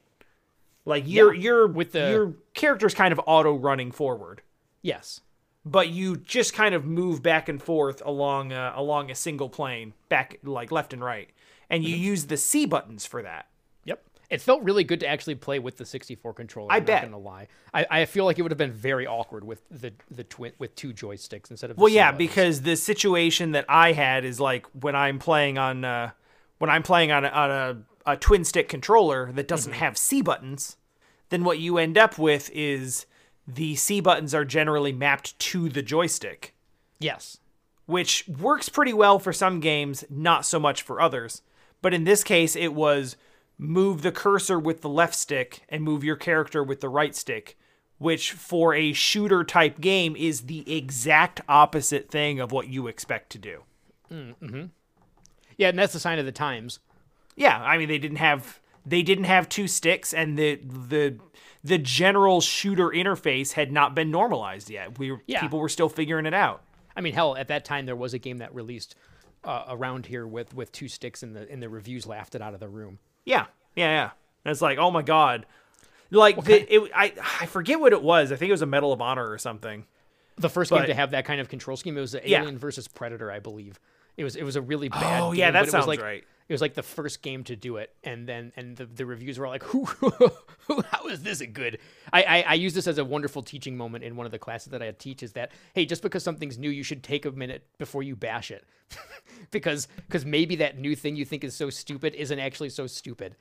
[0.85, 4.43] Like your Yeah, your with the- your character's kind of auto running forward,
[4.83, 5.21] Yes.
[5.65, 9.95] but you just kind of move back and forth along uh, along a single plane,
[10.09, 11.31] back like left and right.
[11.69, 11.91] And Mm-hmm.
[11.91, 13.49] you use the C buttons for that.
[13.85, 14.01] Yep.
[14.31, 16.71] It felt really good to actually play with the 64 controller.
[16.73, 17.03] I I'm bet.
[17.03, 17.49] Not gonna lie.
[17.75, 20.77] I, I feel like it would have been very awkward with the the twin with
[20.77, 21.77] two joysticks instead of.
[21.77, 22.19] The Well, yeah, buttons.
[22.29, 26.11] because the situation that I had is like when I'm playing on uh,
[26.59, 29.81] when I'm playing on a, on a, a twin stick controller that doesn't Mm-hmm.
[29.81, 30.77] have C buttons,
[31.29, 33.07] then what you end up with is
[33.47, 36.55] the C buttons are generally mapped to the joystick,
[36.99, 37.39] yes,
[37.87, 41.43] which works pretty well for some games, not so much for others.
[41.83, 43.17] But in this case, it was
[43.59, 47.57] move the cursor with the left stick and move your character with the right stick,
[47.99, 53.31] which for a shooter type game is the exact opposite thing of what you expect
[53.31, 53.63] to do.
[55.57, 56.79] Yeah, and that's the sign of the times.
[57.37, 61.19] Yeah, I mean they didn't have they didn't have two sticks and the the
[61.65, 64.99] the general shooter interface had not been normalized yet.
[64.99, 65.41] We were, Yeah.
[65.41, 66.63] people were still figuring it out.
[66.97, 68.95] I mean, hell, at that time there was a game that released
[69.45, 72.55] uh, around here with with two sticks, and the and the reviews laughed it out
[72.55, 72.99] of the room.
[73.25, 74.11] Yeah, yeah, yeah.
[74.45, 75.45] And it's like, oh my god,
[76.11, 78.31] like the, it, I I forget what it was.
[78.33, 79.85] I think it was a Medal of Honor or something.
[80.39, 82.41] The first But- game to have that kind of control scheme it was the Yeah.
[82.43, 83.79] Alien versus Predator, I believe.
[84.17, 85.23] It was it was a really bad.
[85.23, 86.25] Oh, yeah, that was sounds like, right.
[86.49, 89.39] It was like the first game to do it, and then and the, the reviews
[89.39, 89.85] were like, "Who,
[90.91, 91.79] how is this a good?"
[92.13, 94.71] I, I I use this as a wonderful teaching moment in one of the classes
[94.71, 95.23] that I teach.
[95.23, 98.51] Is that hey, just because something's new, you should take a minute before you bash
[98.53, 98.65] it,
[99.51, 103.35] because because maybe that new thing you think is so stupid isn't actually so stupid.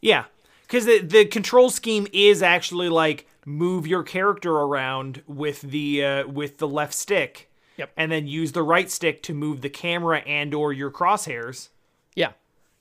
[0.00, 0.24] Yeah,
[0.62, 6.26] because the the control scheme is actually like move your character around with the uh,
[6.26, 7.51] with the left stick.
[7.76, 7.90] Yep.
[7.96, 11.68] And then use the right stick to move the camera and or your crosshairs.
[12.14, 12.32] Yeah,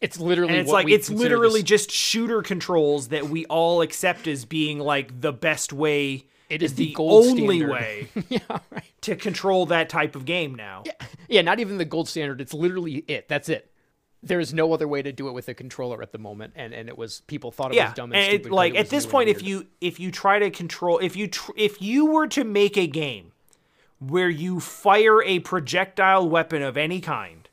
[0.01, 4.27] It's literally and it's like it's literally this- just shooter controls that we all accept
[4.27, 7.69] as being like the best way It is the only standard.
[7.71, 8.83] way yeah, right.
[9.01, 10.83] to control that type of game now
[11.29, 12.41] Yeah, not even the gold standard.
[12.41, 13.29] It's literally it.
[13.29, 13.67] That's it.
[14.23, 16.89] There's no other way to do it with a controller at the moment, and and
[16.89, 18.47] it was people thought it yeah was dumb and, and stupid.
[18.47, 21.27] it, like it at this point if you if you try to control if you
[21.27, 23.30] tr- if you were to make a game
[24.01, 27.47] where you fire a projectile weapon of any kind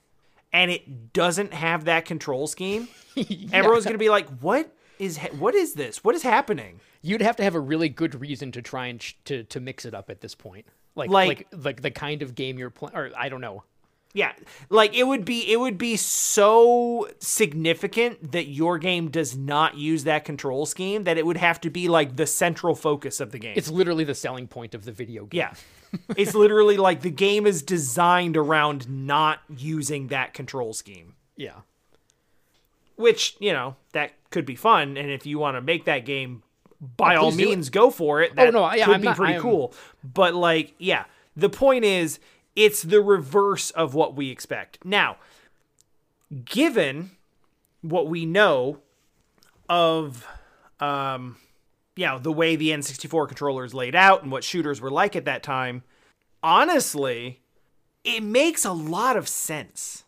[0.52, 2.88] and it doesn't have that control scheme
[3.52, 7.36] everyone's gonna be like what is ha- what is this what is happening you'd have
[7.36, 10.10] to have a really good reason to try and sh- to to mix it up
[10.10, 10.66] at this point.
[10.96, 13.62] Like Like- like like the kind of game you're playing, or I don't know.
[14.14, 14.32] Yeah,
[14.68, 20.04] like it would be it would be so significant that your game does not use
[20.04, 23.38] that control scheme that it would have to be like the central focus of the
[23.38, 23.54] game.
[23.56, 25.38] It's literally the selling point of the video game.
[25.38, 25.54] yeah.
[26.16, 31.14] It's literally like the game is designed around not using that control scheme.
[31.36, 31.60] yeah.
[32.96, 36.42] Which, you know, that could be fun and if you want to make that game
[36.96, 38.34] by Oh, all means go for it.
[38.34, 39.72] That no, yeah, could I'm be not- pretty I am- cool.
[40.02, 41.04] But like, yeah,
[41.36, 42.18] the point is
[42.56, 44.84] it's the reverse of what we expect.
[44.84, 45.16] Now,
[46.44, 47.12] given
[47.82, 48.80] what we know
[49.68, 50.26] of
[50.80, 51.36] um
[51.98, 55.24] yeah, the way the N64 controller is laid out and what shooters were like at
[55.24, 55.82] that time,
[56.42, 57.40] honestly,
[58.04, 60.04] it makes a lot of sense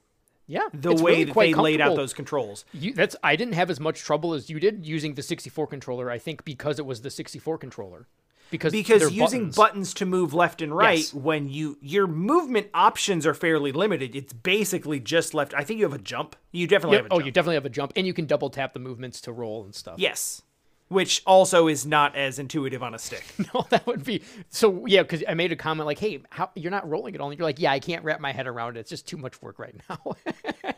[0.46, 0.68] Yeah.
[0.72, 2.64] the way really that they laid out those controls.
[2.72, 6.10] You, that's I didn't have as much trouble as you did using the 64 controller.
[6.10, 8.06] I think because it was the 64 controller.
[8.50, 9.56] Because because using buttons.
[9.56, 9.94] buttons.
[9.94, 11.14] to move left and right Yes.
[11.14, 15.84] when you your movement options are fairly limited it's basically just left i think you
[15.84, 17.04] have a jump you definitely Yep.
[17.04, 19.20] have a Oh, you definitely have a jump, and you can double tap the movements
[19.22, 20.00] to roll and stuff.
[20.00, 20.42] yes
[20.90, 24.84] which also is not as intuitive on a stick No, that would be so.
[24.86, 27.38] Yeah, because I made a comment like, "Hey, how you're not rolling it all?" And
[27.38, 28.80] you're like, "Yeah, I can't wrap my head around it.
[28.80, 30.16] It's just too much work right now."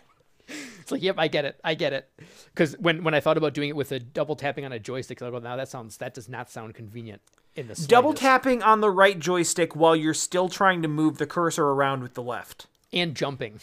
[0.49, 1.59] it's like, "Yep, I get it.
[1.65, 2.09] I get it."
[2.47, 5.21] Because when when I thought about doing it with a double tapping on a joystick,
[5.23, 7.23] I go, "Now that sounds that does not sound convenient
[7.57, 11.27] in the double tapping on the right joystick while you're still trying to move the
[11.27, 13.59] cursor around with the left and jumping."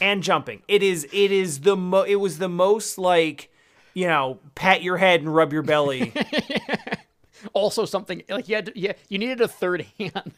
[0.00, 3.50] and jumping it is it is the mo it was the most like
[3.98, 6.12] you know pat your head and rub your belly
[7.52, 10.32] also, something like you had, to, yeah, you needed a third hand.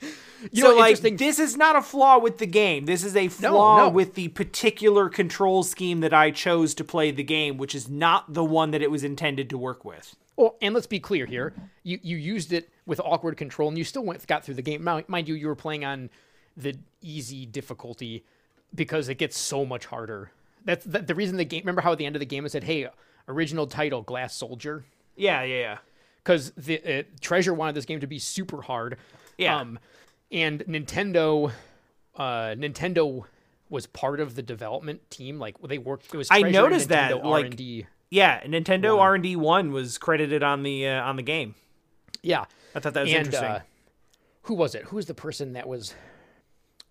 [0.00, 2.86] you so know, like this is not a flaw with the game.
[2.86, 3.88] This is a flaw no.
[3.88, 8.32] with the particular control scheme that I chose to play the game, which is not
[8.32, 10.14] the one that it was intended to work with.
[10.38, 11.54] Oh, and let's be clear here.
[11.82, 14.84] You you used it with awkward control, and you still went got through the game.
[14.84, 16.10] Mind mind you, you were playing on
[16.56, 18.24] the easy difficulty
[18.74, 20.30] because it gets so much harder.
[20.66, 21.62] That's that, the reason the game.
[21.62, 22.86] Remember how at the end of the game it said, "Hey,
[23.28, 24.84] original title, Glass Soldier,"
[25.16, 25.78] Yeah, yeah, yeah.
[26.22, 28.98] because the uh, Treasure wanted this game to be super hard.
[29.38, 29.58] Yeah.
[29.58, 29.78] Um,
[30.30, 31.52] and Nintendo,
[32.16, 33.24] uh, Nintendo
[33.70, 35.38] was part of the development team.
[35.38, 36.12] Like they worked.
[36.12, 37.86] It was I Treasure and noticed that, Nintendo like- R&D.
[38.08, 41.54] Yeah, Nintendo R and D one was credited on the uh, on the game.
[42.22, 42.44] Yeah.
[42.74, 43.48] I thought that was and interesting.
[43.48, 43.60] uh,
[44.42, 44.84] who was it?
[44.84, 45.94] Who was the person that was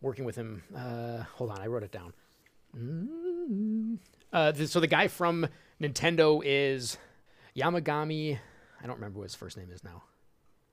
[0.01, 0.63] working with him?
[0.75, 2.13] Uh, hold on, I wrote it down.
[2.77, 3.24] Mm.
[4.33, 5.47] Uh, th- so the guy from
[5.81, 6.97] Nintendo is
[7.55, 8.39] Yamagami.
[8.81, 10.03] I don't remember what his first name is now.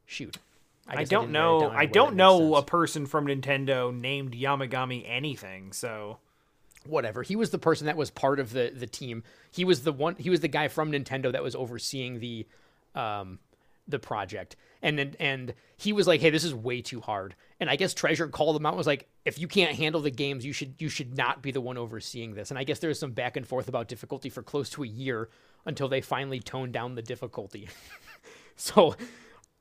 [0.07, 0.39] Shoot,
[0.87, 1.71] I guess don't it know.
[1.71, 5.73] I don't know a person from Nintendo named Yamagami anything.
[5.73, 6.19] So
[6.87, 7.23] whatever.
[7.23, 9.23] He was the person that was part of the the team.
[9.51, 10.17] He was the one.
[10.17, 12.47] He was the guy from Nintendo that was overseeing the
[12.95, 13.39] um
[13.89, 14.57] the project.
[14.81, 17.95] And then and he was like, "Hey, this is way too hard." And I guess
[17.95, 20.75] Treasure called him out and was like, "If you can't handle the games, you should
[20.79, 23.37] you should not be the one overseeing this." And I guess there was some back
[23.37, 25.29] and forth about difficulty for close to a year
[25.65, 27.69] until they finally toned down the difficulty.
[28.57, 28.97] so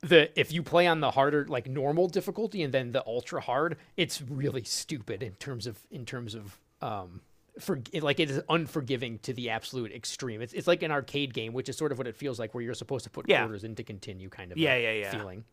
[0.00, 3.76] the if you play on the harder like normal difficulty and then the ultra hard,
[3.96, 7.20] it's really stupid in terms of in terms of um
[7.60, 10.40] for like it is unforgiving to the absolute extreme.
[10.40, 12.62] It's it's like an arcade game, which is sort of what it feels like, where
[12.62, 13.42] you're supposed to put Yeah.
[13.42, 14.58] quarters in to continue, kind of.
[14.58, 15.10] Yeah, yeah, yeah.
[15.10, 15.44] Feeling.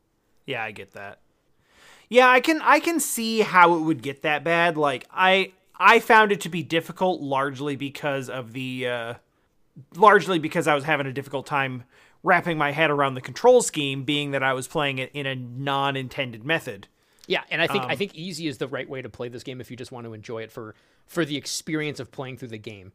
[0.45, 1.19] Yeah, I get that.
[2.07, 4.77] Yeah, I can I can see how it would get that bad.
[4.77, 9.13] Like I I found it to be difficult largely because of the uh
[9.95, 11.83] largely because I was having a difficult time
[12.23, 15.35] wrapping my head around the control scheme being that I was playing it in a
[15.35, 16.87] non-intended method.
[17.29, 19.43] Yeah, and I think Um, I think easy is the right way to play this
[19.43, 20.73] game if you just want to enjoy it for
[21.05, 22.91] for the experience of playing through the game.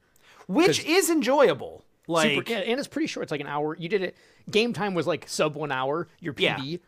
[0.48, 1.84] Which is enjoyable.
[2.08, 3.22] Like Super, yeah, and it's pretty short.
[3.22, 3.76] It's like an hour.
[3.78, 4.16] You did it.
[4.50, 6.08] Game time was like sub one hour.
[6.20, 6.56] Your Yeah.
[6.58, 6.80] PD,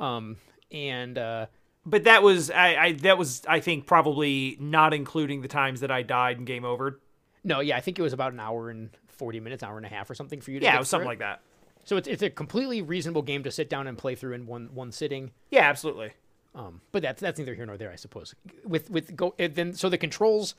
[0.00, 0.36] um,
[0.70, 1.46] and uh,
[1.84, 5.90] but that was I, I that was I think probably not including the times that
[5.90, 7.00] I died and game over.
[7.44, 9.88] no, yeah, I think it was about an hour and forty minutes, hour and a
[9.90, 10.60] half, or something for you.
[10.60, 11.42] to Yeah, it was something like that.
[11.84, 14.70] So it's it's a completely reasonable game to sit down and play through in one
[14.72, 15.32] one sitting.
[15.50, 16.12] Yeah, absolutely.
[16.54, 18.34] Um, but that's that's neither here nor there, I suppose.
[18.64, 20.54] With with go and then so the controls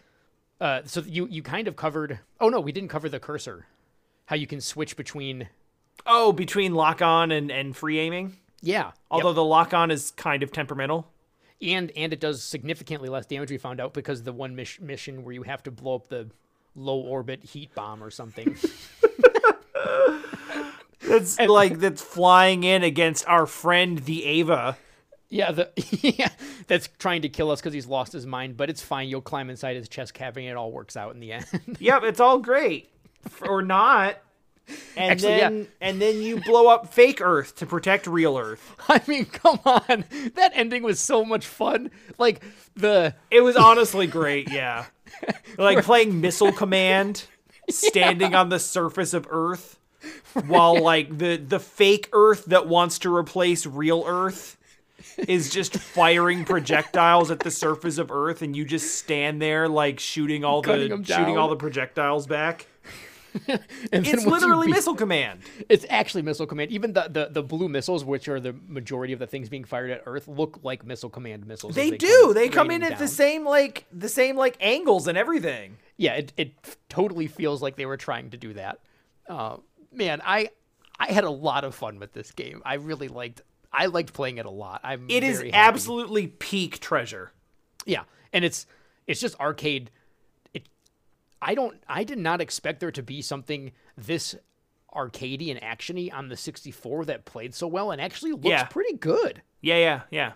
[0.61, 2.19] Uh, so you you kind of covered.
[2.39, 3.65] Oh no, we didn't cover the cursor.
[4.27, 5.49] How you can switch between.
[6.07, 8.37] Oh, between lock on and, and free aiming?
[8.61, 8.91] Yeah.
[9.11, 9.35] Although Yep.
[9.35, 11.07] the lock on is kind of temperamental.
[11.61, 13.51] and and it does significantly less damage.
[13.51, 16.29] We found out because the one mission where you have to blow up the
[16.75, 18.57] low orbit heat bomb or something.
[21.01, 24.77] That's like that's flying in against our friend the Ava.
[25.33, 25.69] Yeah, the
[26.01, 26.29] yeah,
[26.67, 28.55] that's trying to kill us because he's lost his mind.
[28.55, 29.09] But it's fine.
[29.09, 31.45] You'll climb inside his chest cavity, and it all works out in the end.
[31.79, 32.89] Yep, it's all great.
[33.41, 34.17] Or not.
[34.95, 35.49] And Actually, yeah.
[35.49, 38.75] then and then you blow up fake Earth to protect real Earth.
[38.87, 40.05] I mean, come on,
[40.35, 41.89] that ending was so much fun.
[42.17, 42.43] Like
[42.75, 44.85] the It was honestly great, yeah.
[45.57, 47.25] Like playing Missile Command,
[47.69, 49.79] standing on the surface of Earth,
[50.45, 54.57] while like the the fake Earth that wants to replace real Earth
[55.17, 59.99] is just firing projectiles at the surface of Earth, and you just stand there like
[59.99, 61.37] shooting all Gunning the shooting down.
[61.37, 62.67] all the projectiles back.
[63.91, 65.39] It's literally Missile Command.
[65.67, 66.69] It's actually missile command.
[66.69, 69.89] Even the, the the blue missiles, which are the majority of the things being fired
[69.89, 71.71] at Earth, look like missile command missiles.
[71.71, 72.33] as They, do.
[72.35, 75.77] They come in raining at the same like the same like angles and everything.
[75.97, 78.79] yeah, it, it totally feels like they were trying to do that.
[79.27, 79.57] Uh,
[79.91, 80.49] man, I
[80.99, 82.61] I had a lot of fun with this game.
[82.63, 83.41] I really liked
[83.73, 84.81] I liked playing it a lot.
[84.83, 87.31] I'm It is absolutely peak treasure.
[87.85, 88.65] yeah, and it's
[89.07, 89.89] it's just arcade.
[90.53, 90.67] It
[91.41, 94.35] I don't I did not expect there to be something this
[94.93, 98.65] arcadey and actiony on the 64 that played so well and actually looks Yeah.
[98.65, 99.41] pretty good.
[99.61, 100.33] Yeah, yeah, yeah.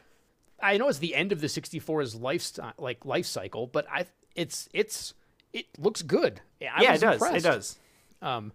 [0.59, 2.49] I know it's the end of the 64's life
[2.79, 5.13] like life cycle, but I it's it's
[5.53, 6.41] it looks good.
[6.59, 7.13] I yeah, it does.
[7.21, 7.35] impressed.
[7.37, 7.79] It does.
[8.21, 8.51] Um,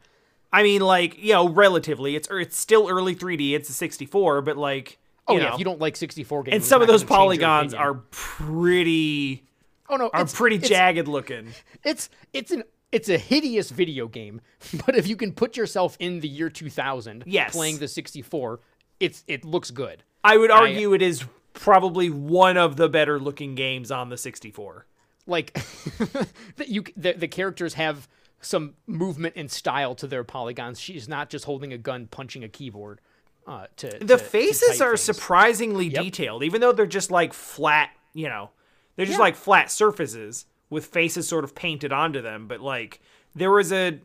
[0.53, 3.53] I mean, like you know, relatively, it's er, it's still early 3D.
[3.55, 6.55] It's a 64, but like, oh you yeah, know, if you don't like 64 games,
[6.55, 9.45] and some of those gonna change your polygons are pretty
[9.89, 11.49] oh no, are it's, pretty it's, jagged looking.
[11.85, 14.41] It's it's an it's a hideous video game,
[14.87, 17.53] but if you can put yourself in the year 2000, Yes.
[17.53, 18.61] playing the 64,
[19.01, 20.03] it's it looks good.
[20.23, 21.25] I would argue it is
[21.55, 24.87] probably one of the better looking games on the 64.
[25.27, 25.55] Like
[26.57, 28.09] that you the, the characters have
[28.43, 30.79] some movement and style to their polygons.
[30.81, 33.01] She's not just holding a gun punching a keyboard.
[33.47, 35.15] Uh, to The faces are surprising.
[35.15, 37.91] surprisingly detailed, even though they're just like flat.
[38.15, 38.51] You know,
[38.97, 39.25] they're just Yeah.
[39.25, 42.47] like flat surfaces with faces sort of painted onto them.
[42.47, 43.01] But like,
[43.35, 43.99] there was a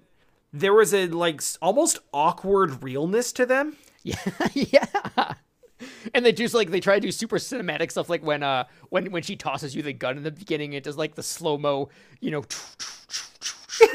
[0.54, 3.76] there was a like almost awkward realness to them.
[4.04, 4.16] Yeah,
[4.54, 5.34] yeah.
[6.14, 9.12] And they just like they try to do super cinematic stuff, like when uh when
[9.12, 11.90] when she tosses you the gun in the beginning, it does like the slow mo,
[12.22, 12.44] you know,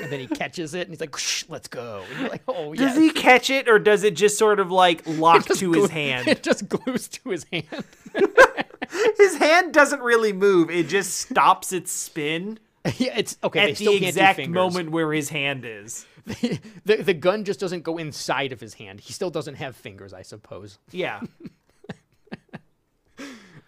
[0.03, 1.15] and then he catches it and he's like,
[1.49, 4.39] "Let's go." And you're like, "Oh yeah." Does he catch it, or does it just
[4.39, 6.29] sort of like lock to his hand?
[6.29, 7.85] It just glues to his hand.
[9.19, 12.59] his hand doesn't really move; it just stops its spin
[12.97, 13.67] yeah, it's okay.
[13.67, 16.05] they at the exact moment where his hand is.
[16.27, 19.01] the the gun just doesn't go inside of his hand.
[19.01, 20.79] He still doesn't have fingers, I suppose.
[20.91, 21.21] Yeah,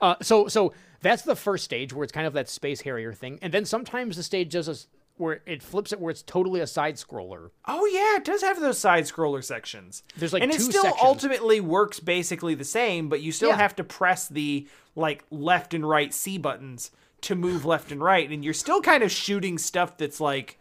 [0.00, 3.38] Uh, so so that's the first stage where it's kind of that space harrier thing,
[3.40, 4.76] and then sometimes the stage does a
[5.16, 7.50] where it flips it where it's totally a side scroller.
[7.66, 10.02] Oh yeah, it does have those side scroller sections.
[10.16, 11.02] There's, like, and it still sections.
[11.02, 13.56] ultimately works basically the same, but you still Yeah.
[13.56, 14.66] have to press the
[14.96, 16.90] like left and right C buttons
[17.22, 20.58] to move left and right, and you're still kind of shooting stuff that's like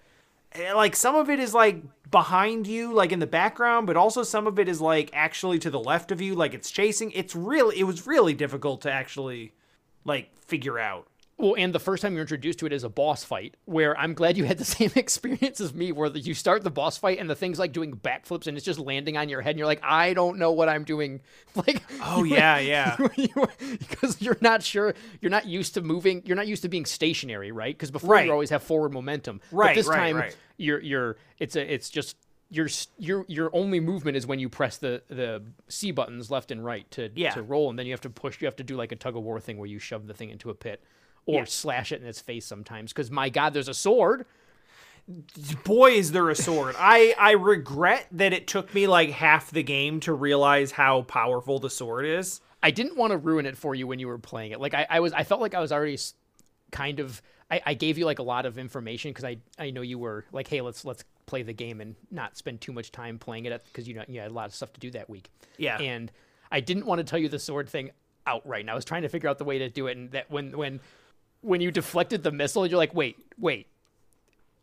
[0.54, 1.82] eh, like some of it is like
[2.12, 5.72] behind you, like in the background, but also some of it is like actually to
[5.72, 7.10] the left of you, like it's chasing.
[7.12, 9.52] It's really it was really difficult to actually
[10.06, 11.08] like figure out.
[11.38, 14.14] Well, and the first time you're introduced to it is a boss fight, where I'm
[14.14, 17.18] glad you had the same experience as me, where the, you start the boss fight
[17.20, 19.68] and the thing's like doing backflips and it's just landing on your head, and you're
[19.68, 21.22] like, I don't know what I'm doing.
[21.56, 22.98] Like, Oh yeah, yeah.
[23.80, 27.52] because you're not sure, you're not used to moving, you're not used to being stationary,
[27.52, 27.76] right?
[27.76, 28.26] Because before Right.
[28.26, 30.38] you always have forward momentum, Right, But this right, time, right.
[30.58, 32.16] you're you're it's a it's just.
[32.50, 32.68] Your,
[33.00, 36.90] your your only movement is when you press the, the C buttons left and right
[36.92, 37.32] to Yeah.
[37.32, 38.40] to roll, and then you have to push.
[38.42, 40.30] You have to do like a tug of war thing where you shove the thing
[40.30, 40.84] into a pit,
[41.26, 41.46] or Yeah.
[41.46, 42.92] slash it in its face sometimes.
[42.94, 44.26] Because my God, there's a sword.
[45.66, 49.62] boy is there a sword i i regret that it took me like half the
[49.62, 53.76] game to realize how powerful the sword is I didn't want to ruin it for
[53.76, 54.62] you when you were playing it.
[54.62, 55.98] Like I, I was, I felt like I was already
[56.72, 57.22] kind of.
[57.52, 60.24] I, I gave you like a lot of information because I, I know you were
[60.32, 63.62] like, hey, let's let's play the game and not spend too much time playing it
[63.66, 65.30] because you know you had a lot of stuff to do that week.
[65.58, 65.78] Yeah.
[65.78, 66.10] And
[66.54, 67.92] I didn't want to tell you the sword thing
[68.26, 68.62] outright.
[68.62, 69.98] And I was trying to figure out the way to do it.
[69.98, 70.80] And that when when
[71.44, 73.68] when you deflected the missile, you're like, wait, wait.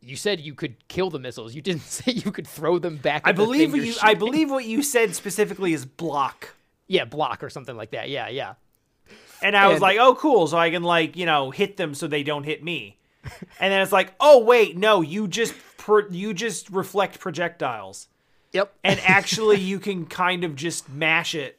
[0.03, 1.55] You said you could kill the missiles.
[1.55, 3.23] You didn't say you could throw them back.
[3.27, 6.55] i believe you're i believe what you said specifically is block
[6.89, 8.09] Yeah, block or something like that.
[8.09, 8.55] Yeah, yeah.
[9.43, 12.07] and i was like oh cool so i can like you know hit them so
[12.07, 12.97] they don't hit me
[13.61, 18.09] and then it's like, oh wait, no, you just pro- you just reflect projectiles,
[18.55, 18.73] Yep.
[18.83, 21.59] and actually you can kind of just mash it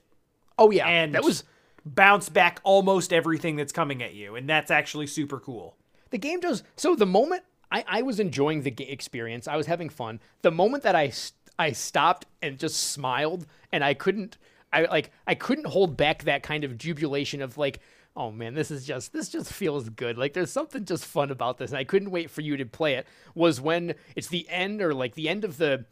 [0.58, 1.44] oh yeah, and that was
[1.86, 5.78] bounce back almost everything that's coming at you, and that's actually super cool.
[6.10, 6.64] the game does.
[6.76, 10.20] So the moment I, I was enjoying the experience, I was having fun.
[10.42, 11.14] The moment that I
[11.58, 14.38] I stopped and just smiled, and I couldn't,
[14.74, 17.80] I like I couldn't hold back that kind of jubilation of like.
[18.14, 20.18] Oh man, this is just this just feels good.
[20.18, 22.96] Like there's something just fun about this, and I couldn't wait for you to play
[22.96, 23.08] it.
[23.36, 25.86] Was when it's the end or like the end of the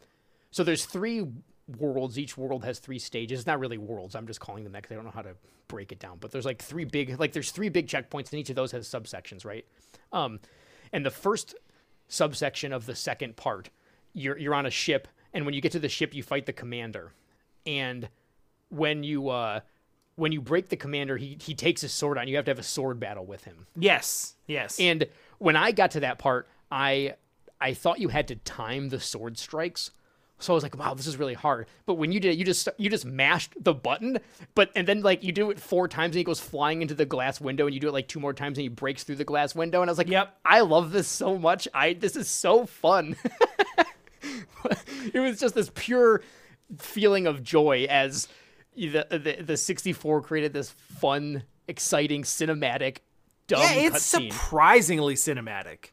[0.50, 1.26] so there's three
[1.78, 2.18] worlds.
[2.18, 3.40] Each world has three stages.
[3.40, 4.14] It's not really worlds.
[4.14, 5.34] I'm just calling them that because I don't know how to
[5.68, 6.18] break it down.
[6.20, 8.88] But there's like three big, like there's three big checkpoints, and each of those has
[8.88, 9.64] subsections, right?
[10.12, 10.40] Um,
[10.92, 11.54] and the first
[12.08, 13.70] subsection of the second part,
[14.12, 16.52] you're you're on a ship, and when you get to the ship, you fight the
[16.52, 17.12] commander,
[17.66, 18.08] and
[18.70, 19.60] when you uh
[20.16, 22.28] when you break the commander, he he takes his sword on.
[22.28, 23.66] You have to have a sword battle with him.
[23.76, 25.06] Yes, yes, And
[25.38, 27.14] when I got to that part, I
[27.60, 29.90] I thought you had to time the sword strikes.
[30.40, 31.66] So I was like, wow, this is really hard.
[31.86, 34.18] But when you did it, you just you just mashed the button,
[34.54, 37.04] but and then like you do it four times and he goes flying into the
[37.04, 39.24] glass window and you do it like two more times and he breaks through the
[39.24, 40.34] glass window and I was like, Yep.
[40.44, 41.68] I love this so much.
[41.74, 43.16] I this is so fun.
[45.12, 46.22] it was just this pure
[46.78, 48.28] feeling of joy as
[48.74, 52.98] the the, the 64 created this fun, exciting, cinematic,
[53.46, 55.90] dumb yeah, it's surprisingly cinematic.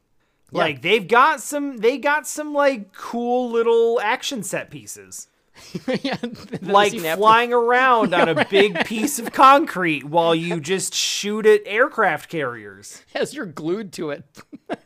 [0.51, 5.27] Like they've got some, they got some like cool little action set pieces,
[6.01, 6.17] yeah,
[6.61, 12.29] like flying around on a big piece of concrete while you just shoot at aircraft
[12.29, 13.03] carriers.
[13.13, 14.23] Yes, you're glued to it.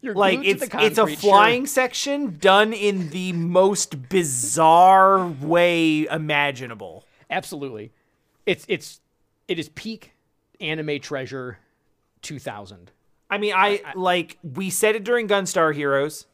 [0.00, 1.30] you're Like glued it's to the it's a concrete, sure.
[1.30, 7.04] flying section done in the most bizarre way imaginable.
[7.30, 7.92] Absolutely,
[8.46, 9.00] it's it's
[9.48, 10.12] it is peak
[10.60, 11.58] anime treasure,
[12.22, 12.92] two thousand.
[13.34, 16.26] I mean, I, like we said it during Gunstar Heroes,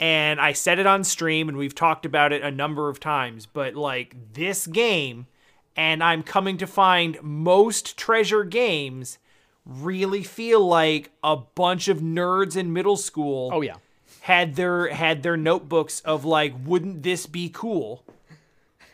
[0.00, 3.46] and I said it on stream, and we've talked about it a number of times.
[3.46, 5.28] But like this game,
[5.76, 9.18] and I'm coming to find most treasure games
[9.64, 13.76] really feel like a bunch of nerds in middle school Oh yeah,
[14.22, 18.02] had their had their notebooks of like, wouldn't this be cool?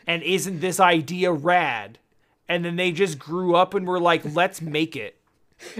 [0.05, 1.97] And isn't this idea rad?
[2.47, 5.16] And then they just grew up and were like, let's make it.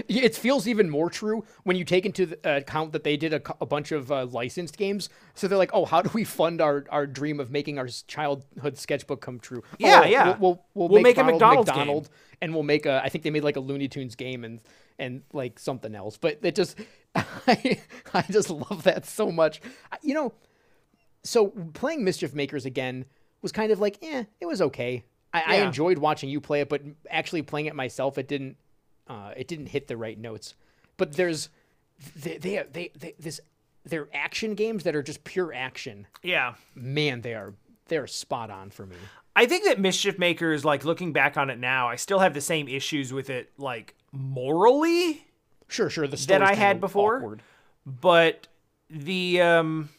[0.08, 3.42] It feels even more true when you take into uh, account that they did a,
[3.60, 5.08] a bunch of uh, licensed games.
[5.34, 8.78] So they're like, oh, how do we fund our, our dream of making our childhood
[8.78, 9.62] sketchbook come true?
[9.78, 10.24] Yeah, oh, yeah.
[10.24, 12.10] We'll we'll, we'll, We'll make, make a McDonald's McDonald,
[12.40, 13.02] and we'll make a.
[13.02, 14.60] I think they made like a Looney Tunes game and
[14.98, 16.16] and like something else.
[16.16, 16.78] But it just,
[17.14, 17.80] I
[18.14, 19.60] I just love that so much.
[20.02, 20.32] You know,
[21.22, 23.04] so playing Mischief Makers again
[23.42, 25.04] was kind of like, eh, it was okay.
[25.32, 28.56] I, I enjoyed watching you play it, but actually playing it myself, it didn't.
[29.08, 30.54] Uh, it didn't hit the right notes.
[30.96, 31.48] But there's,
[32.16, 33.40] they, they, they, they, this,
[33.84, 36.06] they're action games that are just pure action.
[36.22, 36.54] Yeah.
[36.74, 37.54] Man, they are,
[37.86, 38.96] they are spot on for me.
[39.34, 42.40] I think that Mischief Makers, like looking back on it now, I still have the
[42.40, 45.24] same issues with it, like morally,
[45.68, 46.06] Sure, sure.
[46.08, 47.18] The That I had before?
[47.18, 47.42] awkward.
[47.86, 48.48] but
[48.90, 49.90] the um,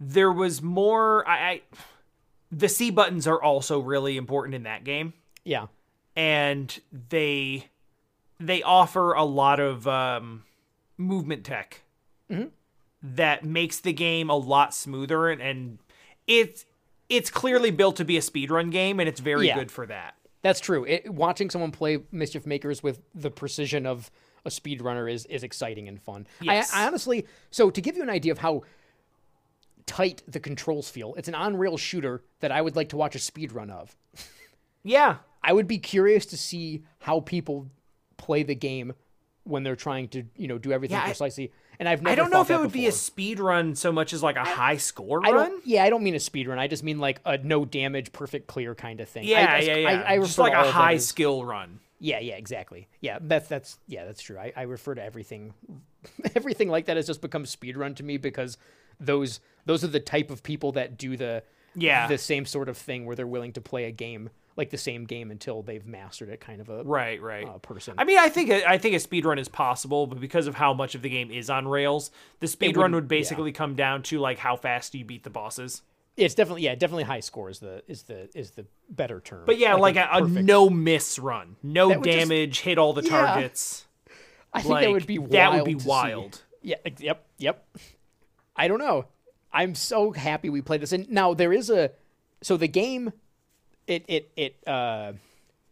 [0.00, 1.26] there was more.
[1.28, 1.62] I, I
[2.50, 5.12] the C buttons are also really important in that game,
[5.44, 5.66] Yeah,
[6.16, 6.76] and
[7.08, 7.68] they
[8.46, 10.44] they offer a lot of um,
[10.96, 11.82] movement tech
[13.02, 15.78] that makes the game a lot smoother, and, and
[16.26, 16.64] it's
[17.08, 19.54] it's clearly built to be a speedrun game, and it's very Yeah.
[19.58, 20.14] good for that.
[20.40, 20.84] that's true.
[20.84, 24.10] It, watching someone play Mischief Makers with the precision of
[24.44, 26.26] a speedrunner is is exciting and fun.
[26.40, 26.72] Yes.
[26.72, 28.62] I, I honestly, so to give you an idea of how
[29.86, 33.18] tight the controls feel, it's an on-rail shooter that I would like to watch a
[33.18, 33.96] speedrun of.
[34.84, 37.68] Yeah, I would be curious to see how people
[38.22, 38.92] play the game
[39.44, 41.52] when they're trying to, you know, do everything Yeah, precisely.
[41.80, 44.12] And I've never I don't know if it would be a speed run so much
[44.12, 45.60] as like a high score I run.
[45.64, 46.58] Yeah, I don't mean a speed run.
[46.60, 49.24] I just mean like a no damage, perfect clear kind of thing.
[49.24, 49.88] Yeah, I, I, yeah, yeah.
[49.88, 51.80] I, I Just like a high skill run.
[51.98, 52.88] Yeah, yeah, exactly.
[53.00, 54.38] Yeah, that's that's yeah, that's true.
[54.38, 55.54] I, I refer to everything,
[56.36, 58.58] everything like that has just become speed run to me because
[59.00, 61.42] those those are the type of people that do the
[61.74, 62.06] Yeah.
[62.06, 65.04] the same sort of thing where they're willing to play a game like the same
[65.04, 67.46] game until they've mastered it, kind of a Right, right.
[67.48, 67.94] uh, person.
[67.98, 70.74] I mean, I think I think a speed run is possible, but because of how
[70.74, 72.10] much of the game is on rails,
[72.40, 75.30] the speed run would basically come down to like how fast do you beat the
[75.30, 75.82] bosses.
[76.16, 79.44] it's definitely yeah, definitely high score is the is the is the better term.
[79.46, 83.02] But yeah, like, a, a no miss run, no would just- damage, hit all the
[83.02, 83.10] Yeah.
[83.10, 83.86] targets.
[84.52, 85.88] I think Like that would be wild that would be to see.
[85.88, 86.42] wild.
[86.60, 86.76] Yeah.
[86.98, 87.24] Yep.
[87.38, 87.66] Yep.
[88.54, 89.06] I don't know.
[89.50, 90.92] I'm so happy we played this.
[90.92, 91.92] And now there is a
[92.42, 93.12] so the game
[93.86, 95.12] it it it uh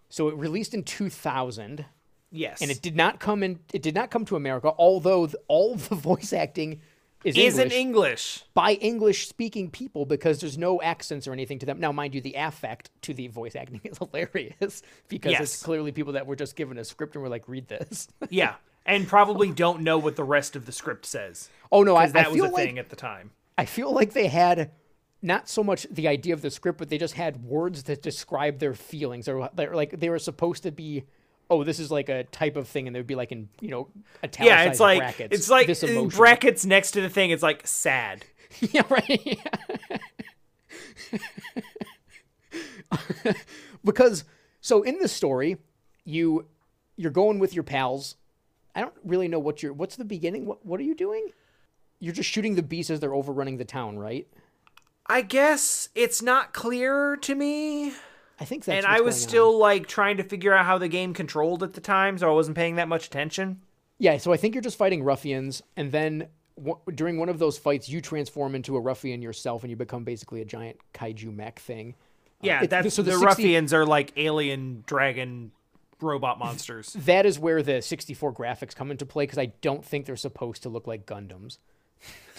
[0.09, 1.85] so it released in 2000
[2.33, 2.63] Yes.
[2.63, 3.59] and it did not come in.
[3.73, 6.81] It did not come to America, although th- all the voice acting
[7.25, 8.45] is is English in English.
[8.55, 11.81] by English-speaking people because there's no accents or anything to them.
[11.81, 15.41] Now, mind you, the affect to the voice acting is hilarious because Yes.
[15.43, 18.55] it's clearly people that were just given a script and were like, "Read this." Yeah.
[18.87, 21.49] And probably don't know what the rest of the script says.
[21.73, 23.33] oh no, I, that I was a like thing at the time.
[23.59, 24.71] I feel like they had
[25.23, 28.59] not so much the idea of the script, but they just had words that describe
[28.59, 31.05] their feelings, or they're like they were supposed to be.
[31.53, 33.71] Oh, this is like a type of thing, and they would be like in you
[33.71, 33.89] know
[34.23, 35.37] italicized Yeah, it's like brackets.
[35.37, 36.17] it's like this emotion.
[36.17, 37.31] brackets next to the thing.
[37.31, 38.25] It's like sad.
[38.61, 39.39] yeah, right.
[43.85, 44.25] because
[44.61, 45.57] so in the story,
[46.05, 46.47] you
[46.97, 48.17] you're going with your pals.
[48.75, 49.73] I don't really know what you're.
[49.73, 50.47] What's the beginning?
[50.47, 51.29] What what are you doing?
[51.99, 54.27] You're just shooting the beasts as they're overrunning the town, right?
[55.11, 57.93] I guess it's not clear to me.
[58.39, 58.85] I think that's.
[58.85, 59.29] and I was going on.
[59.29, 62.33] still like trying to figure out how the game controlled at the time, so I
[62.33, 63.61] wasn't paying that much attention.
[63.99, 67.59] Yeah, so I think you're just fighting ruffians, and then w- during one of those
[67.59, 71.59] fights, you transform into a ruffian yourself, and you become basically a giant kaiju mech
[71.59, 71.95] thing.
[71.99, 75.51] Uh, yeah, it- that's so the the, 60 ruffians are like alien dragon
[76.01, 76.97] robot monsters.
[77.05, 80.63] That is where the 64 graphics come into play because I don't think they're supposed
[80.63, 81.59] to look like Gundams.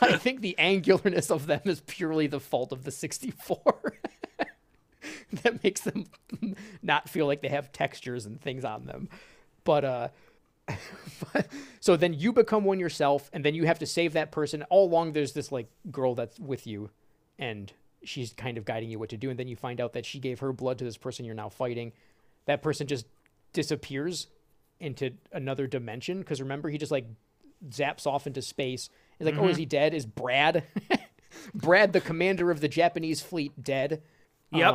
[0.14, 3.94] I think the angularness of them is purely the fault of the 64.
[5.42, 6.06] that makes them
[6.82, 9.08] not feel like they have textures and things on them.
[9.64, 10.08] But uh
[11.32, 11.48] but,
[11.80, 14.62] so then you become one yourself and then you have to save that person.
[14.64, 16.90] All along there's this like girl that's with you
[17.38, 17.72] and
[18.04, 20.18] she's kind of guiding you what to do and then you find out that she
[20.18, 21.92] gave her blood to this person you're now fighting.
[22.46, 23.06] That person just
[23.52, 24.28] disappears
[24.78, 27.06] into another dimension because remember he just like
[27.68, 28.88] zaps off into space.
[29.20, 29.94] He's like, "Oh, is he dead?
[29.94, 30.64] Is Brad
[31.54, 34.02] Brad the commander of the Japanese fleet dead?"
[34.52, 34.74] Yep.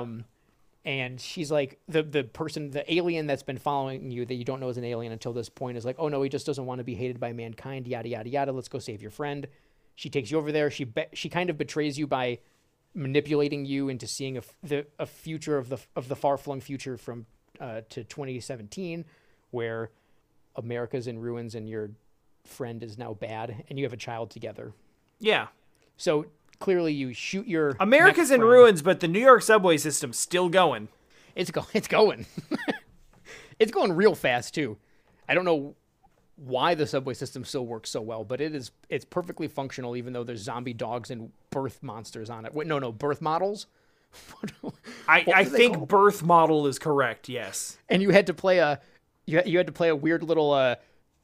[0.86, 4.62] and she's like the the person the alien that's been following you that you don't
[4.62, 6.80] know is an alien until this point is like oh no he just doesn't want
[6.80, 9.48] to be hated by mankind yada yada yada let's go save your friend
[9.96, 12.38] she takes you over there she be- she kind of betrays you by
[12.94, 16.62] manipulating you into seeing a, f- the, a future of the of the far flung
[16.62, 17.26] future from
[17.60, 19.04] uh, to 2017
[19.52, 19.90] where
[20.56, 21.90] America's in ruins and your
[22.48, 24.74] friend is now bad and you have a child together
[25.20, 25.48] Yeah.
[25.98, 26.26] so
[26.60, 28.52] clearly you shoot your America's in friend.
[28.52, 30.88] ruins, but the New York subway system's still going.
[31.36, 32.26] It's go it's going.
[33.60, 34.78] it's going real fast too.
[35.28, 35.76] I don't know
[36.38, 40.14] why the subway system still works so well, but it is it's perfectly functional even
[40.14, 42.54] though there's zombie dogs and birth monsters on it.
[42.54, 43.68] Wait, no, no, birth models.
[45.10, 45.88] I, I think called?
[45.90, 47.28] birth model is correct.
[47.30, 47.78] Yes.
[47.90, 48.80] and you had to play a
[49.26, 50.76] you you had to play a weird little uh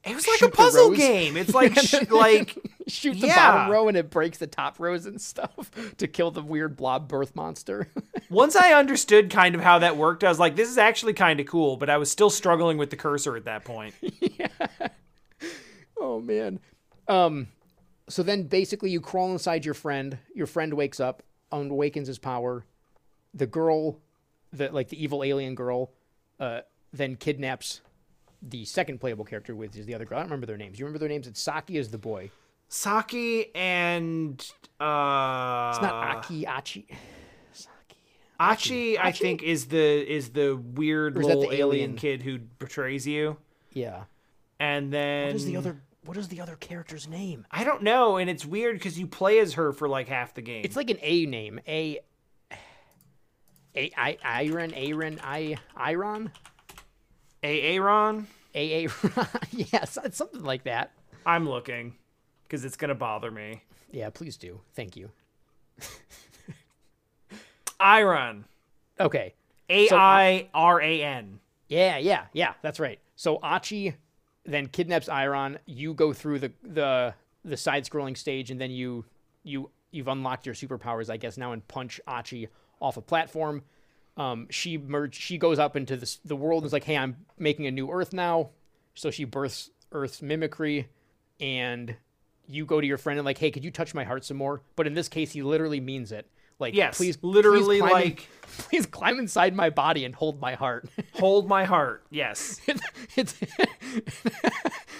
[0.04, 1.36] It was like a puzzle game.
[1.36, 2.56] It's like sh- like
[2.88, 3.36] shoot the Yeah.
[3.52, 7.06] bottom row and it breaks the top rows and stuff to kill the weird blob
[7.08, 7.88] birth monster.
[8.28, 11.38] once I understood kind of how that worked, I was like, this is actually kind
[11.38, 11.76] of cool.
[11.76, 13.94] But I was still struggling with the cursor at that point.
[14.20, 14.48] yeah.
[15.98, 16.58] Oh man.
[17.08, 17.48] Um
[18.08, 20.18] so then basically you crawl inside your friend.
[20.34, 21.22] Your friend wakes up,
[21.52, 22.64] awakens his power.
[23.34, 24.00] The girl,
[24.52, 25.92] the like the evil alien girl,
[26.40, 26.62] uh,
[26.92, 27.80] then kidnaps
[28.42, 30.18] the second playable character, which is the other girl.
[30.18, 30.78] I don't remember their names.
[30.78, 31.26] You remember their names?
[31.26, 32.30] It's Saki is the boy.
[32.68, 34.40] Saki and
[34.80, 36.86] uh, It's not Aki Achi.
[37.52, 37.96] Saki.
[38.40, 41.96] Achi, I think is the is the weird is little the alien alien?
[41.96, 43.36] kid who betrays you.
[43.72, 44.04] Yeah.
[44.58, 47.46] And then What is the other what is the other character's name?
[47.50, 50.42] I don't know, and it's weird because you play as her for like half the
[50.42, 50.64] game.
[50.64, 51.60] It's like an A name.
[51.68, 52.00] A
[53.76, 56.32] A I Iron Aaron I Iron?
[57.42, 58.26] A Aaron.
[58.54, 58.88] A A
[59.50, 60.92] yes, it's something like that.
[61.24, 61.94] I'm looking
[62.44, 63.62] because it's gonna bother me.
[63.90, 64.60] Yeah, please do.
[64.74, 65.10] Thank you.
[67.80, 68.44] Iron.
[69.00, 69.34] Okay.
[69.68, 71.40] A uh, I R A N.
[71.68, 72.54] Yeah, yeah, yeah.
[72.62, 73.00] That's right.
[73.16, 73.94] So Achi
[74.44, 75.58] then kidnaps Iron.
[75.66, 77.14] You go through the the
[77.44, 79.04] the side scrolling stage, and then you
[79.42, 82.48] you you've unlocked your superpowers, I guess, now and punch Achi
[82.80, 83.62] off a platform.
[84.16, 85.14] Um, she merge.
[85.18, 87.90] She goes up into this, the world and is like, "Hey, I'm making a new
[87.90, 88.50] Earth now."
[88.94, 90.88] So she births Earth's mimicry,
[91.40, 91.96] and
[92.46, 94.60] you go to your friend and like, "Hey, could you touch my heart some more?"
[94.76, 96.26] But in this case, he literally means it.
[96.58, 98.28] Like, Yes, please, literally, please climb in- like-
[98.58, 100.88] please climb inside my body and hold my heart.
[101.14, 102.04] Hold my heart.
[102.10, 102.60] Yes.
[103.16, 103.34] it's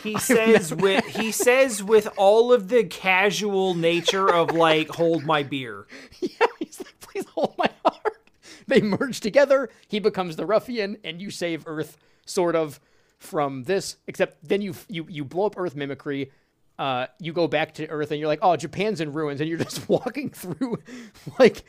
[0.02, 5.42] He says with he says with all of the casual nature of like hold my
[5.44, 5.86] beer.
[6.20, 8.16] yeah, he's like, please hold my heart.
[8.72, 9.68] They merge together.
[9.88, 12.80] He becomes the ruffian, and you save Earth, sort of,
[13.18, 13.96] from this.
[14.06, 16.30] Except then you you you blow up Earth mimicry.
[16.78, 19.58] Uh, you go back to Earth, and you're like, oh, Japan's in ruins, and you're
[19.68, 20.78] just walking through
[21.38, 21.64] like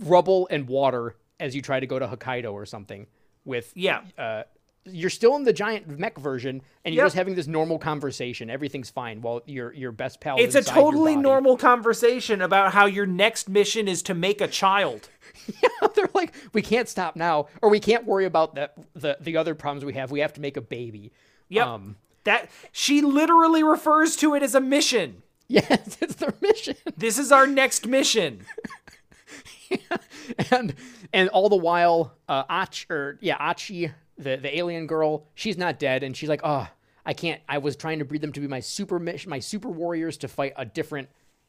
[0.00, 3.06] rubble and water as you try to go to Hokkaido or something
[3.46, 4.02] with Yeah.
[4.18, 4.42] uh,
[4.86, 7.06] you're still in the giant mech version, and you're Yep.
[7.06, 8.50] just having this normal conversation.
[8.50, 10.36] Everything's fine while your your best pal.
[10.38, 14.48] It's is a totally normal conversation about how your next mission is to make a
[14.48, 15.08] child.
[15.62, 19.36] yeah They're like, we can't stop now, or we can't worry about the the the
[19.36, 20.10] other problems we have.
[20.10, 21.12] We have to make a baby.
[21.48, 21.66] Yep.
[21.66, 25.22] Um, that she literally refers to it as a mission.
[25.48, 26.74] yes, it's their mission.
[26.96, 28.44] This is our next mission.
[30.50, 30.74] and
[31.12, 35.78] and all the while, uh, Ach or yeah, Achi, the the alien girl, she's not
[35.78, 36.68] dead, and she's like, oh,
[37.06, 37.40] I can't.
[37.48, 40.52] I was trying to breed them to be my super my super warriors to fight
[40.56, 41.08] a different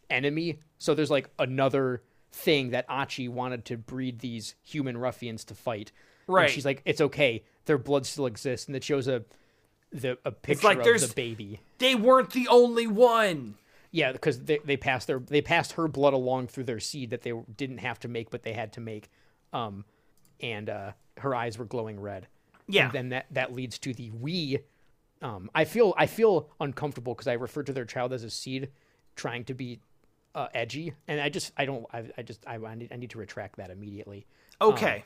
[0.09, 0.59] enemy.
[0.77, 5.91] So there's like another thing that Achi wanted to breed these human ruffians to fight.
[6.27, 6.49] And Right.
[6.49, 7.43] she's like, it's okay.
[7.65, 9.23] Their blood still exists, and it shows a
[9.91, 11.59] the a picture like of there's- the baby.
[11.77, 13.55] They weren't the only one.
[13.91, 17.21] Yeah, because they, they passed their they passed her blood along through their seed that
[17.21, 19.09] they didn't have to make, but they had to make.
[19.53, 19.85] Um,
[20.41, 22.27] and uh, her eyes were glowing red.
[22.67, 22.85] Yeah.
[22.85, 24.59] And then that that leads to the we.
[25.21, 28.69] Um, I feel I feel uncomfortable because I refer to their child as a seed,
[29.15, 29.79] trying to be
[30.33, 33.11] uh, edgy, and I just I don't I, I just I, I need I need
[33.11, 34.25] to retract that immediately.
[34.61, 35.03] Okay.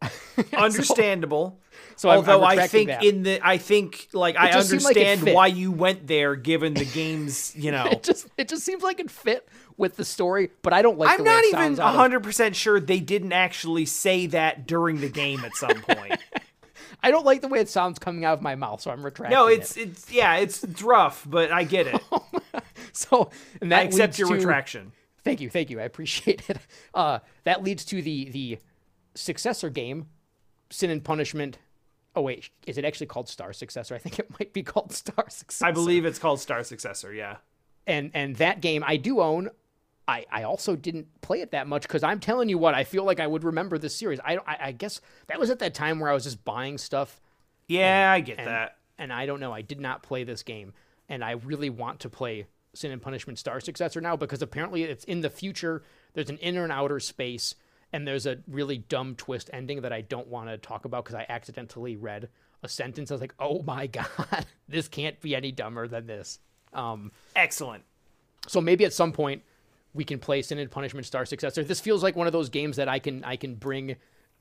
[0.56, 1.58] Understandable.
[1.96, 3.04] So I'm Although I think that.
[3.04, 6.84] in the I think like I seemed like understand why you went there given the
[6.84, 7.86] game's, you know.
[7.86, 11.18] It just it just seems like it fit with the story, but I don't like.
[11.18, 15.08] I'm not even sounds out of- 100% sure they didn't actually say that during the
[15.08, 16.18] game at some point.
[17.02, 19.36] I don't like the way it sounds coming out of my mouth, so I'm retracting.
[19.36, 19.60] no, it.
[19.60, 22.00] it's it's yeah, it's, it's rough, but I get it.
[22.92, 23.30] so
[23.60, 24.92] and that I accept your to- retraction.
[25.24, 25.80] Thank you, thank you.
[25.80, 26.58] I appreciate it.
[26.94, 28.58] Uh, that leads to the the
[29.14, 30.06] successor game,
[30.70, 31.58] Sin and Punishment.
[32.14, 33.94] Oh wait, is it actually called Star Successor?
[33.94, 35.66] I think it might be called Star Successor.
[35.66, 37.36] I believe it's called Star Successor, yeah.
[37.86, 39.48] And and that game I do own.
[40.08, 43.04] I, I also didn't play it that much because I'm telling you what I feel
[43.04, 44.18] like I would remember this series.
[44.24, 47.20] I, I I guess that was at that time where I was just buying stuff
[47.68, 48.76] Yeah, I get and, that.
[48.98, 49.52] and I don't know.
[49.52, 50.72] I did not play this game,
[51.08, 55.04] and I really want to play Sin and Punishment Star Successor now because apparently it's
[55.04, 55.82] in the future.
[56.14, 57.54] There's an inner and outer space,
[57.92, 61.14] and there's a really dumb twist ending that I don't want to talk about because
[61.14, 62.28] I accidentally read
[62.64, 63.10] a sentence.
[63.10, 66.40] I was like, "Oh my god, this can't be any dumber than this."
[66.72, 67.84] Um, Excellent.
[68.48, 69.42] so maybe at some point
[69.94, 71.64] we can play Sin and Punishment Star Successor.
[71.64, 73.96] This feels like one of those games that I can I can bring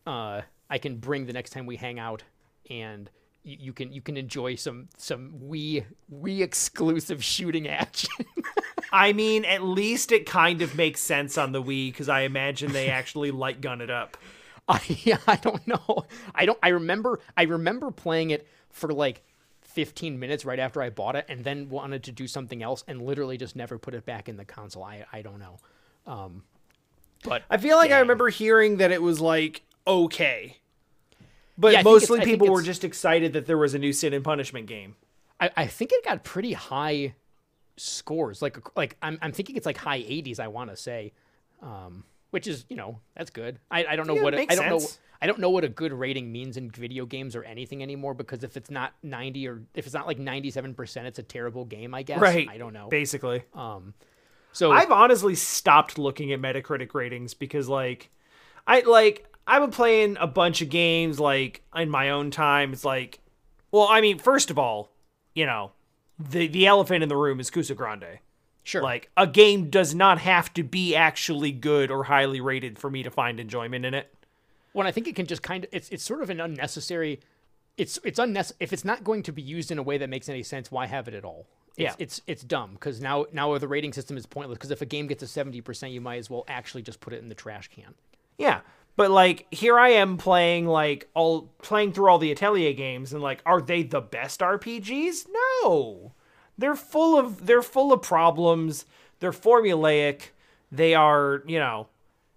[0.06, 2.24] uh I can bring the next time we hang out
[2.70, 3.10] and
[3.44, 8.26] you, you can you can enjoy some some we Wii exclusive shooting action.
[8.94, 12.72] I mean, at least it kind of makes sense on the Wii because I imagine
[12.74, 14.18] they actually light gun it up.
[14.68, 16.06] I yeah, I don't know.
[16.34, 19.22] I don't I remember I remember playing it for like
[19.74, 23.02] 15 minutes right after I bought it and then wanted to do something else and
[23.02, 24.84] literally just never put it back in the console.
[24.84, 25.58] I I don't know.
[26.08, 26.44] Um
[27.24, 30.58] but I feel like I remember hearing that it was like okay.
[31.58, 33.94] But Yeah, I think it's- mostly people were just excited that there was a new
[33.94, 34.96] Sin and Punishment game.
[35.40, 37.14] I, I think it got pretty high
[37.78, 38.42] scores.
[38.42, 40.40] Like like I'm I'm thinking it's like high 80s.
[40.40, 41.14] I want to say,
[41.62, 43.60] um, which is you know that's good.
[43.70, 45.00] I, I don't know Yeah, what it I don't know sense.
[45.22, 48.44] I don't know what a good rating means in video games or anything anymore because
[48.44, 51.94] if it's not 90 or if it's not like 97 percent, it's a terrible game.
[51.94, 52.48] I guess Right.
[52.50, 52.90] I don't know.
[52.90, 53.44] Basically.
[53.54, 53.94] Um,
[54.52, 58.10] so I've honestly stopped looking at Metacritic ratings because like
[58.66, 62.74] I like I've been playing a bunch of games like in my own time.
[62.74, 63.20] It's like
[63.72, 64.92] well, I mean, first of all,
[65.34, 65.72] you know,
[66.20, 68.20] the the elephant in the room is Kusa Grande.
[68.64, 72.90] sure Like a game does not have to be actually good or highly rated for
[72.90, 74.14] me to find enjoyment in it.
[74.74, 77.20] When I think it can just kind of it's it's sort of an unnecessary.
[77.78, 80.30] It's it's unnecessary if it's not going to be used in a way that makes
[80.30, 80.72] any sense.
[80.72, 81.48] Why have it at all?
[81.78, 81.96] It's, Yeah.
[82.00, 84.58] it's it's dumb because now now the rating system is pointless.
[84.58, 87.14] Because if a game gets a seventy percent, you might as well actually just put
[87.14, 87.94] it in the trash can.
[88.38, 88.62] Yeah.
[88.98, 93.22] But like here I am playing like all playing through all the Atelier games and
[93.24, 95.28] like are they the best RPGs?
[95.64, 96.14] No.
[96.58, 98.86] They're full of they're full of problems.
[99.22, 100.32] They're formulaic.
[100.74, 101.88] They are, you know,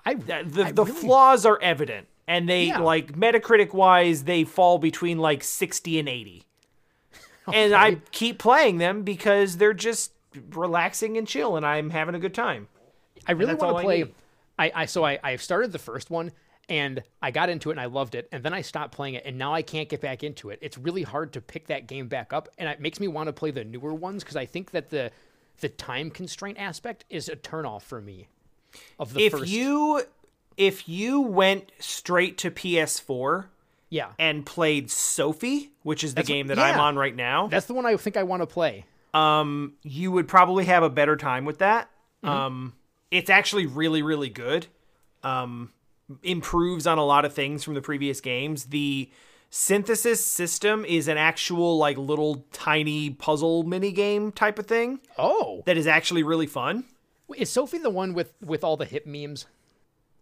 [0.06, 2.78] I the the, I the really- flaws are evident and they Yeah.
[2.78, 6.44] like Metacritic wise they fall between like 60 and 80.
[7.52, 10.12] And I keep playing them because they're just
[10.52, 12.68] relaxing and chill and I'm having a good time.
[13.26, 13.98] I really want to play.
[14.04, 14.14] need.
[14.58, 16.32] I, I so I I started the first one
[16.70, 19.24] and I got into it and I loved it and then I stopped playing it
[19.26, 20.58] and now I can't get back into it.
[20.62, 23.32] It's really hard to pick that game back up and it makes me want to
[23.34, 25.10] play the newer ones because I think that the
[25.60, 28.28] the time constraint aspect is a turnoff for me.
[28.98, 30.02] Of the if first, you
[30.56, 33.46] if you went straight to PS4
[33.90, 36.82] yeah, and played Sophie, which is the That's game that I'm yeah.
[36.82, 38.84] on right now, that's the one I think I want to play.
[39.12, 41.88] um, you would probably have a better time with that.
[42.24, 42.28] Mm-hmm.
[42.28, 42.72] Um,
[43.10, 44.66] it's actually really, really good.
[45.22, 45.72] Um,
[46.22, 48.66] improves on a lot of things from the previous games.
[48.66, 49.10] The
[49.50, 55.62] synthesis system is an actual like little tiny puzzle mini game type of thing Oh,
[55.66, 56.84] that is actually really fun.
[57.36, 59.46] is Sophie the one with with all the hip memes?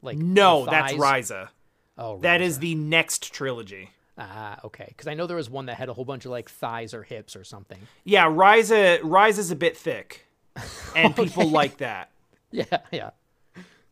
[0.02, 1.48] Like No, that's Ryza.
[1.96, 2.44] Oh, That Ryza.
[2.44, 3.90] is the next trilogy.
[4.18, 4.86] ah okay.
[4.88, 7.02] Because I know there was one that had a whole bunch of like thighs or
[7.02, 7.78] hips or something.
[8.04, 10.26] Yeah, Ryza Ryza's a bit thick.
[10.96, 12.10] And people like that.
[12.50, 13.10] Yeah, yeah.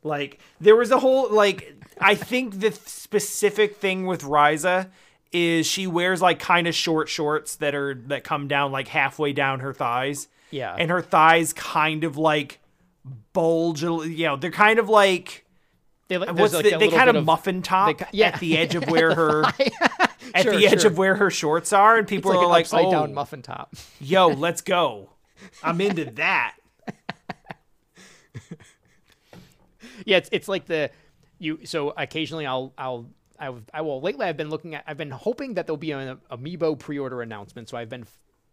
[0.03, 4.89] Like there was a whole like I think the specific thing with Ryza
[5.33, 9.33] is she wears like kind of short shorts that are that come down like halfway
[9.33, 10.29] down her thighs.
[10.51, 10.75] Yeah.
[10.79, 12.59] And her thighs kind of like
[13.33, 15.45] bulge, you know, they're kind of like
[16.11, 18.27] They, like, uh, what's like, the, a they kind of muffin top ki- yeah.
[18.31, 19.45] at the edge of where her
[20.35, 20.91] at Sure, the edge sure.
[20.91, 23.73] of where her shorts are and people like are like, upside "Oh, down muffin top.
[24.01, 25.11] yo, let's go."
[25.63, 26.57] I'm into that.
[30.05, 30.91] yeah, it's it's like the
[31.39, 31.61] you.
[31.65, 33.09] So occasionally I'll I'll.
[33.39, 36.19] I I will lately I've been looking at I've been hoping that there'll be an
[36.31, 38.05] amiibo pre-order announcement so I've been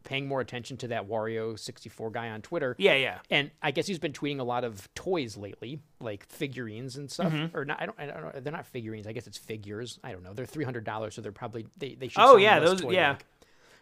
[0.03, 3.19] paying more attention to that Wario 64 guy on Twitter Yeah, yeah.
[3.29, 7.33] and I guess he's been tweeting a lot of toys lately, like figurines and stuff.
[7.33, 7.57] Mm-hmm.
[7.57, 7.81] Or not?
[7.81, 7.99] I don't.
[7.99, 8.39] I don't know.
[8.39, 9.05] They're not figurines.
[9.07, 9.99] I guess it's figures.
[10.03, 10.33] I don't know.
[10.33, 11.95] They're three hundred dollars, so they're probably they.
[11.95, 13.17] they should Oh, yeah, those- yeah.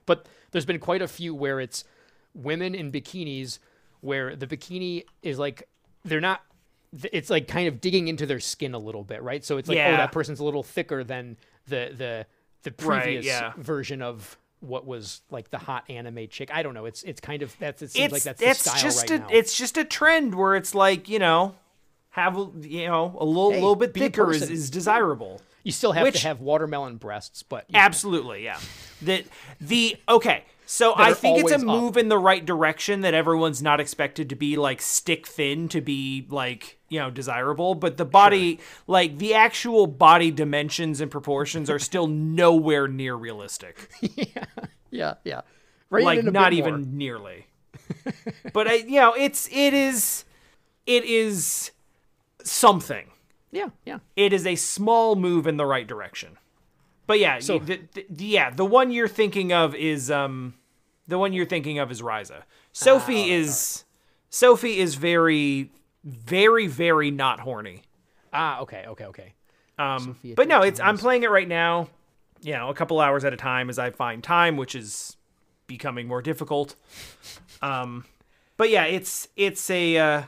[0.08, 1.84] But there's been quite a few where it's
[2.34, 3.60] women in bikinis,
[4.02, 5.68] where the bikini is like
[6.04, 6.42] they're not.
[7.12, 9.44] It's like kind of digging into their skin a little bit, right?
[9.44, 11.38] So it's like, oh, that person's a little thicker than
[11.68, 12.26] the the
[12.64, 13.54] the Right, previous yeah.
[13.58, 14.38] version of
[14.68, 16.50] what was like the hot anime chick.
[16.54, 16.86] I don't know.
[16.86, 19.20] It's it's kind of that's it seems it's like that's the it's style just right
[19.20, 19.28] a now.
[19.32, 21.56] it's just a trend where it's like you know
[22.10, 25.42] have a you know a little Hey, little bit thicker is, is desirable.
[25.64, 28.60] You still have Which- to have watermelon breasts, but you know, Absolutely, yeah.
[29.02, 29.26] That
[29.60, 30.44] the okay.
[30.66, 31.62] So I think it's a up.
[31.62, 35.82] move in the right direction that everyone's not expected to be like stick thin to
[35.82, 41.70] be like, you know, desirable, but the body like the actual body dimensions and proportions
[41.70, 43.90] are still nowhere near realistic.
[44.90, 45.42] yeah, yeah,
[45.90, 46.82] Rein it like not even more.
[46.82, 47.48] nearly.
[48.54, 50.26] but I you know, it's it is
[50.88, 51.72] it is
[52.44, 53.12] something.
[53.52, 54.00] Yeah, yeah.
[54.18, 56.38] it is a small move in the right direction.
[57.07, 60.56] But yeah, So- the, the, yeah, the one you're thinking of is um,
[61.07, 62.44] the one you're thinking of is Ryza.
[62.72, 63.84] Sophie is
[64.30, 65.72] Sophie is very,
[66.03, 67.84] very, very not horny.
[68.34, 69.34] Ah, okay, okay, okay.
[69.77, 71.90] Um, Sophia but no, it's I'm playing it right now.
[72.41, 75.15] You know, a couple hours at a time as I find time, which is
[75.68, 76.76] becoming more difficult.
[77.61, 78.06] Um,
[78.57, 80.23] but yeah, it's it's a uh,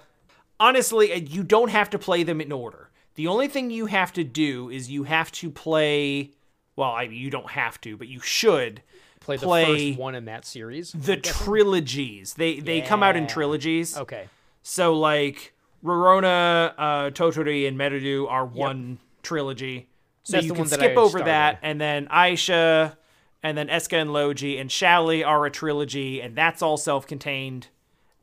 [0.60, 2.90] honestly, uh, you don't have to play them in order.
[3.16, 6.32] The only thing you have to do is you have to play.
[6.78, 8.82] Well, I, you don't have to, but you should
[9.20, 10.94] Play the play first one in that series.
[10.94, 12.36] the trilogies.
[12.36, 13.98] They they come out in trilogies.
[13.98, 14.30] Okay.
[14.64, 19.90] So like Rorona, uh, Totori, and Meruru are one trilogy.
[20.24, 22.98] So That's you can skip over that, and then Ayesha,
[23.44, 27.68] and then Escha and Logy and Shallie are a trilogy, and that's all self-contained.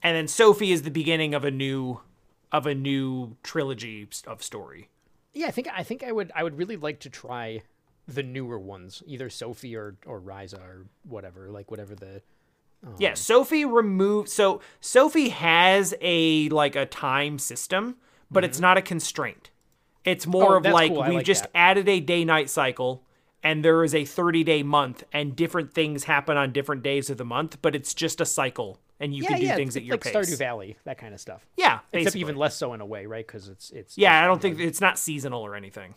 [0.03, 2.01] And then Sophie is the beginning of a new
[2.53, 4.91] of a new trilogy of story.
[5.33, 7.63] Yeah, I think I think I would I would really like to try
[8.07, 12.23] the newer ones, either Sophie or or Ryza or whatever, like whatever the
[12.99, 17.97] Yeah, Sophie removed so Sophie has a like a time system,
[18.31, 19.51] but it's not a constraint.
[20.05, 20.67] It's more Mm-hmm.
[20.67, 21.03] Oh, of like cool.
[21.05, 21.51] We've like just that.
[21.55, 23.05] added a day night cycle
[23.43, 27.17] and there is a 30 day month and different things happen on different days of
[27.17, 29.83] the month, but it's just a cycle and you yeah, can do yeah, things at
[29.85, 30.15] your pace.
[30.15, 30.35] like pace.
[30.35, 31.47] Stardew Valley, that kind of stuff.
[31.57, 33.27] Yeah, Except even less so in a way, right?
[33.27, 35.95] Because it's it's Yeah, I don't think it's not seasonal or anything.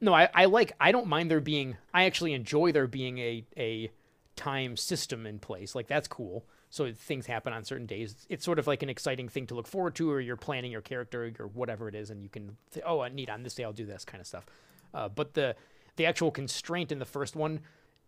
[0.00, 3.44] No, I, I like I don't mind there being I actually enjoy there being a
[3.56, 3.90] a
[4.36, 5.74] time system in place.
[5.74, 6.44] Like that's cool.
[6.70, 8.26] So things happen on certain days.
[8.28, 10.80] It's sort of like an exciting thing to look forward to, or you're planning your
[10.80, 13.28] character or whatever it is, and you can say, "Oh, neat!
[13.28, 14.46] On this day, I'll do this kind of stuff."
[14.94, 15.56] Uh, but the
[15.96, 17.60] the actual constraint in the first one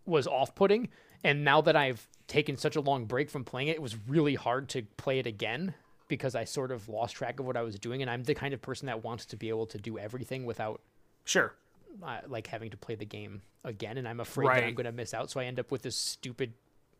[0.05, 0.89] was off-putting,
[1.23, 4.35] and now that I've taken such a long break from playing it, it was really
[4.35, 5.75] hard to play it again
[6.07, 8.53] because I sort of lost track of what I was doing, and I'm the kind
[8.53, 10.81] of person that wants to be able to do everything without
[11.25, 11.53] Sure.
[12.01, 14.91] Uh, like having to play the game again, and I'm afraid that I'm going to
[14.91, 15.29] miss out.
[15.29, 16.53] So I end up with this stupid,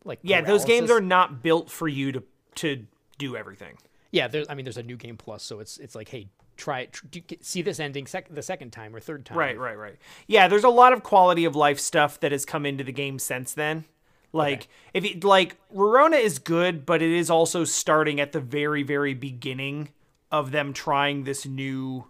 [0.03, 2.23] like Yeah, those games are not built for you to
[2.55, 2.85] to
[3.17, 3.77] do everything.
[4.11, 4.47] Yeah, there's.
[4.49, 6.93] I mean, there's a new game plus, so it's it's like, hey, try it.
[6.93, 9.37] Tr- get- see this ending sec- the second time or third time.
[9.37, 9.95] Right, right, right.
[10.27, 13.17] Yeah, there's a lot of quality of life stuff that has come into the game
[13.17, 13.85] since then.
[14.35, 18.81] Like if you like Rorona is good, but it is also starting at the very,
[18.81, 19.89] very beginning
[20.31, 22.05] of them trying this new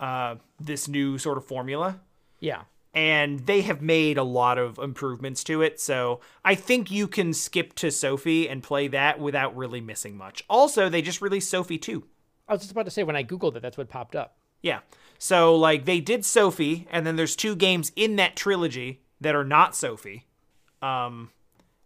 [0.00, 2.00] uh this new sort of formula.
[2.40, 2.62] Yeah.
[2.94, 5.80] And they have made a lot of improvements to it.
[5.80, 10.42] So I think you can skip to Sophie and play that without really missing much.
[10.48, 12.02] Also, they just released Sophie 2.
[12.48, 14.38] I was just about to say when I googled it, that's what popped up.
[14.62, 14.80] Yeah.
[15.18, 19.44] So like they did Sophie, and then there's two games in that trilogy that are
[19.44, 20.26] not Sophie.
[20.80, 21.30] Um,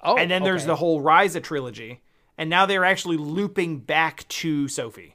[0.03, 2.01] Oh, and then there's the whole Ryza trilogy,
[2.37, 5.15] and now they're actually looping back to Sophie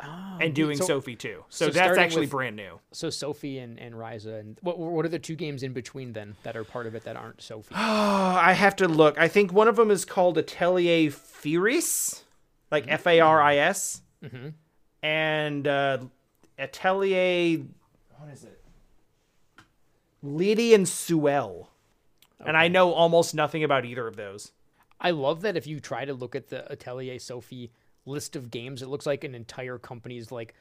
[0.00, 1.44] and doing So- Sophie too.
[1.48, 2.78] So, so that's actually with- brand new.
[2.92, 6.36] so Sophie and, and Ryza and what what are the two games in between then
[6.44, 7.74] that are part of it that aren't Sophie?
[7.74, 7.78] Oh,
[8.40, 9.18] I have to look.
[9.18, 12.22] I think one of them is called Atelier Firis,
[12.70, 12.92] like Mm-hmm.
[12.92, 14.02] F A R I S,
[15.02, 15.98] and uh,
[16.58, 17.64] Atelier.
[18.18, 18.60] What is it?
[20.22, 21.66] Lydie and Suelle.
[22.44, 24.52] And I know almost nothing about either of those.
[25.00, 27.70] I love that if you try to look at the Atelier Sophie
[28.08, 30.54] list of games, it looks like an entire company's like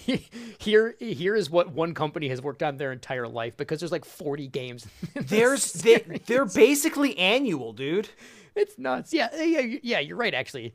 [0.58, 4.04] here here is what one company has worked on their entire life because there's like
[4.04, 4.86] 40 games.
[5.14, 8.08] There's they, they're basically annual, dude.
[8.54, 9.12] it's nuts.
[9.12, 10.74] Yeah, yeah, yeah, you're right actually.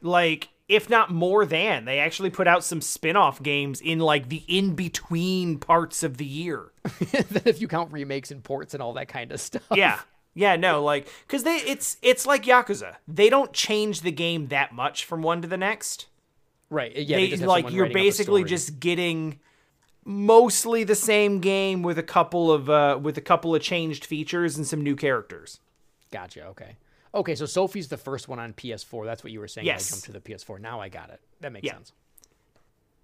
[0.00, 4.42] Like if not more than, they actually put out some spin-off games in like the
[4.48, 6.72] in-between parts of the year.
[7.10, 9.62] then if you count remakes and ports and all that kind of stuff.
[9.74, 10.00] Yeah.
[10.34, 12.96] Yeah, no, like cuz they it's it's like Yakuza.
[13.06, 16.06] They don't change the game that much from one to the next.
[16.70, 16.96] Right.
[16.96, 19.40] Yeah, They, just like you're writing up a basically just getting
[20.04, 24.56] mostly the same game with a couple of uh with a couple of changed features
[24.56, 25.60] and some new characters.
[26.10, 26.46] Gotcha.
[26.46, 26.76] Okay.
[27.14, 29.04] Okay, so Sophie's the first one on PS4.
[29.04, 29.66] That's what you were saying.
[29.66, 29.90] when Yes.
[29.90, 30.58] I jumped to the PS4.
[30.60, 31.20] Now I got it.
[31.40, 31.74] That makes Yeah.
[31.74, 31.92] sense.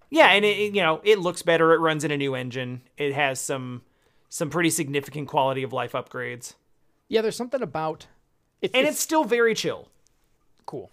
[0.09, 1.73] Yeah, and it- you know, it looks better.
[1.73, 2.81] It runs in a new engine.
[2.97, 3.83] It has some
[4.31, 6.53] some pretty significant quality of life upgrades.
[7.09, 8.07] Yeah, there's something about
[8.61, 9.89] it's, And it's still very chill.
[10.65, 10.91] cool.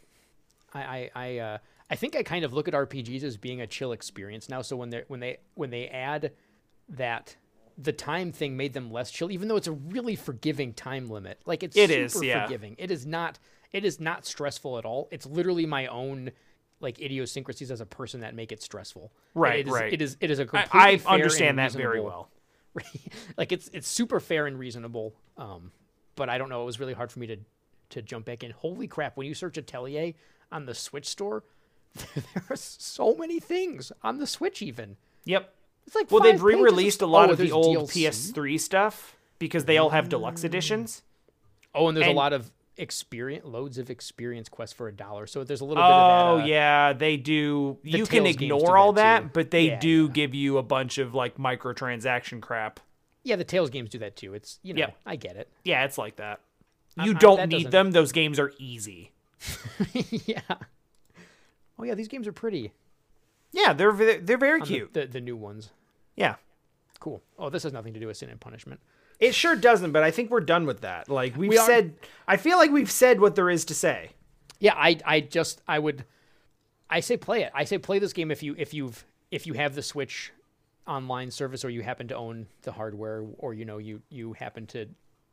[0.74, 1.58] I I I, uh,
[1.90, 4.62] I think I kind of look at RPGs as being a chill experience now.
[4.62, 6.32] So when they when they when they add
[6.88, 7.36] that
[7.78, 11.40] the time thing made them less chill, even though it's a really forgiving time limit.
[11.44, 12.44] Like it's It super is, yeah.
[12.44, 12.74] forgiving.
[12.78, 13.38] It is not
[13.72, 15.08] it is not stressful at all.
[15.10, 16.30] It's literally my own
[16.80, 19.12] like idiosyncrasies as a person that make it stressful.
[19.34, 19.92] Right, it is, right.
[19.92, 22.30] It is it is a I, completely I and understand that very well.
[23.36, 25.14] like it's it's super fair and reasonable.
[25.36, 25.72] Um,
[26.16, 26.62] but I don't know.
[26.62, 27.36] It was really hard for me to
[27.90, 28.50] to jump back in.
[28.50, 29.16] Holy crap!
[29.16, 30.14] When you search Atelier
[30.50, 31.44] on the Switch store,
[32.14, 34.60] there are so many things on the Switch.
[34.62, 35.52] Even Yep.
[35.86, 38.06] it's like Well, they've re-released a lot oh, of the old DLC?
[38.08, 41.02] PS3 stuff because they all have deluxe editions.
[41.74, 45.26] Oh, and there's and- a lot of experience, loads of experience quests for a dollar.
[45.26, 46.42] So there's a little bit of Oh that.
[46.42, 47.78] uh, yeah, they do.
[47.82, 50.12] You can Tales do ignore all that, but they Yeah, do yeah.
[50.12, 52.80] give you a bunch of like microtransaction crap.
[53.26, 53.36] Yeah.
[53.36, 54.34] The Tales games do that too.
[54.34, 54.96] It's you know Yep.
[55.04, 55.48] I get it.
[55.64, 56.40] Yeah, it's like that.
[57.02, 57.90] You I- don't that need doesn't- them.
[57.92, 59.12] Those games are easy.
[59.92, 60.40] yeah.
[61.78, 62.72] Oh yeah, these games are pretty.
[63.52, 64.94] Yeah, they're ve- they're very On the- cute.
[64.94, 65.70] The, the new ones.
[66.16, 66.36] Yeah.
[67.00, 67.22] Cool.
[67.38, 68.80] Oh, this has nothing to do with sin and punishment.
[69.20, 71.08] It sure doesn't, but I think we're done with that.
[71.08, 71.94] Like we've We are- said
[72.26, 74.10] I feel like we've said what there is to say.
[74.58, 76.04] Yeah, I I just I would
[76.88, 77.52] I say play it.
[77.54, 80.32] I say play this game if you if you've if you have the Switch
[80.86, 84.66] online service or you happen to own the hardware or you know you you happen
[84.66, 84.86] to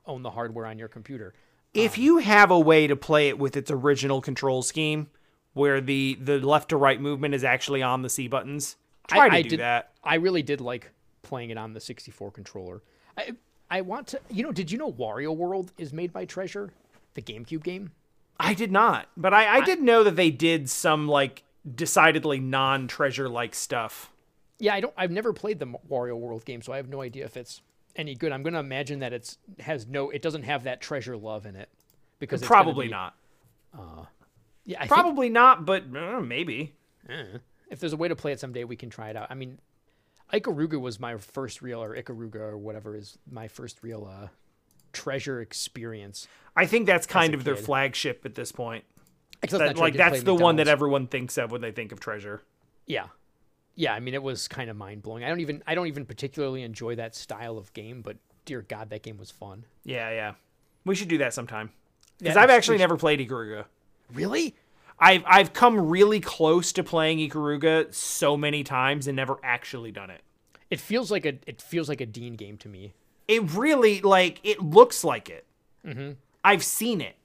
[0.06, 1.34] own the hardware on your computer.
[1.74, 5.08] If um, you have a way to play it with its original control scheme
[5.54, 8.76] where the the left to right movement is actually on the C buttons,
[9.08, 9.92] try I, to I do did, that.
[10.04, 12.82] I really did like playing it on the 64 controller.
[13.18, 13.34] I
[13.70, 16.74] I want to you know, did you know Wario World is made by Treasure,
[17.14, 17.92] the GameCube game?
[18.40, 21.44] I did not, but I, I did know that they did some like
[21.76, 24.12] decidedly non-treasure like stuff.
[24.64, 24.94] Yeah, I don't.
[24.96, 27.60] I've never played the Wario World game, so I have no idea if it's
[27.98, 28.32] any good.
[28.32, 30.10] I'm going to imagine that it's has no.
[30.10, 31.68] It doesn't have that treasure love in it
[32.18, 33.14] because Probably be- not.
[34.64, 36.76] Yeah, I think, Probably not, but uh, maybe.
[37.70, 39.28] if there's a way to play it someday, we can try it out.
[39.30, 39.60] I mean,
[40.32, 44.30] Ikaruga was my first real, or Ikaruga or whatever is my first real uh,
[44.94, 46.26] treasure experience.
[46.56, 47.66] I think that's kind of their kid.
[47.66, 48.86] flagship at this point.
[49.42, 52.42] That, like that's the one that everyone thinks of when they think of treasure.
[52.86, 53.08] Yeah,
[53.76, 53.94] yeah.
[53.94, 55.24] I mean, it was kind of mind blowing.
[55.24, 55.64] I don't even.
[55.68, 59.32] I don't even particularly enjoy that style of game, but dear God, that game was
[59.32, 59.66] fun.
[59.84, 60.34] Yeah, yeah.
[60.86, 61.72] We should do that sometime.
[62.20, 63.66] Because Yeah, I've actually never played Ikaruga.
[64.14, 64.56] Really?
[65.00, 70.10] I've I've come really close to playing Ikaruga so many times and never actually done
[70.10, 70.22] it.
[70.70, 71.34] It feels like a.
[71.48, 72.94] It feels like a Dean game to me.
[73.28, 75.46] It really like it looks like it.
[75.86, 76.12] Mm-hmm.
[76.44, 77.16] I've seen it,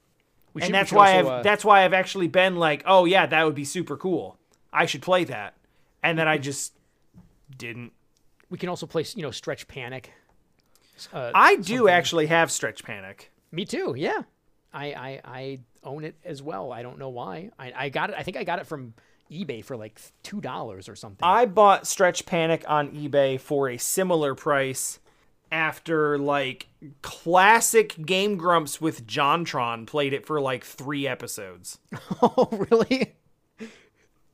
[0.55, 3.05] We and should- that's why also, I've uh, that's why I've actually been like, oh
[3.05, 4.39] yeah, that would be super cool.
[4.73, 5.55] I should play that,
[6.09, 6.75] and then I just
[7.57, 7.93] didn't.
[8.51, 9.05] we can also play.
[9.15, 10.13] You know, Stretch Panic.
[11.13, 13.31] Uh, I do actually have Stretch Panic.
[13.53, 13.95] Me too.
[13.97, 14.23] Yeah,
[14.73, 16.73] I, I I own it as well.
[16.73, 17.51] I don't know why.
[17.59, 18.17] I, I got it.
[18.19, 18.95] I think I got it from
[19.31, 21.21] eBay for like two dollars or something.
[21.23, 24.99] I bought Stretch Panic on eBay for a similar price
[25.51, 26.69] after like
[27.03, 31.79] classic Game Grumps with Jontron played it for like three episodes.
[32.23, 33.15] oh, really?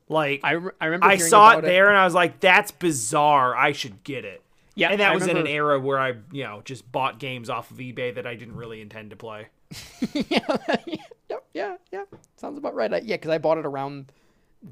[0.08, 1.06] Like I, I, re- I remember.
[1.06, 3.56] hearing saw it there and I was like, that's bizarre.
[3.56, 4.42] I should get it.
[4.76, 7.48] Yeah, and that I was in an era where I, you know, just bought games
[7.48, 9.48] off of eBay that I didn't really intend to play.
[10.12, 10.40] yeah,
[11.28, 12.04] yeah, yeah, yeah.
[12.36, 12.92] Sounds about right.
[12.92, 14.10] I, yeah, because I bought it around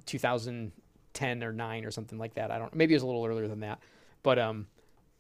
[0.07, 2.51] 2010 or nine or something like that.
[2.51, 2.75] I don't.
[2.75, 3.79] Maybe it was a little earlier than that.
[4.25, 4.67] But um,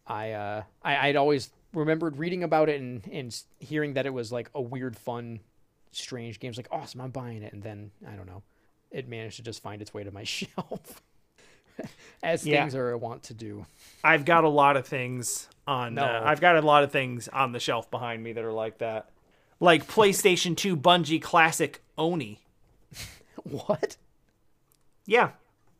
[0.06, 4.32] I uh, I I'd always remembered reading about it and and hearing that it was
[4.32, 5.40] like a weird, fun,
[5.92, 6.50] strange game.
[6.50, 7.00] It's like awesome.
[7.00, 8.42] I'm buying it, and then I don't know,
[8.92, 11.02] it managed to just find its way to my shelf.
[12.22, 12.60] As Yeah.
[12.62, 13.66] things are wont to do.
[14.04, 15.94] I've got a lot of things on.
[15.94, 16.04] No.
[16.04, 18.78] Uh, I've got a lot of things on the shelf behind me that are like
[18.78, 19.08] that,
[19.58, 22.40] like PlayStation Two Bungie Classic Oni.
[23.44, 23.96] What?
[25.04, 25.30] Yeah,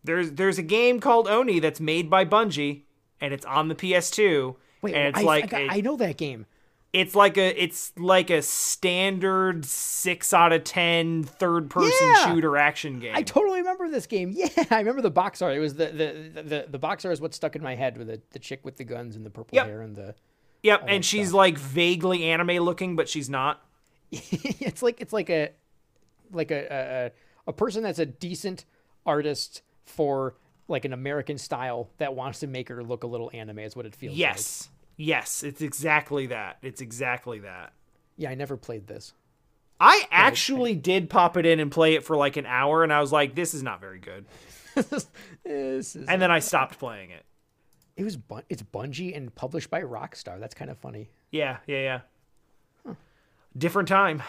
[0.03, 2.83] there's there's a game called Oni that's made by Bungie,
[3.21, 4.57] and it's on the PS2.
[4.81, 6.47] Wait, and it's I, like I, got- a- I know that game.
[6.93, 12.27] It's like a it's like a standard six out of ten third person Yeah.
[12.35, 13.12] shooter action game.
[13.14, 14.32] I totally remember this game.
[14.36, 15.55] Yeah, I remember the box art.
[15.56, 18.09] It was the the the, the box art is what stuck in my head with
[18.09, 19.66] the, the chick with the guns and the purple Yep.
[19.66, 20.14] hair and the.
[20.62, 23.62] yep, and she's like vaguely anime looking, but she's not.
[24.12, 25.51] it's like it's like a
[26.32, 27.10] like a, a a-
[27.48, 28.64] a person that's a decent
[29.05, 30.36] artist for
[30.69, 33.59] like an American style that wants to make her look a little anime.
[33.60, 34.19] Is what it feels like.
[34.19, 36.59] Yes, yes, it's exactly that.
[36.62, 37.73] It's exactly that.
[38.16, 39.12] Yeah, I never played this.
[39.81, 43.01] I actually did pop it in and play it for like an hour, and I
[43.01, 44.27] was like, "This is not very good,"
[44.74, 45.06] This
[45.44, 47.24] is, and then I stopped playing it.
[47.97, 50.39] it was Bun- it's Bungie and published by Rockstar.
[50.39, 51.10] That's kind of funny.
[51.32, 52.01] Yeah, yeah,
[52.86, 52.94] yeah.
[53.56, 54.23] Different time.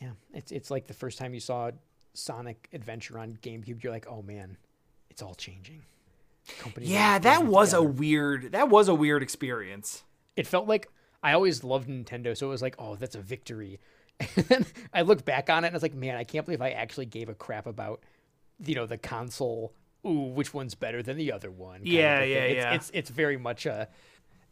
[0.00, 1.70] Yeah, it's it's like the first time you saw
[2.12, 3.82] Sonic Adventure on GameCube.
[3.82, 4.56] You're like, oh man,
[5.10, 5.82] it's all changing.
[6.58, 8.52] Companies are Yeah, that was a weird.
[8.52, 10.04] That was a weird experience.
[10.36, 10.88] It felt like
[11.22, 13.80] I always loved Nintendo, so it was like, oh, that's a victory.
[14.36, 16.62] And then I look back on it and I was like, man, I can't believe
[16.62, 18.00] I actually gave a crap about,
[18.64, 19.72] you know, the console.
[20.06, 21.80] Ooh, which one's better than the other one?
[21.82, 22.74] Yeah, yeah, it's, yeah.
[22.74, 23.88] It's it's very much a.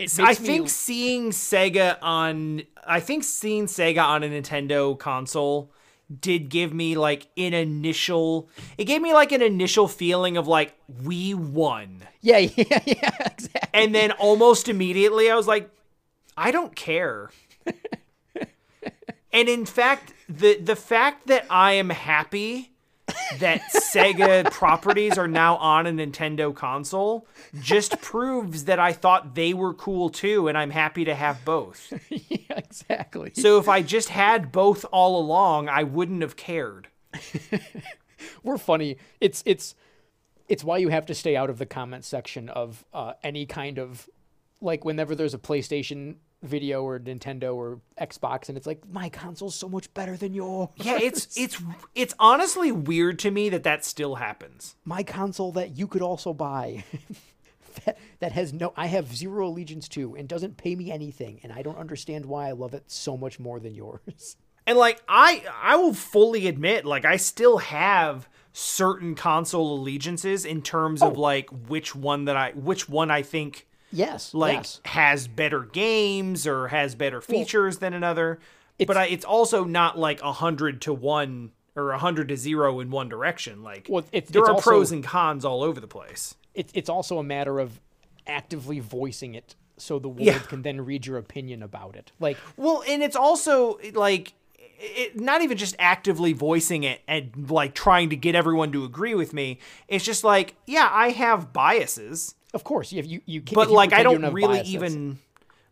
[0.01, 5.73] I me- think seeing Sega on I think seeing Sega on a Nintendo console
[6.21, 10.75] did give me like an initial it gave me like an initial feeling of like
[11.03, 12.03] we won.
[12.21, 13.61] Yeah, yeah, yeah, exactly.
[13.73, 15.71] And then almost immediately I was like
[16.37, 17.31] I don't care.
[19.33, 22.72] and in fact the the fact that I am happy
[23.39, 27.27] that Sega properties are now on a Nintendo console
[27.61, 31.93] just proves that I thought they were cool too, and I'm happy to have both.
[32.11, 33.33] yeah, exactly.
[33.35, 36.89] So if I just had both all along, I wouldn't have cared.
[38.43, 38.97] we're funny.
[39.21, 39.75] It's it's
[40.49, 43.79] it's why you have to stay out of the comment section of uh, any kind
[43.79, 44.09] of
[44.61, 49.55] like whenever there's a PlayStation video or Nintendo or Xbox, and it's like my console's
[49.55, 50.69] so much better than yours.
[50.77, 51.63] Yeah, it's it's
[51.95, 54.77] it's honestly weird to me that that still happens.
[54.85, 56.85] my console that you could also buy.
[57.85, 61.53] that, that has no I have zero allegiance to and doesn't pay me anything and
[61.53, 64.37] I don't understand why I love it so much more than yours.
[64.65, 70.63] And like I I will fully admit like I still have certain console allegiances in
[70.63, 71.21] terms of oh.
[71.21, 74.35] like which one that I which one I think Yes.
[74.35, 74.81] like yes.
[74.87, 78.39] has better games or has better features than another.
[78.79, 82.37] but it's- I, it's also not like a hundred to one or a hundred to
[82.37, 83.63] zero in one direction.
[83.63, 86.35] Like Well, it's- there it's are also- pros and cons all over the place.
[86.55, 87.81] It's it's also a matter of
[88.27, 90.39] actively voicing it so the world Yeah.
[90.39, 92.13] can then read your opinion about it.
[92.21, 94.35] Like Well, and it's also like
[94.85, 99.15] it, not even just actively voicing it and like trying to get everyone to agree
[99.15, 99.59] with me.
[99.89, 103.93] It's just like, yeah, I have biases, of course, you you you can't but like
[103.93, 105.19] I don't really even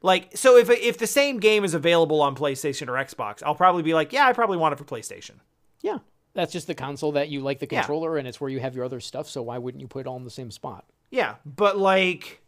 [0.02, 3.82] like so if if the same game is available on PlayStation or Xbox, I'll probably
[3.82, 5.36] be like, yeah, I probably want it for PlayStation.
[5.82, 5.98] Yeah.
[6.32, 7.80] That's just the console that you like the Yeah.
[7.80, 10.06] controller and it's where you have your other stuff, so why wouldn't you put it
[10.06, 10.84] all in the same spot?
[11.10, 12.40] Yeah, but like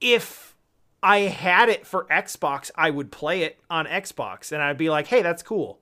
[0.00, 0.54] if
[1.02, 5.06] I had it for Xbox, I would play it on Xbox and I'd be like,
[5.08, 5.78] "Hey, that's cool."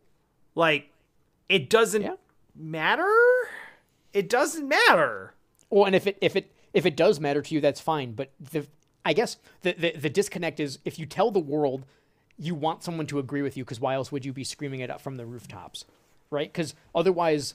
[0.55, 0.90] Like
[1.48, 2.16] it doesn't Yeah.
[2.55, 3.12] matter?
[4.12, 5.35] It doesn't matter.
[5.70, 8.12] Well, and if it if it if it does matter to you, that's fine.
[8.12, 8.66] But the
[9.05, 11.86] I guess the the, the disconnect is if you tell the world
[12.39, 14.90] you want someone to agree with you, because why else would you be screaming it
[14.90, 15.86] up from the rooftops,
[16.31, 16.53] right?
[16.53, 17.55] Because otherwise,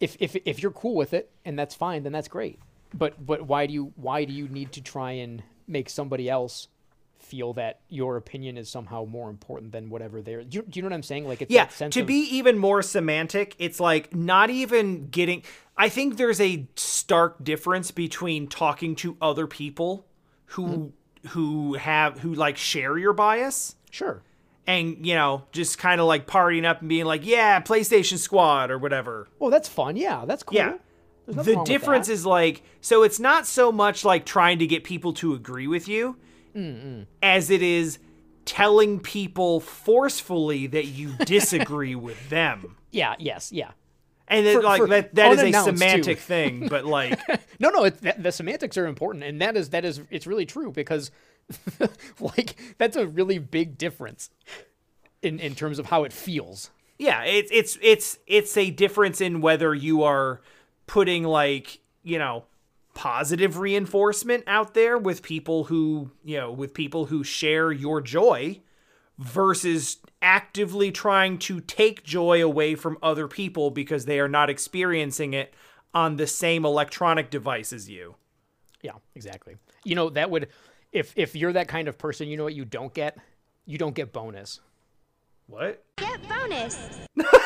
[0.00, 2.58] if if if you're cool with it and that's fine, then that's great.
[2.94, 6.68] But but why do you why do you need to try and make somebody else
[7.22, 10.42] feel that your opinion is somehow more important than whatever they're?
[10.44, 11.26] Do you, do you know what I'm saying?
[11.26, 15.42] Like it's Yeah, to of, be even more semantic, it's like not even getting
[15.76, 20.06] I think there's a stark difference between talking to other people
[20.46, 21.28] who mm-hmm.
[21.28, 24.22] who have who like share your bias sure.
[24.66, 28.70] and you know just kind of like partying up and being like yeah playstation squad
[28.70, 29.96] or whatever Well, that's fun.
[29.96, 30.56] Yeah, that's cool.
[30.56, 30.76] yeah
[31.26, 35.34] the difference is like so it's not so much like trying to get people to
[35.34, 36.16] agree with you
[36.56, 37.02] Mm-hmm.
[37.22, 37.98] as it is
[38.44, 42.76] telling people forcefully that you disagree with them.
[42.94, 43.14] Yeah.
[43.18, 43.50] Yes.
[43.52, 43.70] Yeah.
[44.28, 45.76] And then, For- like for that that is a unannounced, too.
[45.78, 47.18] semantic thing, but like
[47.58, 50.44] No, no, it's, that, the semantics are important, and that is that is it's really
[50.44, 51.10] true because,
[52.20, 54.28] like, that's a really big difference
[55.22, 56.70] in in terms of how it feels.
[56.98, 60.40] Yeah, it's it's it's it's a difference in whether you are
[60.86, 62.44] putting like, you know,
[62.94, 68.60] positive reinforcement out there with people who, you know, with people who share your joy
[69.18, 75.34] versus actively trying to take joy away from other people because they are not experiencing
[75.34, 75.54] it
[75.94, 78.14] on the same electronic device as you.
[78.82, 79.56] Yeah, exactly.
[79.84, 80.48] You know that would,
[80.92, 83.18] if if you're that kind of person, you know what you don't get,
[83.64, 84.60] you don't get bonus.
[85.46, 85.84] What?
[85.96, 86.78] Get bonus.